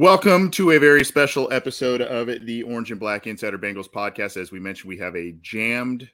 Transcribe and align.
Welcome 0.00 0.50
to 0.52 0.70
a 0.70 0.78
very 0.78 1.04
special 1.04 1.52
episode 1.52 2.00
of 2.00 2.46
the 2.46 2.62
Orange 2.62 2.90
and 2.90 2.98
Black 2.98 3.26
Insider 3.26 3.58
Bengals 3.58 3.86
podcast. 3.86 4.38
As 4.38 4.50
we 4.50 4.58
mentioned, 4.58 4.88
we 4.88 4.96
have 4.96 5.14
a 5.14 5.32
jammed 5.42 6.08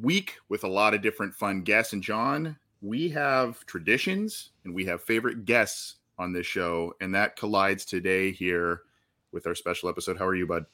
week 0.00 0.36
with 0.48 0.64
a 0.64 0.68
lot 0.68 0.94
of 0.94 1.02
different 1.02 1.34
fun 1.34 1.60
guests. 1.60 1.92
And 1.92 2.02
John, 2.02 2.56
we 2.80 3.10
have 3.10 3.66
traditions 3.66 4.52
and 4.64 4.74
we 4.74 4.86
have 4.86 5.02
favorite 5.02 5.44
guests 5.44 5.96
on 6.18 6.32
this 6.32 6.46
show, 6.46 6.94
and 7.02 7.14
that 7.14 7.36
collides 7.36 7.84
today 7.84 8.32
here 8.32 8.84
with 9.32 9.46
our 9.46 9.54
special 9.54 9.90
episode. 9.90 10.16
How 10.16 10.24
are 10.24 10.34
you, 10.34 10.46
bud? 10.46 10.64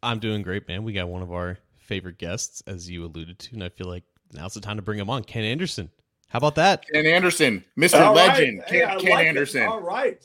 I'm 0.00 0.20
doing 0.20 0.42
great, 0.42 0.68
man. 0.68 0.84
We 0.84 0.92
got 0.92 1.08
one 1.08 1.22
of 1.22 1.32
our 1.32 1.58
favorite 1.74 2.18
guests, 2.18 2.62
as 2.68 2.88
you 2.88 3.04
alluded 3.04 3.40
to, 3.40 3.54
and 3.54 3.64
I 3.64 3.68
feel 3.68 3.88
like 3.88 4.04
now's 4.32 4.54
the 4.54 4.60
time 4.60 4.76
to 4.76 4.82
bring 4.82 5.00
him 5.00 5.10
on. 5.10 5.24
Ken 5.24 5.42
Anderson. 5.42 5.90
How 6.28 6.36
about 6.36 6.54
that? 6.54 6.86
Ken 6.86 7.04
Anderson, 7.04 7.64
Mr. 7.76 8.00
All 8.00 8.14
Legend, 8.14 8.60
right. 8.60 8.68
Ken, 8.68 8.88
I 8.88 9.00
Ken 9.00 9.10
like 9.10 9.24
it. 9.24 9.28
Anderson. 9.28 9.62
All 9.64 9.80
right. 9.80 10.24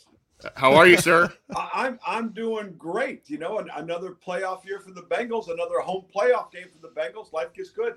How 0.55 0.73
are 0.73 0.87
you, 0.87 0.97
sir? 0.97 1.31
I'm 1.55 1.99
I'm 2.05 2.29
doing 2.29 2.75
great. 2.77 3.29
You 3.29 3.37
know, 3.37 3.59
another 3.75 4.11
playoff 4.11 4.65
year 4.65 4.79
for 4.79 4.91
the 4.91 5.03
Bengals, 5.03 5.51
another 5.51 5.79
home 5.79 6.05
playoff 6.13 6.51
game 6.51 6.67
for 6.71 6.79
the 6.81 6.93
Bengals. 6.93 7.31
Life 7.33 7.53
gets 7.53 7.69
good. 7.69 7.95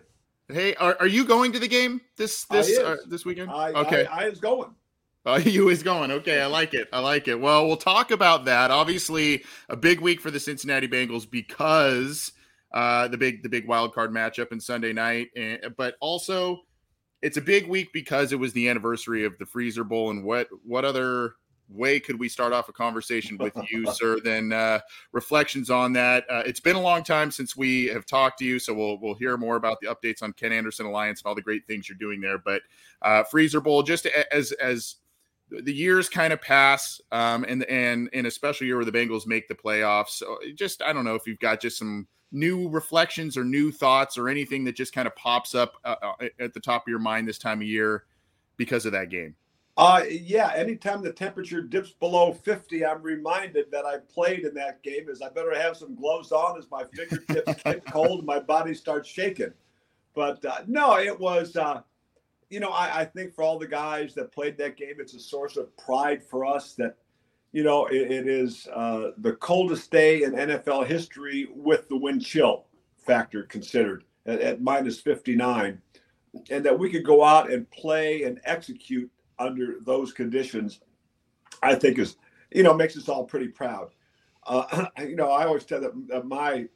hey, 0.49 0.75
are, 0.77 0.97
are 1.01 1.07
you 1.07 1.25
going 1.25 1.53
to 1.53 1.59
the 1.59 1.69
game 1.69 2.01
this 2.17 2.45
this 2.45 2.79
uh, 2.79 2.97
this 3.07 3.25
weekend? 3.25 3.51
I, 3.51 3.73
okay. 3.73 4.07
I, 4.07 4.25
I 4.25 4.29
is 4.29 4.41
going. 4.41 4.75
Uh, 5.27 5.41
you 5.45 5.69
is 5.69 5.83
going. 5.83 6.11
Okay, 6.11 6.41
I 6.41 6.47
like 6.47 6.75
it. 6.75 6.89
I 6.93 7.01
like 7.01 7.29
it. 7.29 7.39
Well, 7.39 7.67
we'll 7.67 7.77
talk 7.77 8.11
about 8.11 8.45
that. 8.47 8.71
Obviously, 8.71 9.45
a 9.69 9.77
big 9.77 10.01
week 10.01 10.21
for 10.21 10.31
the 10.31 10.41
Cincinnati 10.41 10.89
Bengals 10.89 11.29
because 11.29 12.33
uh, 12.73 13.09
the 13.09 13.19
big 13.19 13.43
the 13.43 13.49
big 13.49 13.67
wild 13.67 13.95
card 13.95 14.13
matchup 14.13 14.53
in 14.53 14.61
Sunday 14.61 14.93
night, 14.93 15.29
and, 15.37 15.75
but 15.77 15.97
also 16.01 16.61
it's 17.21 17.37
a 17.37 17.43
big 17.43 17.67
week 17.67 17.89
because 17.93 18.33
it 18.33 18.39
was 18.39 18.53
the 18.53 18.69
anniversary 18.69 19.25
of 19.25 19.37
the 19.39 19.47
Freezer 19.47 19.85
Bowl. 19.85 20.11
And 20.11 20.25
what 20.25 20.49
what 20.65 20.85
other 20.85 21.35
way 21.69 22.01
could 22.01 22.19
we 22.19 22.29
start 22.29 22.53
off 22.53 22.69
a 22.69 22.73
conversation 22.73 23.37
with 23.37 23.53
you, 23.71 23.91
sir, 23.93 24.19
than 24.21 24.53
uh, 24.53 24.81
reflections 25.13 25.71
on 25.71 25.93
that? 25.95 26.25
Uh, 26.31 26.43
it's 26.47 26.61
been 26.61 26.77
a 26.77 26.81
long 26.81 27.03
time 27.03 27.31
since 27.31 27.57
we 27.57 27.87
have 27.87 28.07
talked 28.07 28.39
to 28.39 28.45
you, 28.45 28.59
so 28.59 28.73
we'll 28.75 28.99
we'll 28.99 29.15
hear 29.15 29.37
more 29.37 29.57
about 29.57 29.79
the 29.81 29.87
updates 29.87 30.23
on 30.23 30.33
Ken 30.33 30.53
Anderson 30.53 30.87
Alliance 30.87 31.21
and 31.21 31.29
all 31.29 31.35
the 31.35 31.43
great 31.43 31.67
things 31.67 31.89
you're 31.89 31.99
doing 31.99 32.21
there. 32.21 32.39
But 32.39 32.63
uh, 33.03 33.25
Freezer 33.25 33.61
Bowl, 33.61 33.83
just 33.83 34.07
as 34.33 34.53
as 34.53 34.97
the 35.51 35.73
years 35.73 36.09
kind 36.09 36.33
of 36.33 36.41
pass, 36.41 37.01
um, 37.13 37.45
and 37.49 37.65
and 37.65 38.09
in 38.13 38.27
a 38.27 38.31
special 38.31 38.67
year 38.67 38.77
where 38.77 38.85
the 38.85 38.93
Bengals 38.93 39.27
make 39.27 39.49
the 39.49 39.55
playoffs. 39.55 40.11
So 40.11 40.39
just 40.55 40.83
I 40.83 40.93
don't 40.93 41.05
know 41.05 41.15
if 41.15 41.27
you've 41.27 41.39
got 41.39 41.61
just 41.61 41.79
some 41.79 42.07
new 42.31 42.69
reflections 42.69 43.37
or 43.37 43.45
new 43.45 43.73
thoughts 43.73 44.19
or 44.19 44.29
anything 44.29 44.65
that 44.65 44.77
just 44.77 44.93
kind 44.93 45.07
of 45.07 45.17
pops 45.17 45.55
up 45.55 45.75
uh, 45.85 45.97
uh, 46.03 46.29
at 46.39 46.53
the 46.53 46.61
top 46.61 46.83
of 46.83 46.89
your 46.89 46.99
mind 46.99 47.27
this 47.27 47.39
time 47.39 47.61
of 47.61 47.67
year 47.67 48.05
because 48.57 48.85
of 48.85 48.93
that 48.93 49.09
game. 49.09 49.35
Uh, 49.79 50.03
yeah. 50.11 50.53
Anytime 50.57 51.03
the 51.03 51.13
temperature 51.13 51.63
dips 51.63 51.93
below 51.93 52.33
50, 52.33 52.85
I'm 52.85 53.01
reminded 53.01 53.71
that 53.71 53.87
I 53.87 53.99
played 54.13 54.41
in 54.41 54.53
that 54.55 54.83
game. 54.83 55.09
Is 55.09 55.23
I 55.23 55.29
better 55.29 55.57
have 55.57 55.77
some 55.77 55.95
gloves 55.95 56.33
on 56.33 56.59
as 56.59 56.69
my 56.69 56.83
fingertips 56.93 57.63
get 57.65 57.87
cold 57.87 58.19
and 58.19 58.27
my 58.27 58.41
body 58.41 58.75
starts 58.75 59.09
shaking. 59.09 59.53
But 60.17 60.45
uh, 60.45 60.63
no, 60.67 60.99
it 60.99 61.19
was. 61.19 61.57
Uh, 61.57 61.83
you 62.51 62.59
know, 62.59 62.71
I, 62.71 63.01
I 63.01 63.05
think 63.05 63.35
for 63.35 63.43
all 63.43 63.57
the 63.57 63.69
guys 63.69 64.15
that 64.15 64.33
played 64.33 64.59
that 64.59 64.77
game, 64.77 64.95
it's 64.99 65.15
a 65.15 65.21
source 65.21 65.57
of 65.57 65.77
pride 65.77 66.25
for 66.25 66.45
us 66.45 66.75
that, 66.75 66.97
you 67.53 67.63
know, 67.63 67.87
it, 67.87 68.11
it 68.11 68.27
is 68.27 68.67
uh, 68.75 69.11
the 69.19 69.35
coldest 69.35 69.93
day 69.93 70.25
in 70.25 70.33
NFL 70.33 70.87
history 70.87 71.47
with 71.55 71.89
the 71.89 71.97
wind 71.97 72.25
chill 72.25 72.65
factor 73.07 73.45
considered 73.45 74.03
at, 74.27 74.41
at 74.41 74.61
minus 74.61 75.01
59. 75.01 75.81
And 76.51 76.65
that 76.65 76.79
we 76.79 76.91
could 76.91 77.05
go 77.05 77.23
out 77.23 77.53
and 77.53 77.71
play 77.71 78.25
and 78.25 78.41
execute 78.45 79.11
under 79.39 79.77
those 79.85 80.13
conditions, 80.13 80.81
I 81.63 81.75
think 81.75 81.99
is, 81.99 82.17
you 82.51 82.63
know, 82.63 82.75
makes 82.75 82.97
us 82.97 83.09
all 83.09 83.25
pretty 83.25 83.49
proud. 83.49 83.95
Uh, 84.47 84.87
you 84.99 85.17
know, 85.17 85.31
I 85.31 85.47
always 85.47 85.65
tell 85.65 85.81
that, 85.81 86.25
my 86.27 86.69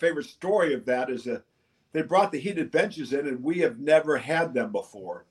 favorite 0.00 0.26
story 0.26 0.74
of 0.74 0.84
that 0.86 1.10
is 1.10 1.24
that 1.24 1.44
they 1.92 2.02
brought 2.02 2.32
the 2.32 2.40
heated 2.40 2.70
benches 2.70 3.12
in 3.12 3.26
and 3.26 3.42
we 3.42 3.58
have 3.58 3.78
never 3.78 4.16
had 4.16 4.54
them 4.54 4.72
before. 4.72 5.26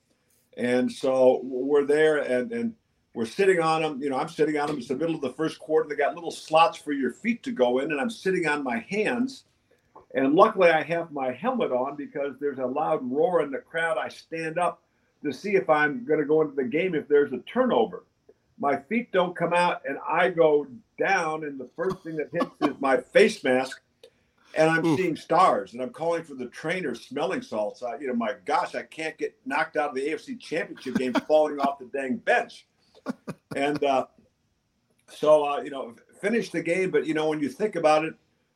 And 0.58 0.92
so 0.92 1.42
we're 1.44 1.86
there 1.86 2.18
and 2.18 2.52
and 2.52 2.74
we're 3.14 3.26
sitting 3.26 3.60
on 3.60 3.82
them 3.82 4.02
you 4.02 4.10
know 4.10 4.18
i'm 4.18 4.30
sitting 4.30 4.58
on 4.58 4.68
them 4.68 4.78
it's 4.78 4.88
the 4.88 4.96
middle 4.96 5.16
of 5.16 5.22
the 5.22 5.34
first 5.34 5.60
quarter. 5.60 5.90
They 5.90 5.96
got 5.96 6.16
little 6.16 6.32
slots 6.32 6.78
for 6.78 6.94
your 6.94 7.12
feet 7.12 7.44
to 7.44 7.52
go 7.52 7.80
in 7.80 7.92
and 7.92 8.00
i'm 8.00 8.10
sitting 8.10 8.48
on 8.48 8.64
my 8.64 8.86
hands. 8.90 9.46
And 10.14 10.34
luckily 10.36 10.70
i 10.70 10.82
have 10.84 11.12
my 11.12 11.32
helmet 11.32 11.72
on 11.72 11.96
because 11.96 12.36
there's 12.40 12.60
a 12.60 12.66
loud 12.66 13.00
roar 13.04 13.42
in 13.42 13.52
the 13.52 13.60
crowd. 13.60 13.98
I 13.98 14.10
stand 14.10 14.60
up 14.60 14.82
to 15.24 15.32
see 15.32 15.56
if 15.56 15.70
i'm 15.70 16.06
going 16.06 16.20
to 16.20 16.26
go 16.26 16.42
into 16.42 16.56
the 16.56 16.64
game 16.64 16.96
if 16.96 17.08
there's 17.08 17.32
a 17.34 17.40
turnover 17.40 18.04
my 18.60 18.78
feet 18.78 19.12
don't 19.12 19.36
come 19.36 19.54
out 19.54 19.82
and 19.88 19.98
i 20.08 20.30
go 20.30 20.68
down 21.00 21.44
and 21.44 21.60
the 21.60 21.70
first 21.76 21.98
thing 22.04 22.16
that 22.16 22.30
hits 22.32 22.52
is 22.62 22.80
my 22.80 22.98
face 22.98 23.44
mask 23.44 23.82
and 24.56 24.70
I'm 24.70 24.86
Oof. 24.86 25.00
seeing 25.00 25.16
stars, 25.16 25.74
and 25.74 25.82
I'm 25.82 25.92
calling 25.92 26.24
for 26.24 26.34
the 26.34 26.48
trainer 26.48 26.96
smelling 26.96 27.42
salts. 27.42 27.84
I, 27.84 27.98
you 27.98 28.08
know, 28.08 28.14
my 28.14 28.36
gosh, 28.46 28.76
I 28.76 28.84
can't 28.84 29.18
get 29.18 29.36
knocked 29.46 29.78
out 29.78 29.90
of 29.90 29.96
the 29.96 30.08
AFC 30.08 30.40
Championship 30.40 30.96
game 30.96 31.14
falling 31.28 31.60
off 31.60 31.80
the 31.80 31.86
dang 31.86 32.18
bench. 32.18 32.66
And 33.56 33.84
uh, 33.84 34.06
so, 35.08 35.46
uh, 35.46 35.62
you 35.62 35.70
know, 35.70 35.96
finish 36.20 36.50
the 36.50 36.62
game. 36.62 36.92
But 36.92 37.06
you 37.06 37.14
know, 37.14 37.30
when 37.30 37.40
you 37.40 37.50
think 37.50 37.76
about 37.76 38.06
it, 38.06 38.14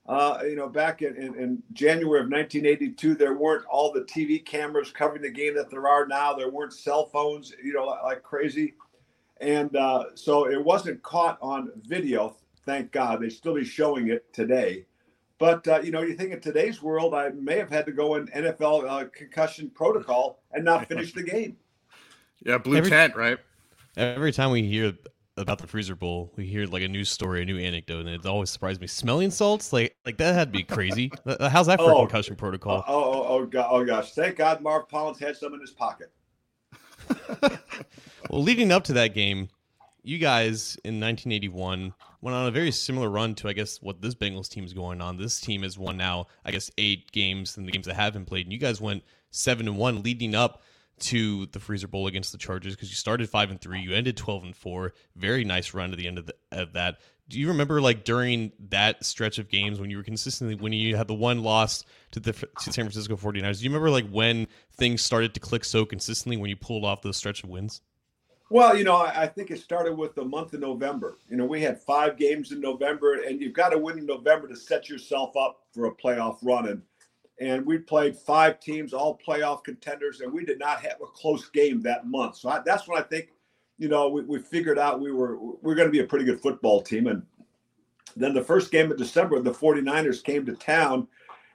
uh, 0.07 0.39
you 0.43 0.55
know, 0.55 0.69
back 0.69 1.01
in, 1.01 1.15
in, 1.15 1.35
in 1.35 1.63
January 1.73 2.19
of 2.19 2.29
1982, 2.29 3.15
there 3.15 3.33
weren't 3.33 3.65
all 3.65 3.91
the 3.91 4.01
TV 4.01 4.43
cameras 4.43 4.91
covering 4.91 5.21
the 5.23 5.31
game 5.31 5.55
that 5.55 5.69
there 5.71 5.87
are 5.87 6.05
now. 6.05 6.33
There 6.33 6.49
weren't 6.51 6.73
cell 6.73 7.07
phones, 7.07 7.53
you 7.63 7.73
know, 7.73 7.85
like, 7.85 8.03
like 8.03 8.23
crazy, 8.23 8.75
and 9.41 9.75
uh, 9.75 10.05
so 10.13 10.47
it 10.49 10.63
wasn't 10.63 11.01
caught 11.01 11.39
on 11.41 11.71
video. 11.85 12.35
Thank 12.65 12.91
God, 12.91 13.21
They'd 13.21 13.31
still 13.31 13.55
be 13.55 13.63
showing 13.63 14.09
it 14.09 14.31
today. 14.33 14.85
But 15.37 15.67
uh, 15.67 15.81
you 15.81 15.91
know, 15.91 16.01
you 16.01 16.15
think 16.15 16.31
in 16.31 16.39
today's 16.39 16.81
world, 16.81 17.13
I 17.13 17.29
may 17.29 17.57
have 17.57 17.69
had 17.69 17.85
to 17.87 17.91
go 17.91 18.15
in 18.15 18.27
NFL 18.27 18.89
uh, 18.89 19.05
concussion 19.13 19.69
protocol 19.69 20.39
and 20.51 20.63
not 20.63 20.87
finish 20.87 21.13
the 21.13 21.23
game. 21.23 21.57
Yeah, 22.45 22.59
blue 22.59 22.77
Every- 22.77 22.91
tent, 22.91 23.15
right? 23.15 23.39
Every 23.97 24.31
time 24.31 24.51
we 24.51 24.61
hear 24.61 24.93
about 25.37 25.57
the 25.59 25.67
Freezer 25.67 25.95
Bowl, 25.95 26.31
we 26.35 26.45
hear 26.45 26.65
like 26.65 26.83
a 26.83 26.87
news 26.87 27.09
story, 27.09 27.41
a 27.41 27.45
new 27.45 27.57
anecdote, 27.59 28.01
and 28.01 28.09
it 28.09 28.25
always 28.25 28.49
surprised 28.49 28.79
me. 28.79 28.87
Smelling 28.87 29.31
salts, 29.31 29.73
like 29.73 29.95
like 30.05 30.17
that 30.17 30.33
had 30.33 30.53
to 30.53 30.57
be 30.57 30.63
crazy. 30.63 31.11
How's 31.39 31.67
that 31.67 31.79
for 31.79 31.91
Oh. 31.91 31.99
concussion 32.01 32.33
Oh, 32.33 32.37
protocol? 32.37 32.83
oh, 32.87 33.03
oh, 33.03 33.25
oh 33.27 33.45
God, 33.45 33.67
oh 33.69 33.83
gosh! 33.85 34.13
Thank 34.13 34.37
God 34.37 34.61
Marv 34.61 34.87
Pollins 34.87 35.19
had 35.19 35.35
some 35.35 35.53
in 35.53 35.59
his 35.61 35.71
pocket. 35.71 36.11
Well, 38.31 38.41
leading 38.41 38.71
up 38.71 38.83
to 38.85 38.93
that 38.93 39.13
game, 39.13 39.49
you 40.01 40.17
guys 40.17 40.77
in 40.83 40.99
1981 40.99 41.93
went 42.21 42.35
on 42.35 42.47
a 42.47 42.51
very 42.51 42.71
similar 42.71 43.07
run 43.07 43.35
to, 43.35 43.47
I 43.47 43.53
guess, 43.53 43.79
what 43.83 44.01
this 44.01 44.15
Bengals 44.15 44.49
team 44.49 44.65
is 44.65 44.73
going 44.73 44.99
on. 44.99 45.15
This 45.17 45.39
team 45.39 45.61
has 45.61 45.77
won 45.77 45.95
now, 45.95 46.25
I 46.43 46.49
guess, 46.49 46.71
eight 46.79 47.11
games 47.11 47.55
in 47.55 47.67
the 47.67 47.71
games 47.71 47.85
that 47.85 47.93
have 47.95 48.13
been 48.13 48.25
played, 48.25 48.47
and 48.47 48.51
you 48.53 48.57
guys 48.57 48.81
went 48.81 49.03
seven 49.29 49.67
and 49.67 49.77
one 49.77 50.01
leading 50.01 50.33
up 50.33 50.63
to 50.97 51.45
the 51.47 51.59
Freezer 51.59 51.87
Bowl 51.87 52.07
against 52.07 52.31
the 52.31 52.37
Chargers 52.37 52.75
because 52.75 52.89
you 52.89 52.95
started 52.95 53.29
five 53.29 53.51
and 53.51 53.59
three, 53.59 53.81
you 53.81 53.93
ended 53.93 54.17
12 54.17 54.43
and 54.43 54.55
four. 54.55 54.93
Very 55.15 55.43
nice 55.43 55.73
run 55.73 55.91
to 55.91 55.95
the 55.95 56.07
end 56.07 56.17
of, 56.17 56.25
the, 56.27 56.35
of 56.51 56.73
that. 56.73 56.99
Do 57.27 57.39
you 57.39 57.47
remember 57.47 57.81
like 57.81 58.03
during 58.03 58.51
that 58.69 59.03
stretch 59.03 59.39
of 59.39 59.49
games 59.49 59.79
when 59.79 59.89
you 59.89 59.97
were 59.97 60.03
consistently 60.03 60.55
when 60.55 60.73
you 60.73 60.95
had 60.95 61.07
the 61.07 61.15
one 61.15 61.41
loss 61.41 61.83
to 62.11 62.19
the 62.19 62.33
to 62.33 62.71
San 62.71 62.85
Francisco 62.85 63.15
49ers? 63.15 63.57
Do 63.57 63.63
you 63.63 63.69
remember 63.71 63.89
like 63.89 64.07
when 64.09 64.47
things 64.73 65.01
started 65.01 65.33
to 65.33 65.39
click 65.39 65.65
so 65.65 65.85
consistently 65.85 66.37
when 66.37 66.49
you 66.49 66.55
pulled 66.55 66.85
off 66.85 67.01
those 67.01 67.17
stretch 67.17 67.43
of 67.43 67.49
wins? 67.49 67.81
Well, 68.51 68.77
you 68.77 68.83
know, 68.83 68.95
I, 68.95 69.23
I 69.23 69.27
think 69.27 69.49
it 69.49 69.59
started 69.59 69.97
with 69.97 70.13
the 70.13 70.23
month 70.23 70.53
of 70.53 70.59
November. 70.59 71.17
You 71.29 71.37
know, 71.37 71.45
we 71.45 71.61
had 71.61 71.81
five 71.81 72.15
games 72.15 72.51
in 72.51 72.61
November, 72.61 73.23
and 73.23 73.41
you've 73.41 73.53
got 73.53 73.69
to 73.69 73.79
win 73.79 73.97
in 73.97 74.05
November 74.05 74.47
to 74.47 74.55
set 74.55 74.87
yourself 74.87 75.35
up 75.35 75.63
for 75.73 75.87
a 75.87 75.91
playoff 75.91 76.37
run. 76.43 76.67
And 76.67 76.83
and 77.39 77.65
we 77.65 77.77
played 77.77 78.15
five 78.15 78.59
teams, 78.59 78.93
all 78.93 79.19
playoff 79.25 79.63
contenders, 79.63 80.21
and 80.21 80.31
we 80.31 80.45
did 80.45 80.59
not 80.59 80.81
have 80.81 81.01
a 81.01 81.05
close 81.05 81.49
game 81.49 81.81
that 81.81 82.07
month. 82.07 82.37
So 82.37 82.49
I, 82.49 82.61
that's 82.65 82.87
when 82.87 82.97
I 82.97 83.03
think, 83.03 83.29
you 83.77 83.89
know, 83.89 84.07
we, 84.07 84.21
we 84.21 84.39
figured 84.39 84.79
out 84.79 85.01
we 85.01 85.11
were 85.11 85.37
we 85.37 85.53
we're 85.61 85.75
going 85.75 85.87
to 85.87 85.91
be 85.91 85.99
a 85.99 86.05
pretty 86.05 86.25
good 86.25 86.39
football 86.39 86.81
team. 86.81 87.07
And 87.07 87.23
then 88.15 88.33
the 88.33 88.43
first 88.43 88.71
game 88.71 88.89
of 88.89 88.97
December, 88.97 89.39
the 89.41 89.51
49ers 89.51 90.23
came 90.23 90.45
to 90.45 90.53
town. 90.53 91.07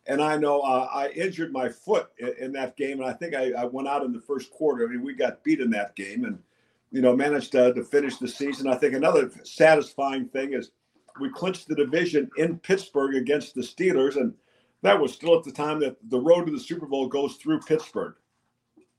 And 0.07 0.21
I 0.21 0.37
know 0.37 0.61
uh, 0.61 0.89
I 0.93 1.09
injured 1.11 1.53
my 1.53 1.69
foot 1.69 2.11
in, 2.19 2.35
in 2.39 2.53
that 2.53 2.77
game, 2.77 3.01
and 3.01 3.09
I 3.09 3.13
think 3.13 3.35
I, 3.35 3.53
I 3.53 3.65
went 3.65 3.89
out 3.89 4.03
in 4.03 4.13
the 4.13 4.21
first 4.21 4.51
quarter. 4.51 4.85
I 4.85 4.91
mean, 4.91 5.03
we 5.03 5.15
got 5.15 5.45
beat 5.45 5.61
in 5.61 5.71
that 5.71 5.95
game, 5.95 6.25
and 6.25 6.39
you 6.91 7.01
know, 7.01 7.15
managed 7.15 7.53
to, 7.53 7.73
to 7.73 7.85
finish 7.85 8.17
the 8.17 8.29
season. 8.29 8.67
I 8.67 8.75
think 8.75 8.95
another 8.95 9.31
satisfying 9.45 10.27
thing 10.29 10.55
is 10.55 10.73
we 11.21 11.31
clinched 11.31 11.69
the 11.69 11.75
division 11.75 12.31
in 12.37 12.59
Pittsburgh 12.59 13.15
against 13.15 13.55
the 13.55 13.61
Steelers, 13.61 14.17
and 14.17 14.35
that 14.83 15.01
was 15.01 15.13
still 15.13 15.37
at 15.37 15.45
the 15.45 15.53
time 15.53 15.81
that 15.81 15.97
the 16.09 16.21
road 16.21 16.47
to 16.47 16.53
the 16.53 16.61
Super 16.61 16.87
Bowl 16.87 17.07
goes 17.07 17.37
through 17.37 17.61
Pittsburgh. 17.61 18.15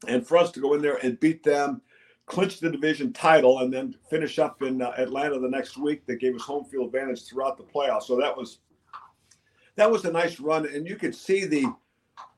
And 0.08 0.26
for 0.26 0.38
us 0.38 0.52
to 0.52 0.60
go 0.60 0.74
in 0.74 0.82
there 0.82 0.98
and 1.04 1.20
beat 1.20 1.44
them, 1.44 1.82
clinch 2.26 2.60
the 2.60 2.72
division 2.72 3.14
title, 3.14 3.60
and 3.60 3.74
then 3.74 3.96
finish 4.10 4.40
up 4.40 4.62
in 4.62 4.82
uh, 4.82 4.94
Atlanta 4.98 5.40
the 5.40 5.50
next 5.50 5.78
week, 5.78 6.06
that 6.06 6.16
gave 6.16 6.36
us 6.36 6.42
home 6.42 6.66
field 6.66 6.88
advantage 6.88 7.26
throughout 7.26 7.58
the 7.58 7.64
playoffs. 7.64 8.04
So 8.04 8.18
that 8.18 8.36
was 8.36 8.60
that 9.76 9.90
was 9.90 10.06
a 10.06 10.12
nice 10.12 10.40
run, 10.40 10.68
and 10.68 10.88
you 10.88 10.96
could 10.96 11.16
see 11.16 11.46
the 11.46 11.66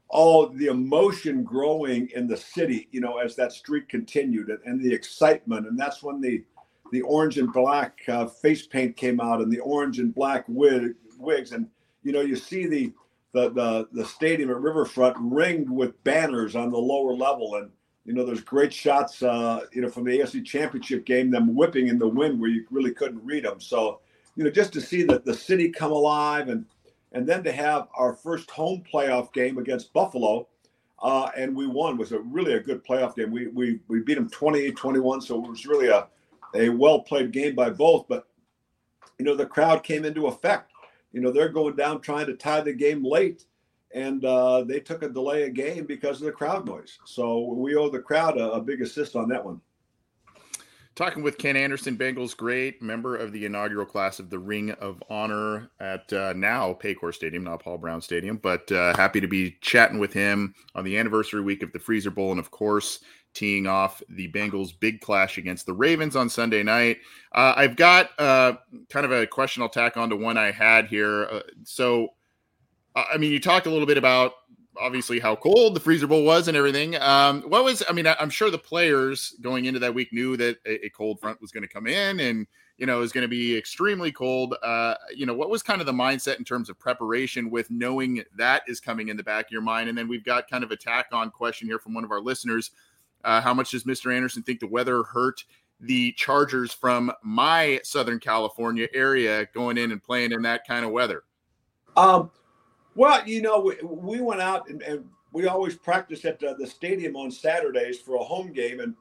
all 0.09 0.47
the 0.47 0.67
emotion 0.67 1.43
growing 1.43 2.09
in 2.15 2.27
the 2.27 2.37
city, 2.37 2.87
you 2.91 3.01
know, 3.01 3.17
as 3.17 3.35
that 3.35 3.51
streak 3.51 3.89
continued 3.89 4.49
and, 4.49 4.59
and 4.65 4.83
the 4.83 4.93
excitement. 4.93 5.67
And 5.67 5.79
that's 5.79 6.03
when 6.03 6.21
the 6.21 6.43
the 6.91 7.01
orange 7.01 7.39
and 7.39 7.51
black 7.51 8.01
uh, 8.07 8.27
face 8.27 8.67
paint 8.67 8.95
came 8.95 9.19
out 9.19 9.41
and 9.41 9.51
the 9.51 9.59
orange 9.59 9.97
and 9.97 10.13
black 10.13 10.45
wig, 10.47 10.93
wigs. 11.17 11.51
And, 11.51 11.67
you 12.03 12.11
know, 12.11 12.21
you 12.21 12.35
see 12.35 12.67
the, 12.67 12.93
the, 13.33 13.49
the, 13.49 13.87
the 13.91 14.05
stadium 14.05 14.49
at 14.49 14.57
Riverfront 14.57 15.15
ringed 15.19 15.69
with 15.69 16.01
banners 16.03 16.55
on 16.55 16.71
the 16.71 16.77
lower 16.77 17.13
level. 17.13 17.55
And, 17.55 17.69
you 18.05 18.13
know, 18.13 18.25
there's 18.25 18.41
great 18.41 18.71
shots, 18.71 19.21
uh, 19.23 19.61
you 19.73 19.81
know, 19.81 19.89
from 19.89 20.05
the 20.05 20.19
AFC 20.19 20.45
championship 20.45 21.05
game, 21.05 21.31
them 21.31 21.55
whipping 21.55 21.87
in 21.87 21.97
the 21.97 22.07
wind 22.07 22.39
where 22.39 22.49
you 22.49 22.65
really 22.69 22.91
couldn't 22.91 23.25
read 23.25 23.43
them. 23.43 23.59
So, 23.59 23.99
you 24.35 24.43
know, 24.43 24.49
just 24.51 24.71
to 24.73 24.81
see 24.81 25.03
the, 25.03 25.19
the 25.19 25.33
city 25.33 25.69
come 25.69 25.91
alive 25.91 26.49
and, 26.49 26.65
and 27.11 27.27
then 27.27 27.43
to 27.43 27.51
have 27.51 27.87
our 27.95 28.13
first 28.13 28.49
home 28.49 28.83
playoff 28.91 29.33
game 29.33 29.57
against 29.57 29.93
Buffalo, 29.93 30.47
uh, 31.01 31.29
and 31.35 31.55
we 31.55 31.67
won 31.67 31.97
was 31.97 32.13
a 32.13 32.19
really 32.19 32.53
a 32.53 32.59
good 32.59 32.83
playoff 32.83 33.15
game. 33.15 33.29
We 33.29 33.47
we 33.47 33.79
we 33.89 33.99
beat 33.99 34.15
them 34.15 34.29
28-21, 34.29 35.21
so 35.21 35.43
it 35.43 35.49
was 35.49 35.65
really 35.65 35.89
a 35.89 36.07
a 36.55 36.69
well 36.69 37.01
played 37.01 37.31
game 37.31 37.55
by 37.55 37.69
both. 37.69 38.07
But 38.07 38.25
you 39.19 39.25
know 39.25 39.35
the 39.35 39.45
crowd 39.45 39.83
came 39.83 40.05
into 40.05 40.27
effect. 40.27 40.72
You 41.13 41.21
know 41.21 41.31
they're 41.31 41.49
going 41.49 41.75
down 41.75 42.01
trying 42.01 42.25
to 42.25 42.35
tie 42.35 42.61
the 42.61 42.73
game 42.73 43.03
late, 43.03 43.45
and 43.93 44.25
uh, 44.25 44.63
they 44.63 44.79
took 44.79 45.03
a 45.03 45.09
delay 45.09 45.43
a 45.43 45.49
game 45.49 45.85
because 45.85 46.19
of 46.19 46.25
the 46.25 46.31
crowd 46.31 46.65
noise. 46.65 46.99
So 47.05 47.53
we 47.53 47.75
owe 47.75 47.89
the 47.89 47.99
crowd 47.99 48.37
a, 48.37 48.51
a 48.53 48.61
big 48.61 48.81
assist 48.81 49.15
on 49.15 49.29
that 49.29 49.45
one. 49.45 49.61
Talking 50.95 51.23
with 51.23 51.39
Ken 51.39 51.57
Anderson, 51.57 51.97
Bengals 51.97 52.37
great 52.37 52.79
member 52.79 53.15
of 53.15 53.31
the 53.31 53.45
inaugural 53.45 53.85
class 53.85 54.19
of 54.19 54.29
the 54.29 54.37
Ring 54.37 54.69
of 54.71 55.01
Honor 55.09 55.71
at 55.79 56.13
uh, 56.13 56.33
now 56.33 56.73
Paycor 56.73 57.11
Stadium, 57.11 57.43
not 57.43 57.63
Paul 57.63 57.79
Brown 57.79 57.99
Stadium, 57.99 58.37
but 58.37 58.71
uh, 58.71 58.95
happy 58.95 59.19
to 59.19 59.27
be 59.27 59.57
chatting 59.61 59.97
with 59.97 60.13
him 60.13 60.53
on 60.75 60.83
the 60.83 60.95
anniversary 60.95 61.41
week 61.41 61.63
of 61.63 61.71
the 61.73 61.79
Freezer 61.79 62.11
Bowl, 62.11 62.29
and 62.29 62.39
of 62.39 62.51
course, 62.51 62.99
teeing 63.33 63.67
off 63.67 64.01
the 64.09 64.31
Bengals' 64.31 64.73
big 64.79 65.01
clash 65.01 65.37
against 65.37 65.65
the 65.65 65.73
Ravens 65.73 66.15
on 66.15 66.29
Sunday 66.29 66.63
night. 66.63 66.97
Uh, 67.33 67.53
I've 67.55 67.75
got 67.75 68.09
uh, 68.19 68.53
kind 68.89 69.05
of 69.05 69.11
a 69.11 69.25
question 69.25 69.63
I'll 69.63 69.69
tack 69.69 69.97
on 69.97 70.09
to 70.09 70.15
one 70.15 70.37
I 70.37 70.51
had 70.51 70.87
here. 70.87 71.25
Uh, 71.25 71.39
so, 71.63 72.09
I 72.95 73.17
mean, 73.17 73.31
you 73.31 73.39
talked 73.39 73.65
a 73.65 73.71
little 73.71 73.87
bit 73.87 73.97
about 73.97 74.33
obviously 74.79 75.19
how 75.19 75.35
cold 75.35 75.75
the 75.75 75.79
freezer 75.79 76.07
bowl 76.07 76.23
was 76.23 76.47
and 76.47 76.57
everything. 76.57 76.95
Um, 76.95 77.43
what 77.43 77.63
was, 77.63 77.83
I 77.87 77.93
mean, 77.93 78.07
I'm 78.07 78.29
sure 78.29 78.49
the 78.49 78.57
players 78.57 79.35
going 79.41 79.65
into 79.65 79.79
that 79.79 79.93
week 79.93 80.11
knew 80.11 80.35
that 80.37 80.57
a, 80.65 80.85
a 80.85 80.89
cold 80.89 81.19
front 81.19 81.41
was 81.41 81.51
going 81.51 81.61
to 81.61 81.67
come 81.67 81.87
in 81.87 82.19
and, 82.19 82.47
you 82.77 82.87
know, 82.87 82.97
it 82.97 83.01
was 83.01 83.11
going 83.11 83.21
to 83.21 83.27
be 83.27 83.55
extremely 83.55 84.11
cold. 84.11 84.55
Uh, 84.63 84.95
you 85.15 85.27
know, 85.27 85.33
what 85.33 85.49
was 85.49 85.61
kind 85.61 85.79
of 85.79 85.85
the 85.85 85.93
mindset 85.93 86.39
in 86.39 86.43
terms 86.43 86.69
of 86.69 86.79
preparation 86.79 87.51
with 87.51 87.69
knowing 87.69 88.23
that 88.35 88.63
is 88.67 88.79
coming 88.79 89.09
in 89.09 89.17
the 89.17 89.23
back 89.23 89.45
of 89.45 89.51
your 89.51 89.61
mind? 89.61 89.89
And 89.89 89.97
then 89.97 90.07
we've 90.07 90.25
got 90.25 90.49
kind 90.49 90.63
of 90.63 90.71
a 90.71 90.75
tack 90.75 91.07
on 91.11 91.29
question 91.29 91.67
here 91.67 91.77
from 91.77 91.93
one 91.93 92.03
of 92.03 92.11
our 92.11 92.21
listeners. 92.21 92.71
Uh, 93.23 93.41
how 93.41 93.53
much 93.53 93.71
does 93.71 93.83
Mr. 93.83 94.13
Anderson 94.13 94.43
think 94.43 94.59
the 94.59 94.67
weather 94.67 95.03
hurt 95.03 95.43
the 95.79 96.13
Chargers 96.13 96.71
from 96.73 97.11
my 97.23 97.79
Southern 97.83 98.19
California 98.19 98.87
area 98.93 99.47
going 99.53 99.77
in 99.77 99.91
and 99.91 100.01
playing 100.01 100.31
in 100.31 100.41
that 100.43 100.67
kind 100.67 100.85
of 100.85 100.91
weather? 100.91 101.23
Um, 101.95 102.31
well, 102.95 103.27
you 103.27 103.41
know, 103.41 103.59
we, 103.59 103.75
we 103.83 104.21
went 104.21 104.41
out 104.41 104.69
and, 104.69 104.81
and 104.81 105.05
we 105.31 105.47
always 105.47 105.75
practice 105.75 106.25
at 106.25 106.39
the, 106.39 106.55
the, 106.57 106.67
stadium 106.67 107.15
on 107.15 107.31
Saturdays 107.31 107.99
for 107.99 108.15
a 108.15 108.23
home 108.23 108.53
game, 108.53 108.79
and 108.79 108.95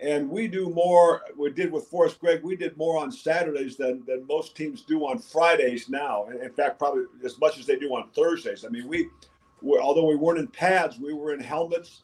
and 0.00 0.28
we 0.28 0.46
do 0.46 0.70
more. 0.70 1.22
We 1.36 1.50
did 1.50 1.72
with 1.72 1.86
Forrest 1.86 2.20
Gregg. 2.20 2.42
We 2.42 2.56
did 2.56 2.76
more 2.76 2.98
on 2.98 3.10
Saturdays 3.10 3.76
than 3.76 4.04
than 4.06 4.26
most 4.26 4.56
teams 4.56 4.82
do 4.82 5.06
on 5.06 5.18
Fridays 5.18 5.88
now. 5.88 6.26
In 6.28 6.52
fact, 6.52 6.78
probably 6.78 7.04
as 7.24 7.38
much 7.40 7.58
as 7.58 7.66
they 7.66 7.76
do 7.76 7.94
on 7.94 8.08
Thursdays. 8.10 8.64
I 8.64 8.68
mean, 8.68 8.88
we, 8.88 9.08
we 9.62 9.78
although 9.78 10.06
we 10.06 10.16
weren't 10.16 10.40
in 10.40 10.48
pads, 10.48 10.98
we 10.98 11.12
were 11.14 11.32
in 11.32 11.40
helmets, 11.40 12.02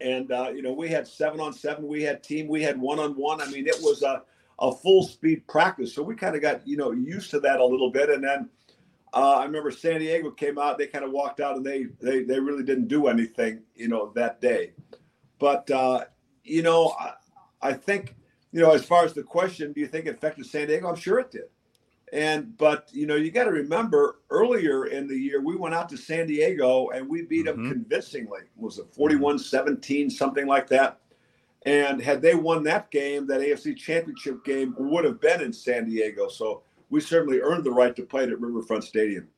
and 0.00 0.32
uh, 0.32 0.50
you 0.54 0.62
know, 0.62 0.72
we 0.72 0.88
had 0.88 1.06
seven 1.06 1.40
on 1.40 1.52
seven. 1.52 1.86
We 1.86 2.02
had 2.02 2.22
team. 2.22 2.48
We 2.48 2.62
had 2.62 2.80
one 2.80 2.98
on 2.98 3.12
one. 3.12 3.40
I 3.40 3.46
mean, 3.46 3.66
it 3.66 3.78
was 3.80 4.02
a 4.02 4.22
a 4.58 4.72
full 4.72 5.02
speed 5.02 5.46
practice. 5.48 5.94
So 5.94 6.02
we 6.02 6.14
kind 6.14 6.36
of 6.36 6.42
got 6.42 6.66
you 6.66 6.76
know 6.76 6.92
used 6.92 7.30
to 7.30 7.40
that 7.40 7.60
a 7.60 7.64
little 7.64 7.90
bit, 7.90 8.10
and 8.10 8.22
then 8.22 8.48
uh, 9.12 9.36
I 9.38 9.44
remember 9.44 9.70
San 9.70 10.00
Diego 10.00 10.30
came 10.30 10.58
out. 10.58 10.78
They 10.78 10.86
kind 10.86 11.04
of 11.04 11.10
walked 11.10 11.40
out, 11.40 11.56
and 11.56 11.64
they 11.64 11.86
they 12.00 12.22
they 12.22 12.38
really 12.38 12.64
didn't 12.64 12.88
do 12.88 13.08
anything, 13.08 13.62
you 13.74 13.88
know, 13.88 14.12
that 14.14 14.40
day. 14.40 14.72
But 15.38 15.70
uh, 15.70 16.04
you 16.44 16.62
know, 16.62 16.94
I, 16.98 17.12
I 17.62 17.72
think 17.72 18.14
you 18.52 18.60
know, 18.60 18.72
as 18.72 18.84
far 18.84 19.04
as 19.04 19.12
the 19.12 19.22
question, 19.22 19.72
do 19.72 19.80
you 19.80 19.86
think 19.86 20.06
it 20.06 20.16
affected 20.16 20.46
San 20.46 20.68
Diego? 20.68 20.88
I'm 20.88 20.96
sure 20.96 21.18
it 21.18 21.30
did. 21.30 21.48
And 22.12 22.56
but 22.56 22.88
you 22.92 23.06
know, 23.06 23.14
you 23.14 23.30
got 23.30 23.44
to 23.44 23.52
remember 23.52 24.20
earlier 24.30 24.86
in 24.86 25.06
the 25.06 25.16
year 25.16 25.40
we 25.40 25.56
went 25.56 25.74
out 25.74 25.88
to 25.90 25.96
San 25.96 26.26
Diego 26.26 26.88
and 26.88 27.08
we 27.08 27.22
beat 27.22 27.46
mm-hmm. 27.46 27.62
them 27.62 27.72
convincingly. 27.72 28.40
Was 28.56 28.78
it 28.78 28.92
41-17, 28.92 30.10
something 30.10 30.46
like 30.46 30.66
that? 30.68 30.98
And 31.66 32.00
had 32.00 32.22
they 32.22 32.34
won 32.34 32.64
that 32.64 32.90
game, 32.90 33.26
that 33.26 33.40
AFC 33.40 33.76
Championship 33.76 34.44
game 34.44 34.74
would 34.78 35.04
have 35.04 35.20
been 35.20 35.40
in 35.42 35.52
San 35.52 35.84
Diego. 35.84 36.28
So 36.28 36.62
we 36.88 37.00
certainly 37.00 37.40
earned 37.40 37.64
the 37.64 37.70
right 37.70 37.94
to 37.96 38.02
play 38.02 38.24
it 38.24 38.30
at 38.30 38.40
Riverfront 38.40 38.84
Stadium. 38.84 39.28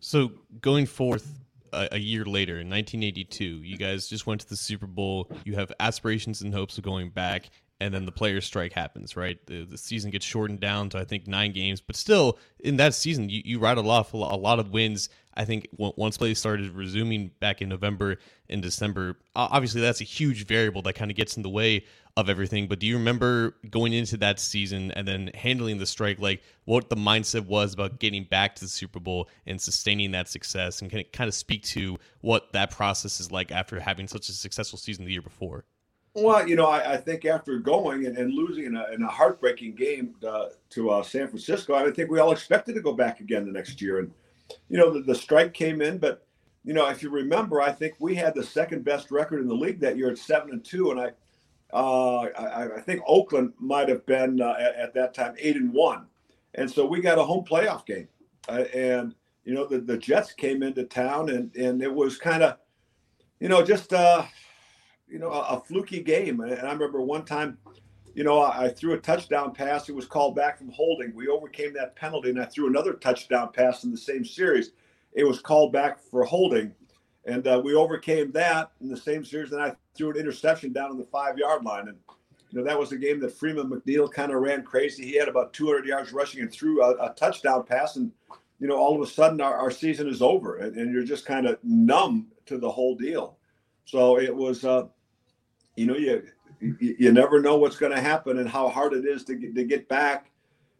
So 0.00 0.32
going 0.60 0.86
forth 0.86 1.40
a, 1.72 1.88
a, 1.92 1.98
year 1.98 2.24
later 2.24 2.54
in 2.54 2.68
1982, 2.68 3.44
you 3.44 3.76
guys 3.76 4.08
just 4.08 4.26
went 4.26 4.40
to 4.40 4.48
the 4.48 4.56
Super 4.56 4.88
Bowl. 4.88 5.30
You 5.44 5.54
have 5.54 5.72
aspirations 5.78 6.42
and 6.42 6.52
hopes 6.52 6.76
of 6.76 6.84
going 6.84 7.10
back, 7.10 7.50
and 7.82 7.92
then 7.92 8.04
the 8.04 8.12
players' 8.12 8.44
strike 8.44 8.72
happens. 8.72 9.16
Right, 9.16 9.44
the, 9.46 9.64
the 9.64 9.78
season 9.78 10.10
gets 10.10 10.24
shortened 10.24 10.60
down 10.60 10.88
to 10.90 10.98
I 10.98 11.04
think 11.04 11.26
nine 11.26 11.52
games, 11.52 11.80
but 11.80 11.96
still 11.96 12.38
in 12.60 12.76
that 12.76 12.94
season 12.94 13.28
you, 13.28 13.42
you 13.44 13.58
rattled 13.58 13.86
off 13.86 14.12
a 14.14 14.16
lot 14.16 14.58
of 14.58 14.70
wins. 14.70 15.08
I 15.34 15.46
think 15.46 15.68
once 15.78 16.18
play 16.18 16.34
started 16.34 16.72
resuming 16.72 17.30
back 17.40 17.62
in 17.62 17.70
November 17.70 18.18
and 18.50 18.62
December, 18.62 19.16
obviously 19.34 19.80
that's 19.80 20.02
a 20.02 20.04
huge 20.04 20.46
variable 20.46 20.82
that 20.82 20.92
kind 20.92 21.10
of 21.10 21.16
gets 21.16 21.38
in 21.38 21.42
the 21.42 21.48
way 21.48 21.86
of 22.18 22.28
everything. 22.28 22.68
But 22.68 22.80
do 22.80 22.86
you 22.86 22.98
remember 22.98 23.56
going 23.70 23.94
into 23.94 24.18
that 24.18 24.38
season 24.38 24.90
and 24.92 25.08
then 25.08 25.30
handling 25.34 25.78
the 25.78 25.86
strike, 25.86 26.18
like 26.18 26.42
what 26.66 26.90
the 26.90 26.96
mindset 26.96 27.46
was 27.46 27.72
about 27.72 27.98
getting 27.98 28.24
back 28.24 28.56
to 28.56 28.64
the 28.64 28.68
Super 28.68 29.00
Bowl 29.00 29.28
and 29.46 29.58
sustaining 29.58 30.10
that 30.10 30.28
success, 30.28 30.82
and 30.82 30.90
can 30.90 31.00
it 31.00 31.12
kind 31.14 31.28
of 31.28 31.34
speak 31.34 31.62
to 31.62 31.98
what 32.20 32.52
that 32.52 32.70
process 32.70 33.18
is 33.18 33.32
like 33.32 33.50
after 33.50 33.80
having 33.80 34.06
such 34.06 34.28
a 34.28 34.32
successful 34.32 34.78
season 34.78 35.06
the 35.06 35.12
year 35.12 35.22
before? 35.22 35.64
Well, 36.14 36.46
you 36.46 36.56
know, 36.56 36.66
I, 36.66 36.94
I 36.94 36.96
think 36.98 37.24
after 37.24 37.58
going 37.58 38.04
and, 38.06 38.18
and 38.18 38.34
losing 38.34 38.66
in 38.66 38.76
a, 38.76 38.86
in 38.92 39.02
a, 39.02 39.08
heartbreaking 39.08 39.76
game 39.76 40.14
uh, 40.26 40.46
to 40.70 40.90
uh, 40.90 41.02
San 41.02 41.26
Francisco, 41.28 41.74
I 41.74 41.90
think 41.90 42.10
we 42.10 42.18
all 42.18 42.32
expected 42.32 42.74
to 42.74 42.82
go 42.82 42.92
back 42.92 43.20
again 43.20 43.46
the 43.46 43.52
next 43.52 43.80
year. 43.80 43.98
And, 44.00 44.12
you 44.68 44.76
know, 44.76 44.92
the, 44.92 45.00
the 45.00 45.14
strike 45.14 45.54
came 45.54 45.80
in, 45.80 45.96
but, 45.96 46.26
you 46.64 46.74
know, 46.74 46.86
if 46.90 47.02
you 47.02 47.08
remember, 47.08 47.62
I 47.62 47.72
think 47.72 47.94
we 47.98 48.14
had 48.14 48.34
the 48.34 48.42
second 48.42 48.84
best 48.84 49.10
record 49.10 49.40
in 49.40 49.48
the 49.48 49.54
league 49.54 49.80
that 49.80 49.96
year 49.96 50.10
at 50.10 50.18
seven 50.18 50.50
and 50.50 50.62
two. 50.62 50.90
And 50.90 51.00
I, 51.00 51.12
uh, 51.72 52.28
I, 52.38 52.76
I, 52.76 52.80
think 52.80 53.00
Oakland 53.06 53.54
might 53.58 53.88
have 53.88 54.04
been 54.04 54.42
uh, 54.42 54.56
at, 54.58 54.74
at, 54.74 54.94
that 54.94 55.14
time 55.14 55.34
eight 55.38 55.56
and 55.56 55.72
one, 55.72 56.06
and 56.54 56.70
so 56.70 56.84
we 56.84 57.00
got 57.00 57.18
a 57.18 57.24
home 57.24 57.46
playoff 57.46 57.86
game, 57.86 58.08
uh, 58.50 58.64
and 58.74 59.14
you 59.44 59.54
know 59.54 59.64
the, 59.66 59.78
the 59.78 59.96
Jets 59.96 60.34
came 60.34 60.62
into 60.62 60.84
town, 60.84 61.30
and 61.30 61.54
and 61.56 61.82
it 61.82 61.92
was 61.92 62.18
kind 62.18 62.42
of, 62.42 62.58
you 63.40 63.48
know, 63.48 63.64
just 63.64 63.94
uh, 63.94 64.22
you 65.12 65.18
know 65.18 65.30
a, 65.30 65.56
a, 65.56 65.60
fluky 65.60 66.02
game, 66.02 66.40
and 66.40 66.66
I 66.66 66.72
remember 66.72 67.02
one 67.02 67.24
time, 67.24 67.58
you 68.14 68.24
know, 68.24 68.40
I, 68.40 68.64
I 68.64 68.68
threw 68.68 68.94
a 68.94 68.98
touchdown 68.98 69.52
pass. 69.52 69.88
It 69.88 69.94
was 69.94 70.06
called 70.06 70.34
back 70.34 70.58
from 70.58 70.70
holding. 70.70 71.14
We 71.14 71.28
overcame 71.28 71.74
that 71.74 71.94
penalty, 71.96 72.30
and 72.30 72.40
I 72.40 72.46
threw 72.46 72.66
another 72.66 72.94
touchdown 72.94 73.50
pass 73.52 73.84
in 73.84 73.90
the 73.90 73.96
same 73.96 74.24
series. 74.24 74.72
It 75.12 75.24
was 75.24 75.40
called 75.40 75.72
back 75.72 76.00
for 76.00 76.24
holding 76.24 76.74
and 77.24 77.46
uh, 77.46 77.60
we 77.62 77.74
overcame 77.74 78.32
that 78.32 78.72
in 78.80 78.88
the 78.88 78.96
same 78.96 79.24
series. 79.24 79.52
And 79.52 79.62
I 79.62 79.74
threw 79.96 80.10
an 80.10 80.16
interception 80.16 80.72
down 80.72 80.90
on 80.90 80.98
the 80.98 81.04
five 81.04 81.38
yard 81.38 81.64
line. 81.64 81.88
And, 81.88 81.98
you 82.50 82.58
know, 82.58 82.64
that 82.64 82.78
was 82.78 82.92
a 82.92 82.96
game 82.96 83.20
that 83.20 83.32
Freeman 83.32 83.68
McNeil 83.68 84.10
kind 84.10 84.32
of 84.32 84.40
ran 84.40 84.64
crazy. 84.64 85.04
He 85.04 85.16
had 85.16 85.28
about 85.28 85.52
200 85.52 85.86
yards 85.86 86.12
rushing 86.12 86.40
and 86.40 86.52
threw 86.52 86.82
a, 86.82 87.10
a 87.10 87.14
touchdown 87.14 87.64
pass. 87.64 87.96
And, 87.96 88.10
you 88.58 88.66
know, 88.66 88.76
all 88.76 88.94
of 88.94 89.00
a 89.06 89.10
sudden 89.10 89.40
our, 89.40 89.54
our 89.54 89.70
season 89.70 90.08
is 90.08 90.20
over 90.20 90.56
and, 90.56 90.76
and 90.76 90.92
you're 90.92 91.04
just 91.04 91.26
kind 91.26 91.46
of 91.46 91.58
numb 91.62 92.28
to 92.46 92.58
the 92.58 92.70
whole 92.70 92.96
deal. 92.96 93.36
So 93.84 94.18
it 94.18 94.34
was, 94.34 94.64
uh, 94.64 94.86
you 95.76 95.86
know, 95.86 95.96
you, 95.96 96.22
you, 96.80 97.12
never 97.12 97.40
know 97.40 97.56
what's 97.56 97.76
going 97.76 97.92
to 97.92 98.00
happen 98.00 98.38
and 98.38 98.48
how 98.48 98.68
hard 98.68 98.92
it 98.92 99.04
is 99.04 99.24
to 99.24 99.34
get, 99.34 99.54
to 99.54 99.64
get 99.64 99.88
back. 99.88 100.30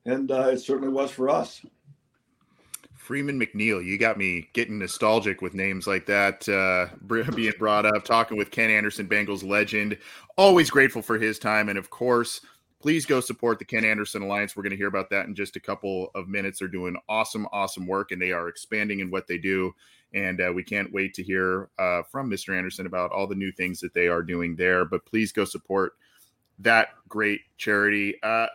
And 0.04 0.30
uh, 0.30 0.48
it 0.48 0.58
certainly 0.58 0.92
was 0.92 1.10
for 1.10 1.28
us. 1.28 1.64
Freeman 2.94 3.38
McNeil, 3.38 3.84
you 3.84 3.98
got 3.98 4.16
me 4.16 4.48
getting 4.52 4.78
nostalgic 4.78 5.42
with 5.42 5.54
names 5.54 5.88
like 5.88 6.06
that 6.06 6.48
uh, 6.48 6.86
being 7.34 7.52
brought 7.58 7.84
up. 7.84 8.04
Talking 8.04 8.36
with 8.36 8.52
Ken 8.52 8.70
Anderson, 8.70 9.08
Bengals 9.08 9.46
legend. 9.46 9.98
Always 10.36 10.70
grateful 10.70 11.02
for 11.02 11.18
his 11.18 11.38
time, 11.38 11.68
and 11.68 11.76
of 11.78 11.90
course, 11.90 12.40
please 12.80 13.04
go 13.04 13.20
support 13.20 13.58
the 13.58 13.64
Ken 13.64 13.84
Anderson 13.84 14.22
Alliance. 14.22 14.56
We're 14.56 14.62
going 14.62 14.70
to 14.70 14.76
hear 14.76 14.86
about 14.86 15.10
that 15.10 15.26
in 15.26 15.34
just 15.34 15.56
a 15.56 15.60
couple 15.60 16.10
of 16.14 16.28
minutes. 16.28 16.60
They're 16.60 16.68
doing 16.68 16.96
awesome, 17.08 17.48
awesome 17.52 17.86
work, 17.88 18.12
and 18.12 18.22
they 18.22 18.30
are 18.30 18.48
expanding 18.48 19.00
in 19.00 19.10
what 19.10 19.26
they 19.26 19.38
do. 19.38 19.72
And 20.14 20.40
uh, 20.40 20.52
we 20.54 20.62
can't 20.62 20.92
wait 20.92 21.14
to 21.14 21.22
hear 21.22 21.70
uh, 21.78 22.02
from 22.10 22.30
Mr. 22.30 22.56
Anderson 22.56 22.86
about 22.86 23.12
all 23.12 23.26
the 23.26 23.34
new 23.34 23.52
things 23.52 23.80
that 23.80 23.94
they 23.94 24.08
are 24.08 24.22
doing 24.22 24.56
there. 24.56 24.84
But 24.84 25.06
please 25.06 25.32
go 25.32 25.44
support 25.44 25.94
that 26.58 26.88
great 27.08 27.40
charity. 27.56 28.22
Uh, 28.22 28.46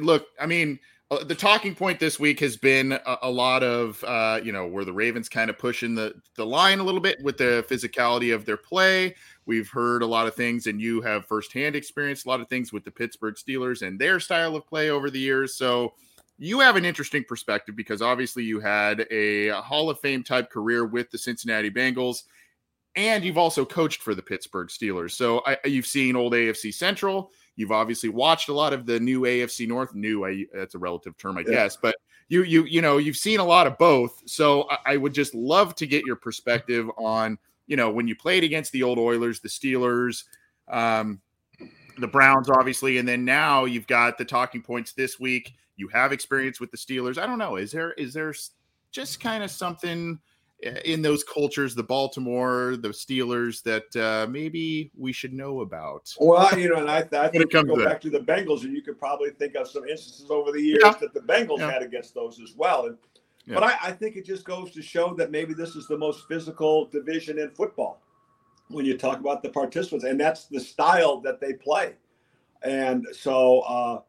look, 0.00 0.26
I 0.40 0.46
mean 0.46 0.78
uh, 1.10 1.22
the 1.22 1.34
talking 1.34 1.72
point 1.72 2.00
this 2.00 2.18
week 2.18 2.40
has 2.40 2.56
been 2.56 2.92
a, 2.92 3.18
a 3.22 3.30
lot 3.30 3.62
of 3.62 4.02
uh, 4.04 4.40
you 4.42 4.50
know 4.50 4.66
where 4.66 4.84
the 4.84 4.92
Ravens 4.92 5.28
kind 5.28 5.48
of 5.48 5.56
pushing 5.56 5.94
the 5.94 6.14
the 6.34 6.44
line 6.44 6.80
a 6.80 6.82
little 6.82 7.00
bit 7.00 7.22
with 7.22 7.36
the 7.36 7.64
physicality 7.68 8.34
of 8.34 8.44
their 8.44 8.56
play. 8.56 9.14
We've 9.46 9.68
heard 9.68 10.02
a 10.02 10.06
lot 10.06 10.26
of 10.26 10.34
things, 10.34 10.66
and 10.66 10.80
you 10.80 11.00
have 11.02 11.26
firsthand 11.26 11.76
experience 11.76 12.24
a 12.24 12.28
lot 12.28 12.40
of 12.40 12.48
things 12.48 12.72
with 12.72 12.84
the 12.84 12.90
Pittsburgh 12.90 13.36
Steelers 13.36 13.86
and 13.86 14.00
their 14.00 14.18
style 14.18 14.56
of 14.56 14.66
play 14.66 14.90
over 14.90 15.08
the 15.08 15.20
years. 15.20 15.54
So 15.54 15.94
you 16.38 16.60
have 16.60 16.76
an 16.76 16.84
interesting 16.84 17.24
perspective 17.24 17.76
because 17.76 18.02
obviously 18.02 18.44
you 18.44 18.60
had 18.60 19.06
a 19.10 19.48
Hall 19.50 19.88
of 19.88 19.98
Fame 20.00 20.22
type 20.22 20.50
career 20.50 20.84
with 20.84 21.10
the 21.10 21.18
Cincinnati 21.18 21.70
Bengals, 21.70 22.24
and 22.94 23.24
you've 23.24 23.38
also 23.38 23.64
coached 23.64 24.02
for 24.02 24.14
the 24.14 24.22
Pittsburgh 24.22 24.68
Steelers. 24.68 25.12
So 25.12 25.42
I, 25.46 25.58
you've 25.64 25.86
seen 25.86 26.16
old 26.16 26.32
AFC 26.32 26.72
Central. 26.72 27.30
You've 27.56 27.72
obviously 27.72 28.10
watched 28.10 28.48
a 28.48 28.54
lot 28.54 28.72
of 28.72 28.84
the 28.86 29.00
new 29.00 29.22
AFC 29.22 29.66
North. 29.66 29.94
New, 29.94 30.26
I, 30.26 30.44
that's 30.52 30.74
a 30.74 30.78
relative 30.78 31.16
term, 31.16 31.38
I 31.38 31.40
yeah. 31.40 31.52
guess, 31.52 31.76
but 31.76 31.94
you 32.28 32.42
you 32.42 32.64
you 32.64 32.82
know 32.82 32.98
you've 32.98 33.16
seen 33.16 33.40
a 33.40 33.44
lot 33.44 33.66
of 33.66 33.78
both. 33.78 34.22
So 34.26 34.68
I, 34.68 34.78
I 34.86 34.96
would 34.96 35.14
just 35.14 35.34
love 35.34 35.74
to 35.76 35.86
get 35.86 36.04
your 36.04 36.16
perspective 36.16 36.90
on 36.98 37.38
you 37.66 37.76
know 37.76 37.90
when 37.90 38.08
you 38.08 38.16
played 38.16 38.44
against 38.44 38.72
the 38.72 38.82
old 38.82 38.98
Oilers, 38.98 39.40
the 39.40 39.48
Steelers, 39.48 40.24
um, 40.68 41.20
the 41.98 42.08
Browns, 42.08 42.50
obviously, 42.50 42.98
and 42.98 43.08
then 43.08 43.24
now 43.24 43.64
you've 43.64 43.86
got 43.86 44.18
the 44.18 44.24
talking 44.24 44.62
points 44.62 44.92
this 44.92 45.18
week. 45.18 45.54
You 45.76 45.88
have 45.88 46.12
experience 46.12 46.60
with 46.60 46.70
the 46.70 46.76
Steelers. 46.76 47.18
I 47.18 47.26
don't 47.26 47.38
know. 47.38 47.56
Is 47.56 47.72
there 47.72 47.92
is 47.92 48.14
there 48.14 48.34
just 48.92 49.20
kind 49.20 49.42
of 49.44 49.50
something? 49.50 50.18
in 50.84 51.02
those 51.02 51.22
cultures, 51.22 51.74
the 51.74 51.82
Baltimore, 51.82 52.76
the 52.76 52.88
Steelers, 52.88 53.62
that 53.64 53.94
uh, 53.96 54.26
maybe 54.30 54.90
we 54.96 55.12
should 55.12 55.32
know 55.32 55.60
about? 55.60 56.14
Well, 56.18 56.58
you 56.58 56.70
know, 56.70 56.76
and 56.76 56.90
I, 56.90 56.98
I 56.98 57.28
think 57.28 57.52
you 57.52 57.64
go 57.64 57.76
to 57.76 57.84
back 57.84 58.00
to 58.02 58.10
the 58.10 58.20
Bengals, 58.20 58.64
and 58.64 58.72
you 58.72 58.82
could 58.82 58.98
probably 58.98 59.30
think 59.30 59.54
of 59.54 59.68
some 59.68 59.86
instances 59.86 60.30
over 60.30 60.52
the 60.52 60.60
years 60.60 60.80
yeah. 60.82 60.94
that 61.00 61.12
the 61.12 61.20
Bengals 61.20 61.58
yeah. 61.58 61.70
had 61.70 61.82
against 61.82 62.14
those 62.14 62.40
as 62.40 62.54
well. 62.56 62.86
And 62.86 62.96
yeah. 63.44 63.54
but 63.54 63.64
I, 63.64 63.76
I 63.82 63.92
think 63.92 64.16
it 64.16 64.24
just 64.24 64.44
goes 64.44 64.70
to 64.72 64.82
show 64.82 65.14
that 65.14 65.30
maybe 65.30 65.52
this 65.52 65.76
is 65.76 65.86
the 65.88 65.98
most 65.98 66.26
physical 66.26 66.86
division 66.86 67.38
in 67.38 67.50
football 67.50 68.00
when 68.68 68.86
you 68.86 68.96
talk 68.96 69.20
about 69.20 69.42
the 69.42 69.50
participants, 69.50 70.06
and 70.06 70.18
that's 70.18 70.46
the 70.46 70.58
style 70.58 71.20
that 71.20 71.38
they 71.38 71.52
play. 71.52 71.94
And 72.62 73.06
so, 73.12 73.60
uh, 73.60 74.00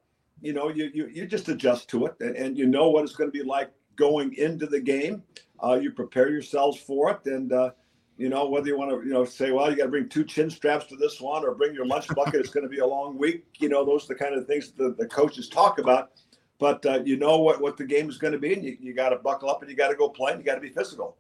you 0.41 0.53
know, 0.53 0.69
you, 0.69 0.89
you 0.93 1.07
you 1.07 1.25
just 1.25 1.49
adjust 1.49 1.89
to 1.89 2.05
it, 2.05 2.15
and, 2.19 2.35
and 2.35 2.57
you 2.57 2.65
know 2.65 2.89
what 2.89 3.03
it's 3.03 3.15
going 3.15 3.31
to 3.31 3.37
be 3.37 3.43
like 3.43 3.71
going 3.95 4.33
into 4.35 4.67
the 4.67 4.79
game 4.79 5.23
uh, 5.63 5.79
you 5.81 5.91
prepare 5.91 6.29
yourselves 6.29 6.79
for 6.79 7.11
it, 7.11 7.25
and 7.25 7.51
uh, 7.51 7.71
you 8.17 8.29
know 8.29 8.47
whether 8.47 8.67
you 8.67 8.77
want 8.77 8.91
to, 8.91 9.07
you 9.07 9.13
know, 9.13 9.25
say, 9.25 9.51
well, 9.51 9.69
you 9.69 9.77
got 9.77 9.85
to 9.85 9.89
bring 9.89 10.09
two 10.09 10.23
chin 10.23 10.49
straps 10.49 10.85
to 10.87 10.95
this 10.95 11.19
one, 11.19 11.43
or 11.43 11.55
bring 11.55 11.73
your 11.73 11.85
lunch 11.85 12.07
bucket. 12.09 12.35
it's 12.35 12.49
going 12.49 12.63
to 12.63 12.69
be 12.69 12.79
a 12.79 12.85
long 12.85 13.17
week. 13.17 13.45
You 13.59 13.69
know, 13.69 13.85
those 13.85 14.05
are 14.05 14.09
the 14.09 14.15
kind 14.15 14.35
of 14.35 14.45
things 14.47 14.71
the, 14.71 14.95
the 14.97 15.07
coaches 15.07 15.49
talk 15.49 15.79
about. 15.79 16.11
But 16.59 16.85
uh, 16.85 17.01
you 17.03 17.17
know 17.17 17.39
what 17.39 17.61
what 17.61 17.77
the 17.77 17.85
game 17.85 18.09
is 18.09 18.17
going 18.17 18.33
to 18.33 18.39
be, 18.39 18.53
and 18.53 18.63
you, 18.63 18.77
you 18.79 18.93
got 18.93 19.09
to 19.09 19.17
buckle 19.17 19.49
up 19.49 19.61
and 19.61 19.69
you 19.69 19.77
got 19.77 19.89
to 19.89 19.95
go 19.95 20.09
play, 20.09 20.31
and 20.31 20.41
you 20.41 20.45
got 20.45 20.55
to 20.55 20.61
be 20.61 20.69
physical. 20.69 21.17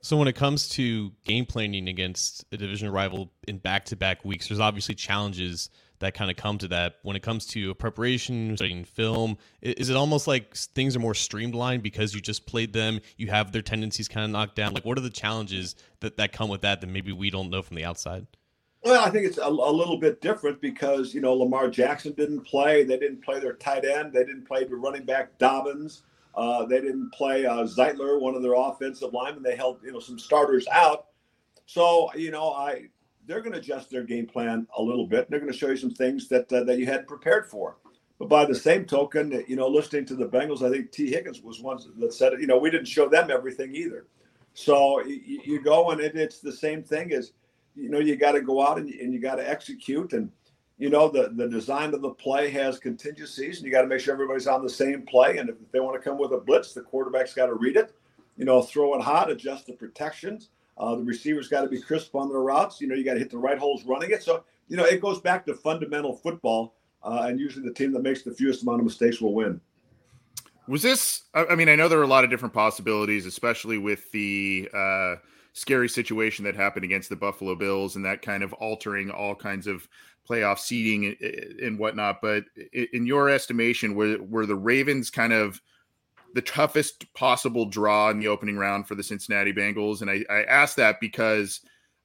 So 0.00 0.16
when 0.16 0.28
it 0.28 0.36
comes 0.36 0.68
to 0.70 1.10
game 1.24 1.46
planning 1.46 1.88
against 1.88 2.44
a 2.52 2.56
division 2.56 2.90
rival 2.90 3.32
in 3.48 3.58
back-to-back 3.58 4.24
weeks, 4.24 4.46
there's 4.46 4.60
obviously 4.60 4.94
challenges 4.94 5.68
that 6.00 6.14
kind 6.14 6.30
of 6.30 6.36
come 6.36 6.58
to 6.58 6.68
that. 6.68 6.96
When 7.02 7.16
it 7.16 7.22
comes 7.22 7.46
to 7.48 7.74
preparation, 7.74 8.56
studying 8.56 8.84
film, 8.84 9.38
is 9.62 9.90
it 9.90 9.96
almost 9.96 10.26
like 10.26 10.54
things 10.56 10.96
are 10.96 11.00
more 11.00 11.14
streamlined 11.14 11.82
because 11.82 12.14
you 12.14 12.20
just 12.20 12.46
played 12.46 12.72
them? 12.72 13.00
You 13.16 13.28
have 13.28 13.52
their 13.52 13.62
tendencies 13.62 14.08
kind 14.08 14.24
of 14.24 14.30
knocked 14.30 14.56
down. 14.56 14.74
Like, 14.74 14.84
what 14.84 14.98
are 14.98 15.02
the 15.02 15.10
challenges 15.10 15.74
that 16.00 16.16
that 16.16 16.32
come 16.32 16.48
with 16.48 16.62
that 16.62 16.80
that 16.80 16.86
maybe 16.88 17.12
we 17.12 17.30
don't 17.30 17.50
know 17.50 17.62
from 17.62 17.76
the 17.76 17.84
outside? 17.84 18.26
Well, 18.86 19.04
I 19.04 19.10
think 19.10 19.26
it's 19.26 19.38
a, 19.38 19.48
a, 19.48 19.72
little 19.72 19.96
bit 19.96 20.20
different 20.20 20.60
because 20.60 21.12
you 21.12 21.20
know 21.20 21.34
Lamar 21.34 21.68
Jackson 21.68 22.12
didn't 22.12 22.42
play. 22.42 22.84
They 22.84 22.96
didn't 22.96 23.24
play 23.24 23.40
their 23.40 23.54
tight 23.54 23.84
end. 23.84 24.12
They 24.12 24.24
didn't 24.24 24.46
play 24.46 24.62
the 24.62 24.76
running 24.76 25.04
back 25.04 25.36
Dobbins. 25.38 26.02
Uh, 26.36 26.66
they 26.66 26.80
didn't 26.80 27.10
play 27.12 27.46
uh, 27.46 27.64
Zeitler, 27.64 28.20
one 28.20 28.34
of 28.34 28.42
their 28.42 28.54
offensive 28.54 29.12
linemen. 29.12 29.42
They 29.42 29.56
held 29.56 29.80
you 29.82 29.90
know 29.90 29.98
some 29.98 30.20
starters 30.20 30.68
out. 30.70 31.06
So 31.66 32.14
you 32.14 32.30
know 32.30 32.52
I 32.52 32.88
they're 33.26 33.40
going 33.40 33.52
to 33.52 33.58
adjust 33.58 33.90
their 33.90 34.04
game 34.04 34.26
plan 34.26 34.66
a 34.76 34.82
little 34.82 35.06
bit. 35.06 35.28
They're 35.28 35.40
going 35.40 35.52
to 35.52 35.58
show 35.58 35.68
you 35.68 35.76
some 35.76 35.90
things 35.90 36.28
that 36.28 36.52
uh, 36.52 36.64
that 36.64 36.78
you 36.78 36.86
hadn't 36.86 37.08
prepared 37.08 37.50
for. 37.50 37.76
But 38.18 38.28
by 38.28 38.46
the 38.46 38.54
same 38.54 38.86
token, 38.86 39.44
you 39.46 39.56
know, 39.56 39.68
listening 39.68 40.06
to 40.06 40.14
the 40.14 40.26
Bengals, 40.26 40.66
I 40.66 40.70
think 40.70 40.90
Tee 40.90 41.10
Higgins 41.10 41.42
was 41.42 41.60
one 41.60 41.78
that 41.98 42.14
said, 42.14 42.32
you 42.40 42.46
know, 42.46 42.56
we 42.56 42.70
didn't 42.70 42.86
show 42.86 43.08
them 43.08 43.30
everything 43.30 43.74
either. 43.74 44.06
So 44.54 45.04
you, 45.04 45.40
you 45.44 45.62
go 45.62 45.90
and 45.90 46.00
it, 46.00 46.16
it's 46.16 46.40
the 46.40 46.52
same 46.52 46.82
thing 46.82 47.12
as, 47.12 47.32
you 47.74 47.90
know, 47.90 47.98
you 47.98 48.16
got 48.16 48.32
to 48.32 48.40
go 48.40 48.66
out 48.66 48.78
and, 48.78 48.88
and 48.88 49.12
you 49.12 49.20
got 49.20 49.34
to 49.34 49.46
execute. 49.46 50.14
And, 50.14 50.30
you 50.78 50.88
know, 50.88 51.10
the, 51.10 51.30
the 51.34 51.46
design 51.46 51.92
of 51.92 52.00
the 52.00 52.10
play 52.10 52.48
has 52.50 52.78
contingencies 52.78 53.58
and 53.58 53.66
you 53.66 53.72
got 53.72 53.82
to 53.82 53.86
make 53.86 54.00
sure 54.00 54.14
everybody's 54.14 54.46
on 54.46 54.62
the 54.62 54.70
same 54.70 55.02
play. 55.02 55.36
And 55.36 55.50
if 55.50 55.56
they 55.72 55.80
want 55.80 56.02
to 56.02 56.08
come 56.08 56.18
with 56.18 56.32
a 56.32 56.38
blitz, 56.38 56.72
the 56.72 56.80
quarterback's 56.80 57.34
got 57.34 57.46
to 57.46 57.54
read 57.54 57.76
it, 57.76 57.94
you 58.38 58.46
know, 58.46 58.62
throw 58.62 58.94
it 58.94 59.02
hot, 59.02 59.30
adjust 59.30 59.66
the 59.66 59.74
protections 59.74 60.48
uh, 60.78 60.94
the 60.94 61.02
receivers 61.02 61.48
got 61.48 61.62
to 61.62 61.68
be 61.68 61.80
crisp 61.80 62.14
on 62.14 62.28
their 62.28 62.40
routes. 62.40 62.80
You 62.80 62.88
know, 62.88 62.94
you 62.94 63.04
got 63.04 63.14
to 63.14 63.18
hit 63.18 63.30
the 63.30 63.38
right 63.38 63.58
holes 63.58 63.84
running 63.84 64.10
it. 64.10 64.22
So, 64.22 64.44
you 64.68 64.76
know, 64.76 64.84
it 64.84 65.00
goes 65.00 65.20
back 65.20 65.46
to 65.46 65.54
fundamental 65.54 66.16
football. 66.16 66.74
Uh, 67.02 67.26
and 67.28 67.38
usually 67.38 67.66
the 67.66 67.74
team 67.74 67.92
that 67.92 68.02
makes 68.02 68.22
the 68.22 68.32
fewest 68.32 68.62
amount 68.62 68.80
of 68.80 68.84
mistakes 68.84 69.20
will 69.20 69.34
win. 69.34 69.60
Was 70.68 70.82
this, 70.82 71.22
I 71.32 71.54
mean, 71.54 71.68
I 71.68 71.76
know 71.76 71.88
there 71.88 72.00
are 72.00 72.04
a 72.04 72.08
lot 72.08 72.24
of 72.24 72.30
different 72.30 72.52
possibilities, 72.52 73.24
especially 73.24 73.78
with 73.78 74.10
the 74.10 74.68
uh, 74.74 75.14
scary 75.52 75.88
situation 75.88 76.44
that 76.44 76.56
happened 76.56 76.84
against 76.84 77.08
the 77.08 77.14
Buffalo 77.14 77.54
Bills 77.54 77.94
and 77.94 78.04
that 78.04 78.20
kind 78.20 78.42
of 78.42 78.52
altering 78.54 79.10
all 79.10 79.36
kinds 79.36 79.68
of 79.68 79.88
playoff 80.28 80.58
seeding 80.58 81.16
and 81.62 81.78
whatnot. 81.78 82.20
But 82.20 82.44
in 82.72 83.06
your 83.06 83.30
estimation, 83.30 83.94
were, 83.94 84.18
were 84.20 84.44
the 84.44 84.56
Ravens 84.56 85.08
kind 85.08 85.32
of 85.32 85.62
the 86.34 86.42
toughest 86.42 87.12
possible 87.14 87.66
draw 87.66 88.10
in 88.10 88.18
the 88.18 88.28
opening 88.28 88.56
round 88.56 88.86
for 88.86 88.94
the 88.94 89.02
Cincinnati 89.02 89.52
Bengals. 89.52 90.02
And 90.02 90.10
I, 90.10 90.24
I 90.30 90.42
asked 90.44 90.76
that 90.76 91.00
because, 91.00 91.60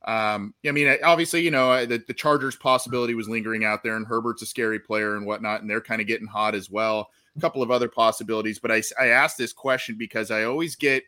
um, 0.06 0.54
I 0.66 0.72
mean, 0.72 0.96
obviously, 1.04 1.42
you 1.42 1.51
know, 1.51 1.86
the, 1.86 2.04
the 2.08 2.13
Chargers 2.13 2.56
possibility 2.56 3.13
was 3.13 3.30
lingering 3.30 3.66
out 3.66 3.84
there, 3.84 3.96
and 3.96 4.08
Herbert's 4.08 4.42
a 4.42 4.46
scary 4.46 4.80
player 4.80 5.16
and 5.16 5.25
whatnot, 5.25 5.62
and 5.62 5.70
they're 5.70 5.82
kind 5.82 6.01
of 6.01 6.08
getting 6.08 6.28
hot 6.28 6.56
as 6.56 6.70
well. 6.70 7.10
A 7.36 7.40
couple 7.40 7.62
of 7.62 7.72
other 7.72 7.88
possibilities, 7.88 8.60
but 8.60 8.72
I, 8.72 8.82
I 9.00 9.08
asked 9.08 9.38
this 9.38 9.54
question 9.54 9.96
because 9.98 10.32
I 10.32 10.44
always 10.44 10.75
get 10.75 11.04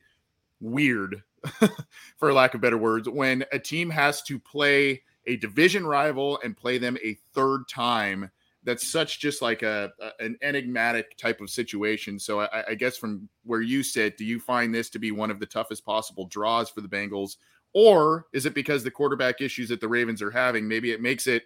weird, 0.61 1.23
for 2.17 2.33
lack 2.33 2.53
of 2.53 2.61
better 2.61 2.77
words, 2.77 3.09
when 3.09 3.43
a 3.51 3.59
team 3.59 3.89
has 3.89 4.21
to 4.23 4.39
play 4.39 5.01
a 5.25 5.37
division 5.37 5.85
rival 5.85 6.39
and 6.43 6.55
play 6.55 6.77
them 6.77 6.97
a 7.03 7.17
third 7.33 7.67
time 7.69 8.31
that's 8.63 8.87
such 8.87 9.19
just 9.19 9.41
like 9.41 9.61
a, 9.61 9.91
a, 9.99 10.23
an 10.23 10.37
enigmatic 10.41 11.17
type 11.17 11.41
of 11.41 11.49
situation. 11.49 12.19
So 12.19 12.41
I, 12.41 12.63
I, 12.69 12.75
guess 12.75 12.97
from 12.97 13.27
where 13.43 13.61
you 13.61 13.83
sit, 13.83 14.17
do 14.17 14.25
you 14.25 14.39
find 14.39 14.73
this 14.73 14.89
to 14.91 14.99
be 14.99 15.11
one 15.11 15.31
of 15.31 15.39
the 15.39 15.45
toughest 15.45 15.85
possible 15.85 16.27
draws 16.27 16.69
for 16.69 16.81
the 16.81 16.87
Bengals, 16.87 17.37
or 17.73 18.27
is 18.33 18.45
it 18.45 18.53
because 18.53 18.83
the 18.83 18.91
quarterback 18.91 19.41
issues 19.41 19.69
that 19.69 19.81
the 19.81 19.87
Ravens 19.87 20.21
are 20.21 20.31
having? 20.31 20.67
Maybe 20.67 20.91
it 20.91 21.01
makes 21.01 21.27
it 21.27 21.43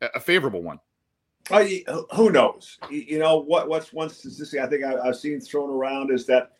a 0.00 0.20
favorable 0.20 0.62
one. 0.62 0.80
Uh, 1.50 1.64
who 2.14 2.30
knows? 2.30 2.78
You 2.90 3.18
know 3.18 3.38
what? 3.38 3.68
What's 3.68 3.92
one 3.92 4.10
statistic 4.10 4.60
I 4.60 4.66
think 4.66 4.84
I, 4.84 5.04
have 5.04 5.16
seen 5.16 5.40
thrown 5.40 5.70
around 5.70 6.10
is 6.10 6.26
that 6.26 6.52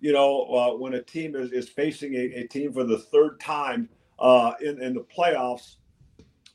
you 0.00 0.12
know 0.12 0.42
uh, 0.44 0.76
when 0.76 0.94
a 0.94 1.02
team 1.02 1.34
is, 1.34 1.50
is 1.52 1.68
facing 1.68 2.14
a, 2.14 2.40
a, 2.40 2.46
team 2.46 2.72
for 2.72 2.84
the 2.84 2.98
third 2.98 3.40
time 3.40 3.88
uh, 4.18 4.52
in 4.60 4.82
in 4.82 4.92
the 4.92 5.00
playoffs, 5.00 5.76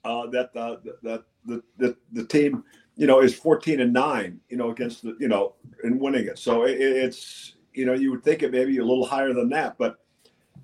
uh, 0.06 0.28
that 0.28 0.54
the, 0.54 0.96
that 1.02 1.24
the, 1.46 1.64
the 1.78 1.98
the 2.12 2.26
team 2.26 2.64
you 2.96 3.08
know, 3.08 3.22
is 3.22 3.34
14 3.34 3.80
and 3.80 3.94
nine, 3.94 4.40
you 4.50 4.58
know, 4.58 4.70
against 4.70 5.04
the, 5.04 5.16
you 5.20 5.28
know, 5.28 5.56
and 5.84 6.00
winning 6.00 6.28
it. 6.28 6.38
So 6.38 6.64
it, 6.64 6.80
it's, 6.80 7.56
you 7.74 7.86
know, 7.86 7.94
you 7.94 8.12
would 8.12 8.24
think 8.24 8.44
it 8.44 8.52
maybe 8.52 8.78
a 8.78 8.86
little 8.86 9.06
higher 9.06 9.34
than 9.34 9.50
that, 9.50 9.78
but, 9.78 9.98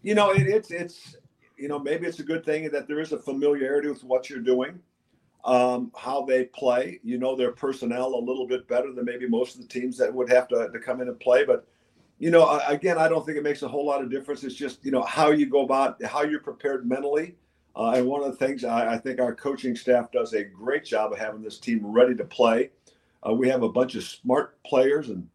you 0.03 0.13
know, 0.15 0.31
it, 0.31 0.47
it's, 0.47 0.71
it's, 0.71 1.15
you 1.57 1.67
know, 1.67 1.79
maybe 1.79 2.07
it's 2.07 2.19
a 2.19 2.23
good 2.23 2.45
thing 2.45 2.69
that 2.69 2.87
there 2.87 2.99
is 2.99 3.11
a 3.11 3.17
familiarity 3.17 3.89
with 3.89 4.03
what 4.03 4.29
you're 4.29 4.39
doing, 4.39 4.79
um, 5.43 5.91
how 5.97 6.23
they 6.23 6.45
play. 6.45 6.99
You 7.03 7.17
know, 7.17 7.35
their 7.35 7.51
personnel 7.51 8.15
a 8.15 8.19
little 8.19 8.47
bit 8.47 8.67
better 8.67 8.93
than 8.93 9.03
maybe 9.03 9.27
most 9.27 9.55
of 9.55 9.61
the 9.61 9.67
teams 9.67 9.97
that 9.97 10.13
would 10.13 10.29
have 10.29 10.47
to, 10.49 10.69
to 10.71 10.79
come 10.79 11.01
in 11.01 11.09
and 11.09 11.19
play. 11.19 11.43
But, 11.43 11.67
you 12.17 12.31
know, 12.31 12.61
again, 12.65 12.97
I 12.97 13.09
don't 13.09 13.25
think 13.25 13.37
it 13.37 13.43
makes 13.43 13.61
a 13.61 13.67
whole 13.67 13.85
lot 13.85 14.01
of 14.01 14.09
difference. 14.09 14.43
It's 14.45 14.55
just, 14.55 14.85
you 14.85 14.91
know, 14.91 15.01
how 15.03 15.31
you 15.31 15.47
go 15.47 15.63
about, 15.63 16.01
how 16.05 16.23
you're 16.23 16.39
prepared 16.39 16.87
mentally 16.87 17.35
uh, 17.75 17.91
and 17.91 18.05
one 18.05 18.23
of 18.23 18.31
the 18.31 18.45
things 18.45 18.63
I, 18.63 18.93
I, 18.93 18.97
think 18.97 19.19
our 19.19 19.33
coaching 19.33 19.75
staff 19.75 20.11
does 20.11 20.33
a 20.33 20.43
great 20.43 20.83
job 20.83 21.13
of 21.13 21.19
having 21.19 21.41
this 21.41 21.59
team 21.59 21.85
ready 21.85 22.15
to 22.15 22.25
play. 22.25 22.71
Uh, 23.27 23.33
we 23.33 23.47
have 23.49 23.63
a 23.63 23.69
bunch 23.69 23.95
of 23.95 24.03
smart 24.03 24.61
players, 24.63 25.09
and 25.09 25.27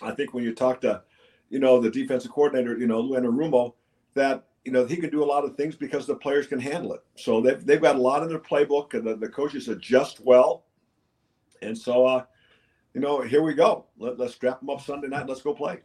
I 0.00 0.12
think 0.12 0.32
when 0.32 0.44
you 0.44 0.54
talk 0.54 0.80
to, 0.82 1.02
you 1.50 1.58
know, 1.58 1.80
the 1.80 1.90
defensive 1.90 2.30
coordinator, 2.30 2.78
you 2.78 2.86
know, 2.86 3.00
Lou 3.00 3.18
Anarumo, 3.18 3.74
that 4.14 4.44
you 4.64 4.72
know 4.72 4.84
he 4.84 4.96
can 4.96 5.10
do 5.10 5.22
a 5.22 5.26
lot 5.26 5.44
of 5.44 5.56
things 5.56 5.74
because 5.74 6.06
the 6.06 6.14
players 6.14 6.46
can 6.46 6.58
handle 6.58 6.92
it. 6.92 7.02
So 7.16 7.40
they've 7.40 7.64
they've 7.64 7.80
got 7.80 7.96
a 7.96 8.00
lot 8.00 8.22
in 8.22 8.28
their 8.28 8.38
playbook, 8.38 8.94
and 8.94 9.06
the, 9.06 9.16
the 9.16 9.28
coaches 9.28 9.68
adjust 9.68 10.20
well. 10.20 10.64
And 11.62 11.76
so, 11.76 12.06
uh, 12.06 12.24
you 12.94 13.00
know, 13.00 13.22
here 13.22 13.42
we 13.42 13.54
go. 13.54 13.86
Let, 13.98 14.18
let's 14.18 14.34
strap 14.34 14.60
them 14.60 14.70
up 14.70 14.80
Sunday 14.82 15.08
night. 15.08 15.26
Let's 15.26 15.42
go 15.42 15.54
play. 15.54 15.80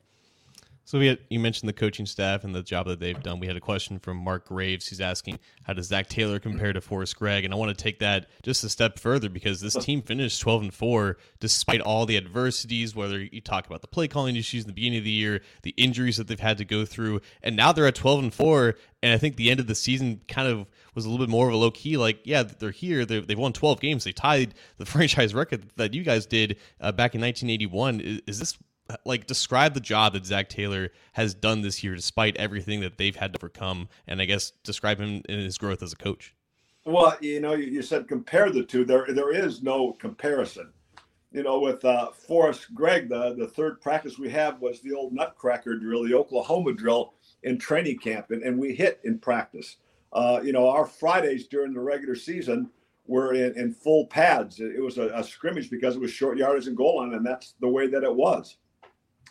So 0.83 0.99
we 0.99 1.07
had, 1.07 1.19
you 1.29 1.39
mentioned 1.39 1.69
the 1.69 1.73
coaching 1.73 2.05
staff 2.05 2.43
and 2.43 2.55
the 2.55 2.63
job 2.63 2.87
that 2.87 2.99
they've 2.99 3.21
done. 3.21 3.39
We 3.39 3.47
had 3.47 3.55
a 3.55 3.61
question 3.61 3.99
from 3.99 4.17
Mark 4.17 4.47
Graves. 4.47 4.87
He's 4.87 4.99
asking, 4.99 5.39
how 5.63 5.73
does 5.73 5.87
Zac 5.87 6.09
Taylor 6.09 6.39
compare 6.39 6.73
to 6.73 6.81
Forrest 6.81 7.17
Gregg? 7.17 7.45
And 7.45 7.53
I 7.53 7.57
want 7.57 7.75
to 7.75 7.81
take 7.81 7.99
that 7.99 8.27
just 8.41 8.63
a 8.63 8.69
step 8.69 8.99
further 8.99 9.29
because 9.29 9.61
this 9.61 9.75
team 9.75 10.01
finished 10.01 10.41
12 10.41 10.61
and 10.63 10.73
4 10.73 11.17
despite 11.39 11.81
all 11.81 12.05
the 12.05 12.17
adversities, 12.17 12.95
whether 12.95 13.21
you 13.21 13.41
talk 13.41 13.67
about 13.67 13.81
the 13.81 13.87
play 13.87 14.07
calling 14.07 14.35
issues 14.35 14.63
in 14.63 14.67
the 14.67 14.73
beginning 14.73 14.99
of 14.99 15.05
the 15.05 15.11
year, 15.11 15.41
the 15.61 15.73
injuries 15.77 16.17
that 16.17 16.27
they've 16.27 16.39
had 16.39 16.57
to 16.57 16.65
go 16.65 16.83
through, 16.83 17.21
and 17.43 17.55
now 17.55 17.71
they're 17.71 17.87
at 17.87 17.95
12 17.95 18.23
and 18.23 18.33
4. 18.33 18.75
And 19.03 19.13
I 19.13 19.17
think 19.17 19.35
the 19.35 19.49
end 19.49 19.59
of 19.59 19.67
the 19.67 19.75
season 19.75 20.21
kind 20.27 20.47
of 20.47 20.67
was 20.93 21.05
a 21.05 21.09
little 21.09 21.25
bit 21.25 21.31
more 21.31 21.47
of 21.47 21.53
a 21.53 21.57
low 21.57 21.71
key, 21.71 21.97
like, 21.97 22.19
yeah, 22.23 22.43
they're 22.43 22.71
here. 22.71 23.05
they 23.05 23.15
have 23.15 23.37
won 23.37 23.53
12 23.53 23.79
games. 23.79 24.03
They 24.03 24.11
tied 24.11 24.53
the 24.77 24.85
franchise 24.87 25.33
record 25.33 25.71
that 25.77 25.93
you 25.93 26.03
guys 26.03 26.25
did 26.25 26.57
uh, 26.79 26.91
back 26.91 27.15
in 27.15 27.21
1981. 27.21 28.01
Is, 28.01 28.21
is 28.27 28.39
this 28.39 28.57
like 29.05 29.27
describe 29.27 29.73
the 29.73 29.79
job 29.79 30.13
that 30.13 30.25
Zac 30.25 30.49
Taylor 30.49 30.89
has 31.13 31.33
done 31.33 31.61
this 31.61 31.83
year, 31.83 31.95
despite 31.95 32.35
everything 32.37 32.81
that 32.81 32.97
they've 32.97 33.15
had 33.15 33.33
to 33.33 33.39
overcome, 33.39 33.89
and 34.07 34.21
I 34.21 34.25
guess 34.25 34.51
describe 34.63 34.99
him 34.99 35.21
in 35.27 35.39
his 35.39 35.57
growth 35.57 35.83
as 35.83 35.93
a 35.93 35.97
coach. 35.97 36.35
Well, 36.85 37.15
you 37.21 37.39
know, 37.39 37.53
you 37.53 37.81
said 37.81 38.07
compare 38.07 38.49
the 38.49 38.63
two. 38.63 38.85
There, 38.85 39.05
there 39.09 39.33
is 39.33 39.61
no 39.61 39.93
comparison. 39.93 40.71
You 41.31 41.43
know, 41.43 41.59
with 41.59 41.85
uh, 41.85 42.11
Forrest 42.11 42.73
Gregg, 42.73 43.09
the 43.09 43.35
the 43.37 43.47
third 43.47 43.79
practice 43.81 44.17
we 44.17 44.29
have 44.29 44.59
was 44.59 44.81
the 44.81 44.93
old 44.93 45.13
Nutcracker 45.13 45.77
drill, 45.77 46.03
the 46.03 46.15
Oklahoma 46.15 46.73
drill 46.73 47.13
in 47.43 47.57
training 47.57 47.99
camp, 47.99 48.31
and, 48.31 48.43
and 48.43 48.57
we 48.57 48.75
hit 48.75 48.99
in 49.03 49.19
practice. 49.19 49.77
Uh, 50.11 50.41
you 50.43 50.51
know, 50.51 50.67
our 50.67 50.85
Fridays 50.85 51.47
during 51.47 51.73
the 51.73 51.79
regular 51.79 52.15
season 52.15 52.69
were 53.07 53.33
in, 53.33 53.57
in 53.57 53.73
full 53.73 54.07
pads. 54.07 54.59
It 54.59 54.81
was 54.81 54.97
a, 54.97 55.07
a, 55.09 55.23
scrimmage 55.23 55.69
because 55.69 55.95
it 55.95 56.01
was 56.01 56.11
short 56.11 56.37
yardage 56.37 56.67
and 56.67 56.75
goal 56.75 56.97
line, 56.97 57.13
and 57.13 57.25
that's 57.25 57.55
the 57.61 57.67
way 57.67 57.87
that 57.87 58.03
it 58.03 58.13
was 58.13 58.57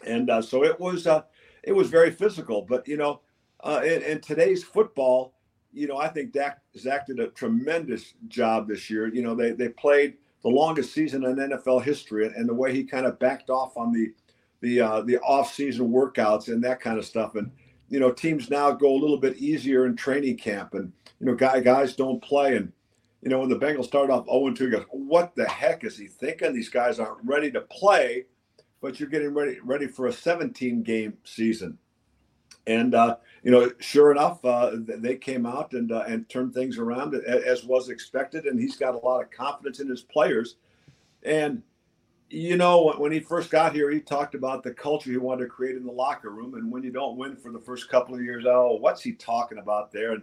and 0.06 0.30
uh, 0.30 0.42
so 0.42 0.64
it 0.64 0.78
was 0.78 1.06
uh, 1.06 1.22
it 1.62 1.72
was 1.72 1.88
very 1.88 2.10
physical. 2.10 2.62
But 2.62 2.86
you 2.88 2.96
know, 2.96 3.20
uh, 3.60 3.80
in, 3.84 4.02
in, 4.02 4.20
today's 4.20 4.64
football, 4.64 5.34
you 5.72 5.86
know, 5.86 5.98
I 5.98 6.08
think 6.08 6.32
Dak, 6.32 6.60
Zac 6.76 7.06
did 7.06 7.20
a 7.20 7.28
tremendous 7.28 8.14
job 8.28 8.68
this 8.68 8.90
year. 8.90 9.08
You 9.08 9.22
know, 9.22 9.34
they 9.34 9.52
they 9.52 9.68
played 9.68 10.14
the 10.42 10.48
longest 10.48 10.92
season 10.92 11.24
in 11.24 11.36
NFL 11.36 11.82
history, 11.82 12.26
and 12.26 12.48
the 12.48 12.54
way 12.54 12.74
he 12.74 12.84
kind 12.84 13.06
of 13.06 13.18
backed 13.18 13.50
off 13.50 13.76
on 13.76 13.92
the 13.92 14.12
the 14.60 14.80
uh, 14.80 15.00
the 15.02 15.18
off 15.18 15.52
season 15.52 15.90
workouts 15.90 16.48
and 16.48 16.62
that 16.64 16.80
kind 16.80 16.98
of 16.98 17.04
stuff, 17.04 17.34
and 17.34 17.50
you 17.88 17.98
know, 17.98 18.12
teams 18.12 18.50
now 18.50 18.70
go 18.70 18.92
a 18.92 19.00
little 19.00 19.18
bit 19.18 19.36
easier 19.36 19.86
in 19.86 19.96
training 19.96 20.36
camp, 20.36 20.74
and 20.74 20.92
you 21.18 21.26
know, 21.26 21.34
guy 21.34 21.60
guys 21.60 21.94
don't 21.96 22.22
play 22.22 22.56
and. 22.56 22.72
You 23.22 23.28
know, 23.28 23.40
when 23.40 23.50
the 23.50 23.58
Bengals 23.58 23.84
started 23.84 24.10
off 24.10 24.24
0 24.24 24.54
2, 24.54 24.64
he 24.64 24.70
goes, 24.70 24.86
What 24.92 25.34
the 25.36 25.46
heck 25.46 25.84
is 25.84 25.98
he 25.98 26.06
thinking? 26.06 26.54
These 26.54 26.70
guys 26.70 26.98
aren't 26.98 27.22
ready 27.22 27.50
to 27.50 27.60
play 27.60 28.24
but 28.80 28.98
you're 28.98 29.08
getting 29.08 29.34
ready 29.34 29.58
ready 29.62 29.86
for 29.86 30.06
a 30.06 30.12
17 30.12 30.82
game 30.82 31.16
season. 31.24 31.78
And 32.66 32.94
uh, 32.94 33.16
you 33.42 33.50
know, 33.50 33.70
sure 33.78 34.12
enough, 34.12 34.44
uh, 34.44 34.72
they 34.76 35.16
came 35.16 35.46
out 35.46 35.72
and 35.72 35.92
uh, 35.92 36.04
and 36.06 36.28
turned 36.28 36.54
things 36.54 36.78
around 36.78 37.14
as 37.14 37.64
was 37.64 37.88
expected. 37.88 38.44
And 38.44 38.60
he's 38.60 38.76
got 38.76 38.94
a 38.94 38.98
lot 38.98 39.22
of 39.22 39.30
confidence 39.30 39.80
in 39.80 39.88
his 39.88 40.02
players. 40.02 40.56
And 41.22 41.62
you 42.28 42.56
know, 42.56 42.94
when 42.96 43.10
he 43.10 43.18
first 43.18 43.50
got 43.50 43.74
here, 43.74 43.90
he 43.90 44.00
talked 44.00 44.34
about 44.34 44.62
the 44.62 44.72
culture 44.72 45.10
he 45.10 45.16
wanted 45.16 45.44
to 45.44 45.50
create 45.50 45.76
in 45.76 45.84
the 45.84 45.90
locker 45.90 46.30
room. 46.30 46.54
And 46.54 46.70
when 46.70 46.84
you 46.84 46.92
don't 46.92 47.16
win 47.16 47.34
for 47.34 47.50
the 47.50 47.58
first 47.58 47.90
couple 47.90 48.14
of 48.14 48.22
years, 48.22 48.44
oh, 48.46 48.78
what's 48.80 49.02
he 49.02 49.12
talking 49.12 49.58
about 49.58 49.90
there? 49.90 50.12
And 50.12 50.22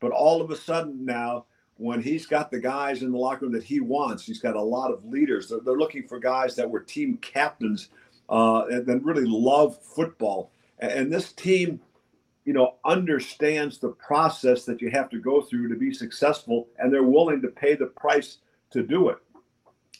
but 0.00 0.10
all 0.10 0.42
of 0.42 0.50
a 0.50 0.56
sudden 0.56 1.04
now, 1.04 1.46
when 1.76 2.00
he's 2.00 2.26
got 2.26 2.50
the 2.50 2.58
guys 2.58 3.02
in 3.02 3.10
the 3.10 3.18
locker 3.18 3.46
room 3.46 3.52
that 3.52 3.64
he 3.64 3.80
wants, 3.80 4.24
he's 4.24 4.38
got 4.38 4.54
a 4.54 4.62
lot 4.62 4.92
of 4.92 5.04
leaders. 5.04 5.48
They're, 5.48 5.60
they're 5.60 5.76
looking 5.76 6.06
for 6.06 6.18
guys 6.18 6.54
that 6.56 6.70
were 6.70 6.80
team 6.80 7.16
captains 7.18 7.88
uh, 8.28 8.64
and 8.70 8.86
that 8.86 9.02
really 9.02 9.26
love 9.26 9.82
football. 9.82 10.52
And 10.78 11.12
this 11.12 11.32
team, 11.32 11.80
you 12.44 12.52
know, 12.52 12.76
understands 12.84 13.78
the 13.78 13.90
process 13.90 14.64
that 14.66 14.80
you 14.80 14.90
have 14.90 15.10
to 15.10 15.18
go 15.18 15.40
through 15.40 15.68
to 15.68 15.76
be 15.76 15.92
successful, 15.92 16.68
and 16.78 16.92
they're 16.92 17.02
willing 17.02 17.42
to 17.42 17.48
pay 17.48 17.74
the 17.74 17.86
price 17.86 18.38
to 18.70 18.82
do 18.82 19.08
it. 19.08 19.18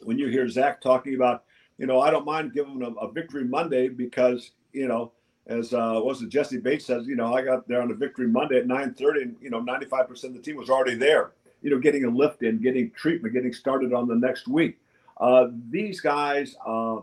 When 0.03 0.19
you 0.19 0.29
hear 0.29 0.49
Zac 0.49 0.81
talking 0.81 1.15
about, 1.15 1.45
you 1.79 1.87
know, 1.87 2.01
I 2.01 2.11
don't 2.11 2.27
mind 2.27 2.53
giving 2.53 2.79
them 2.79 2.97
a, 2.99 3.07
a 3.07 3.13
victory 3.13 3.45
Monday 3.45 3.89
because, 3.89 4.53
you 4.73 4.89
know, 4.89 5.13
as 5.47 5.75
uh, 5.75 6.01
was 6.03 6.23
it 6.23 6.29
Jessie 6.29 6.59
Bates 6.59 6.87
says, 6.87 7.07
you 7.07 7.17
know, 7.17 7.35
I 7.35 7.43
got 7.43 7.67
there 7.69 7.83
on 7.83 7.91
a 7.91 7.95
victory 7.95 8.29
Monday 8.29 8.59
at 8.59 8.67
9:30, 8.67 9.23
and 9.23 9.37
you 9.41 9.51
know, 9.51 9.61
95% 9.61 10.25
of 10.25 10.35
the 10.35 10.41
team 10.41 10.57
was 10.57 10.71
already 10.71 10.95
there 10.95 11.33
you 11.65 11.71
know, 11.71 11.79
getting 11.79 12.05
a 12.05 12.11
lift 12.11 12.43
in, 12.43 12.61
getting 12.61 12.91
treatment, 12.91 13.35
getting 13.35 13.53
started 13.53 13.95
on 13.95 14.07
the 14.07 14.15
next 14.15 14.47
week. 14.47 14.79
Uh, 15.17 15.47
these 15.71 15.99
guys 15.99 16.57
uh, 16.65 16.99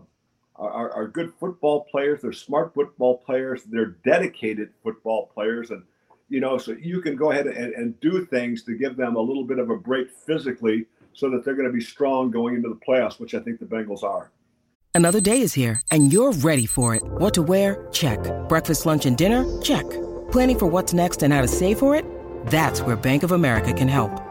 are, 0.56 0.92
are, 0.92 1.08
good 1.08 1.34
football 1.40 1.86
players. 1.86 2.22
They're 2.22 2.32
smart 2.32 2.74
football 2.76 3.18
players. 3.18 3.64
They're 3.64 3.96
dedicated 4.06 4.70
football 4.84 5.32
players, 5.34 5.72
and 5.72 5.84
you 6.30 6.40
know, 6.40 6.60
so 6.60 6.74
you 6.74 7.02
can 7.02 7.16
go 7.16 7.32
ahead 7.32 7.48
and, 7.48 7.74
and 7.74 8.00
do 8.02 8.26
things 8.26 8.64
to 8.64 8.78
give 8.78 8.96
them 8.98 9.16
a 9.16 9.20
little 9.20 9.44
bit 9.44 9.58
of 9.58 9.72
a 9.72 9.76
break 9.76 10.12
physically, 10.12 10.86
so 11.14 11.30
that 11.32 11.44
they're 11.44 11.56
going 11.56 11.68
to 11.68 11.74
be 11.74 11.82
strong 11.82 12.30
going 12.30 12.54
into 12.54 12.70
the 12.70 12.80
playoffs, 12.88 13.20
which 13.20 13.34
I 13.34 13.40
think 13.40 13.60
the 13.60 13.66
Bengals 13.66 14.04
are. 14.04 14.30
Another 14.94 15.22
day 15.22 15.42
is 15.42 15.54
here, 15.54 15.82
and 15.90 16.14
you're 16.14 16.34
ready 16.34 16.68
for 16.68 16.94
it. 16.94 17.02
What 17.04 17.34
to 17.34 17.42
wear? 17.42 17.88
Check. 17.92 18.20
Breakfast, 18.48 18.86
lunch, 18.86 19.08
and 19.08 19.18
dinner? 19.18 19.62
Check. 19.62 19.90
Planning 20.32 20.60
for 20.60 20.68
what's 20.68 20.94
next 20.94 21.24
and 21.24 21.34
how 21.34 21.42
to 21.42 21.48
save 21.48 21.80
for 21.80 21.96
it? 21.96 22.06
That's 22.48 22.82
where 22.82 22.96
Bank 22.96 23.24
of 23.24 23.32
America 23.32 23.74
can 23.74 23.88
help. 23.88 24.31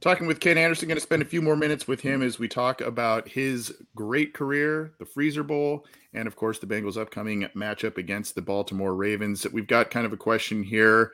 Talking 0.00 0.28
with 0.28 0.38
Ken 0.38 0.56
Anderson, 0.56 0.86
going 0.86 0.96
to 0.96 1.02
spend 1.02 1.22
a 1.22 1.26
few 1.26 1.42
more 1.42 1.56
minutes 1.56 1.88
with 1.88 2.00
him 2.00 2.22
as 2.22 2.38
we 2.38 2.46
talk 2.46 2.80
about 2.80 3.26
his 3.26 3.74
great 3.96 4.32
career, 4.32 4.92
the 5.00 5.04
Freezer 5.04 5.42
Bowl, 5.42 5.86
and 6.14 6.28
of 6.28 6.36
course 6.36 6.60
the 6.60 6.68
Bengals' 6.68 6.96
upcoming 6.96 7.48
matchup 7.56 7.98
against 7.98 8.36
the 8.36 8.42
Baltimore 8.42 8.94
Ravens. 8.94 9.44
We've 9.52 9.66
got 9.66 9.90
kind 9.90 10.06
of 10.06 10.12
a 10.12 10.16
question 10.16 10.62
here. 10.62 11.12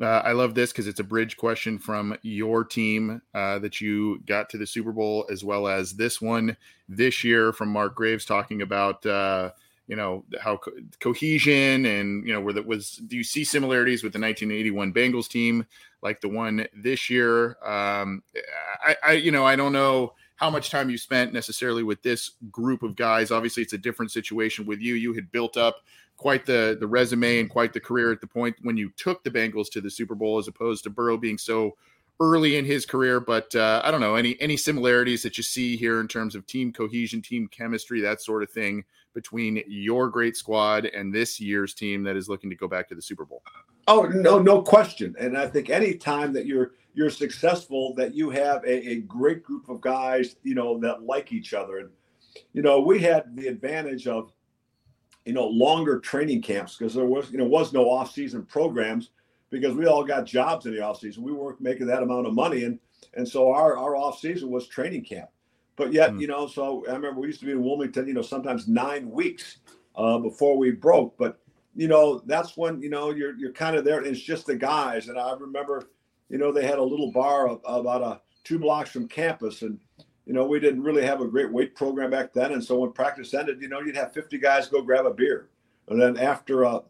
Uh, 0.00 0.20
I 0.24 0.32
love 0.32 0.54
this 0.54 0.72
because 0.72 0.86
it's 0.86 1.00
a 1.00 1.04
bridge 1.04 1.38
question 1.38 1.78
from 1.78 2.18
your 2.20 2.64
team 2.64 3.22
uh, 3.34 3.60
that 3.60 3.80
you 3.80 4.20
got 4.26 4.50
to 4.50 4.58
the 4.58 4.66
Super 4.66 4.92
Bowl, 4.92 5.26
as 5.30 5.42
well 5.42 5.66
as 5.66 5.94
this 5.94 6.20
one 6.20 6.54
this 6.86 7.24
year 7.24 7.54
from 7.54 7.70
Mark 7.70 7.94
Graves 7.94 8.26
talking 8.26 8.60
about. 8.60 9.04
Uh, 9.06 9.52
you 9.88 9.96
know 9.96 10.24
how 10.40 10.58
co- 10.58 10.72
cohesion 11.00 11.86
and 11.86 12.26
you 12.26 12.32
know 12.32 12.40
where 12.40 12.52
that 12.52 12.64
was 12.64 12.96
do 13.08 13.16
you 13.16 13.24
see 13.24 13.42
similarities 13.42 14.02
with 14.02 14.12
the 14.12 14.20
1981 14.20 14.92
bengals 14.92 15.28
team 15.28 15.66
like 16.02 16.20
the 16.20 16.28
one 16.28 16.66
this 16.76 17.10
year? 17.10 17.56
Um 17.64 18.22
I, 18.84 18.96
I 19.04 19.12
you 19.12 19.32
know 19.32 19.44
i 19.44 19.56
don't 19.56 19.72
know 19.72 20.12
how 20.36 20.48
much 20.48 20.70
time 20.70 20.88
you 20.88 20.96
spent 20.96 21.32
necessarily 21.32 21.82
with 21.82 22.00
this 22.02 22.32
group 22.52 22.84
of 22.84 22.94
guys. 22.94 23.32
Obviously 23.32 23.60
it's 23.64 23.72
a 23.72 23.78
different 23.78 24.12
situation 24.12 24.64
with 24.66 24.80
you. 24.80 24.94
You 24.94 25.12
had 25.12 25.32
built 25.32 25.56
up 25.56 25.78
quite 26.16 26.46
the 26.46 26.76
the 26.78 26.86
resume 26.86 27.40
and 27.40 27.50
quite 27.50 27.72
the 27.72 27.80
career 27.80 28.12
at 28.12 28.20
the 28.20 28.26
point 28.26 28.54
when 28.62 28.76
you 28.76 28.90
took 28.96 29.24
the 29.24 29.30
bengals 29.30 29.68
to 29.70 29.80
the 29.80 29.90
super 29.90 30.14
bowl 30.14 30.38
as 30.38 30.46
opposed 30.46 30.84
to 30.84 30.90
burrow 30.90 31.16
being 31.16 31.38
so 31.38 31.76
early 32.20 32.56
in 32.56 32.64
his 32.64 32.84
career 32.84 33.20
but 33.20 33.54
uh, 33.54 33.80
i 33.84 33.90
don't 33.90 34.00
know 34.00 34.16
any 34.16 34.40
any 34.40 34.56
similarities 34.56 35.22
that 35.22 35.36
you 35.36 35.42
see 35.42 35.76
here 35.76 36.00
in 36.00 36.08
terms 36.08 36.34
of 36.34 36.46
team 36.46 36.72
cohesion 36.72 37.22
team 37.22 37.46
chemistry 37.48 38.00
that 38.00 38.20
sort 38.20 38.42
of 38.42 38.50
thing 38.50 38.84
between 39.18 39.62
your 39.66 40.08
great 40.08 40.36
squad 40.36 40.86
and 40.86 41.12
this 41.12 41.40
year's 41.40 41.74
team 41.74 42.04
that 42.04 42.16
is 42.16 42.28
looking 42.28 42.48
to 42.48 42.54
go 42.54 42.68
back 42.68 42.88
to 42.88 42.94
the 42.94 43.02
Super 43.02 43.24
Bowl? 43.24 43.42
Oh 43.88 44.02
no, 44.02 44.38
no 44.38 44.62
question. 44.62 45.16
And 45.18 45.36
I 45.36 45.48
think 45.48 45.70
any 45.70 45.94
time 45.94 46.32
that 46.34 46.46
you're 46.46 46.72
you're 46.94 47.10
successful, 47.10 47.94
that 47.94 48.14
you 48.14 48.30
have 48.30 48.62
a, 48.64 48.90
a 48.90 49.00
great 49.00 49.42
group 49.42 49.68
of 49.68 49.80
guys, 49.80 50.36
you 50.44 50.54
know, 50.54 50.78
that 50.78 51.02
like 51.02 51.32
each 51.32 51.52
other. 51.52 51.78
And 51.78 51.90
you 52.52 52.62
know, 52.62 52.80
we 52.80 53.00
had 53.00 53.34
the 53.34 53.48
advantage 53.48 54.06
of 54.06 54.32
you 55.24 55.32
know 55.32 55.46
longer 55.46 55.98
training 55.98 56.42
camps 56.42 56.76
because 56.76 56.94
there 56.94 57.06
was 57.06 57.30
you 57.32 57.38
know 57.38 57.44
was 57.44 57.72
no 57.72 57.90
off 57.90 58.12
season 58.12 58.44
programs 58.44 59.10
because 59.50 59.74
we 59.74 59.86
all 59.86 60.04
got 60.04 60.26
jobs 60.26 60.66
in 60.66 60.74
the 60.74 60.82
off 60.82 61.00
season. 61.00 61.22
We 61.22 61.32
weren't 61.32 61.60
making 61.60 61.86
that 61.86 62.02
amount 62.02 62.26
of 62.26 62.34
money, 62.34 62.64
and 62.64 62.78
and 63.14 63.26
so 63.26 63.52
our 63.52 63.76
our 63.76 63.96
off 63.96 64.18
season 64.18 64.50
was 64.50 64.66
training 64.66 65.04
camp. 65.04 65.30
But 65.76 65.92
yet, 65.92 66.12
mm. 66.12 66.20
you 66.20 66.26
know, 66.26 66.46
so 66.46 66.84
I 66.88 66.92
remember 66.92 67.20
we 67.20 67.28
used 67.28 67.40
to 67.40 67.46
be 67.46 67.52
in 67.52 67.62
Wilmington, 67.62 68.08
you 68.08 68.14
know, 68.14 68.22
sometimes 68.22 68.66
nine 68.66 69.10
weeks 69.10 69.58
uh, 69.94 70.18
before 70.18 70.58
we 70.58 70.72
broke. 70.72 71.16
But 71.16 71.38
you 71.74 71.88
know, 71.88 72.20
that's 72.26 72.56
when 72.56 72.82
you 72.82 72.90
know 72.90 73.10
you're 73.10 73.36
you're 73.36 73.52
kind 73.52 73.76
of 73.76 73.84
there. 73.84 74.02
It's 74.02 74.20
just 74.20 74.46
the 74.46 74.56
guys. 74.56 75.08
And 75.08 75.18
I 75.18 75.32
remember, 75.38 75.90
you 76.28 76.38
know, 76.38 76.52
they 76.52 76.66
had 76.66 76.78
a 76.78 76.82
little 76.82 77.12
bar 77.12 77.58
about 77.64 78.02
a 78.02 78.20
two 78.44 78.58
blocks 78.58 78.90
from 78.90 79.08
campus, 79.08 79.62
and 79.62 79.78
you 80.26 80.34
know, 80.34 80.44
we 80.44 80.60
didn't 80.60 80.82
really 80.82 81.04
have 81.04 81.20
a 81.20 81.28
great 81.28 81.50
weight 81.52 81.74
program 81.74 82.10
back 82.10 82.32
then. 82.32 82.52
And 82.52 82.62
so 82.62 82.78
when 82.78 82.92
practice 82.92 83.32
ended, 83.32 83.62
you 83.62 83.68
know, 83.68 83.80
you'd 83.80 83.96
have 83.96 84.12
50 84.12 84.36
guys 84.38 84.68
go 84.68 84.82
grab 84.82 85.06
a 85.06 85.14
beer, 85.14 85.48
and 85.88 86.00
then 86.00 86.18
after 86.18 86.64
uh, 86.64 86.80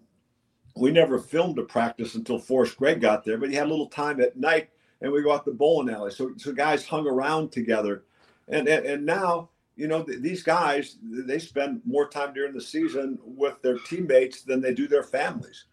we 0.78 0.90
never 0.90 1.18
filmed 1.18 1.58
a 1.58 1.62
practice 1.62 2.14
until 2.14 2.38
Forrest 2.38 2.76
Gregg 2.76 3.00
got 3.00 3.24
there, 3.24 3.38
but 3.38 3.50
he 3.50 3.56
had 3.56 3.66
a 3.66 3.70
little 3.70 3.88
time 3.88 4.20
at 4.20 4.36
night, 4.36 4.70
and 5.00 5.10
we 5.12 5.22
go 5.22 5.32
out 5.32 5.44
the 5.44 5.52
bowling 5.52 5.92
alley. 5.92 6.10
So 6.10 6.32
so 6.36 6.52
guys 6.52 6.86
hung 6.86 7.06
around 7.06 7.52
together. 7.52 8.04
And 8.48 8.68
and, 8.68 8.86
and 8.86 9.06
now 9.06 9.50
you 9.76 9.88
know 9.88 10.02
th- 10.02 10.20
these 10.20 10.42
guys 10.42 10.96
they 11.02 11.38
spend 11.38 11.82
more 11.84 12.08
time 12.08 12.32
during 12.32 12.54
the 12.54 12.60
season 12.60 13.18
with 13.22 13.60
their 13.62 13.78
teammates 13.78 14.42
than 14.42 14.60
they 14.60 14.72
do 14.74 14.88
their 14.88 15.02
families. 15.02 15.64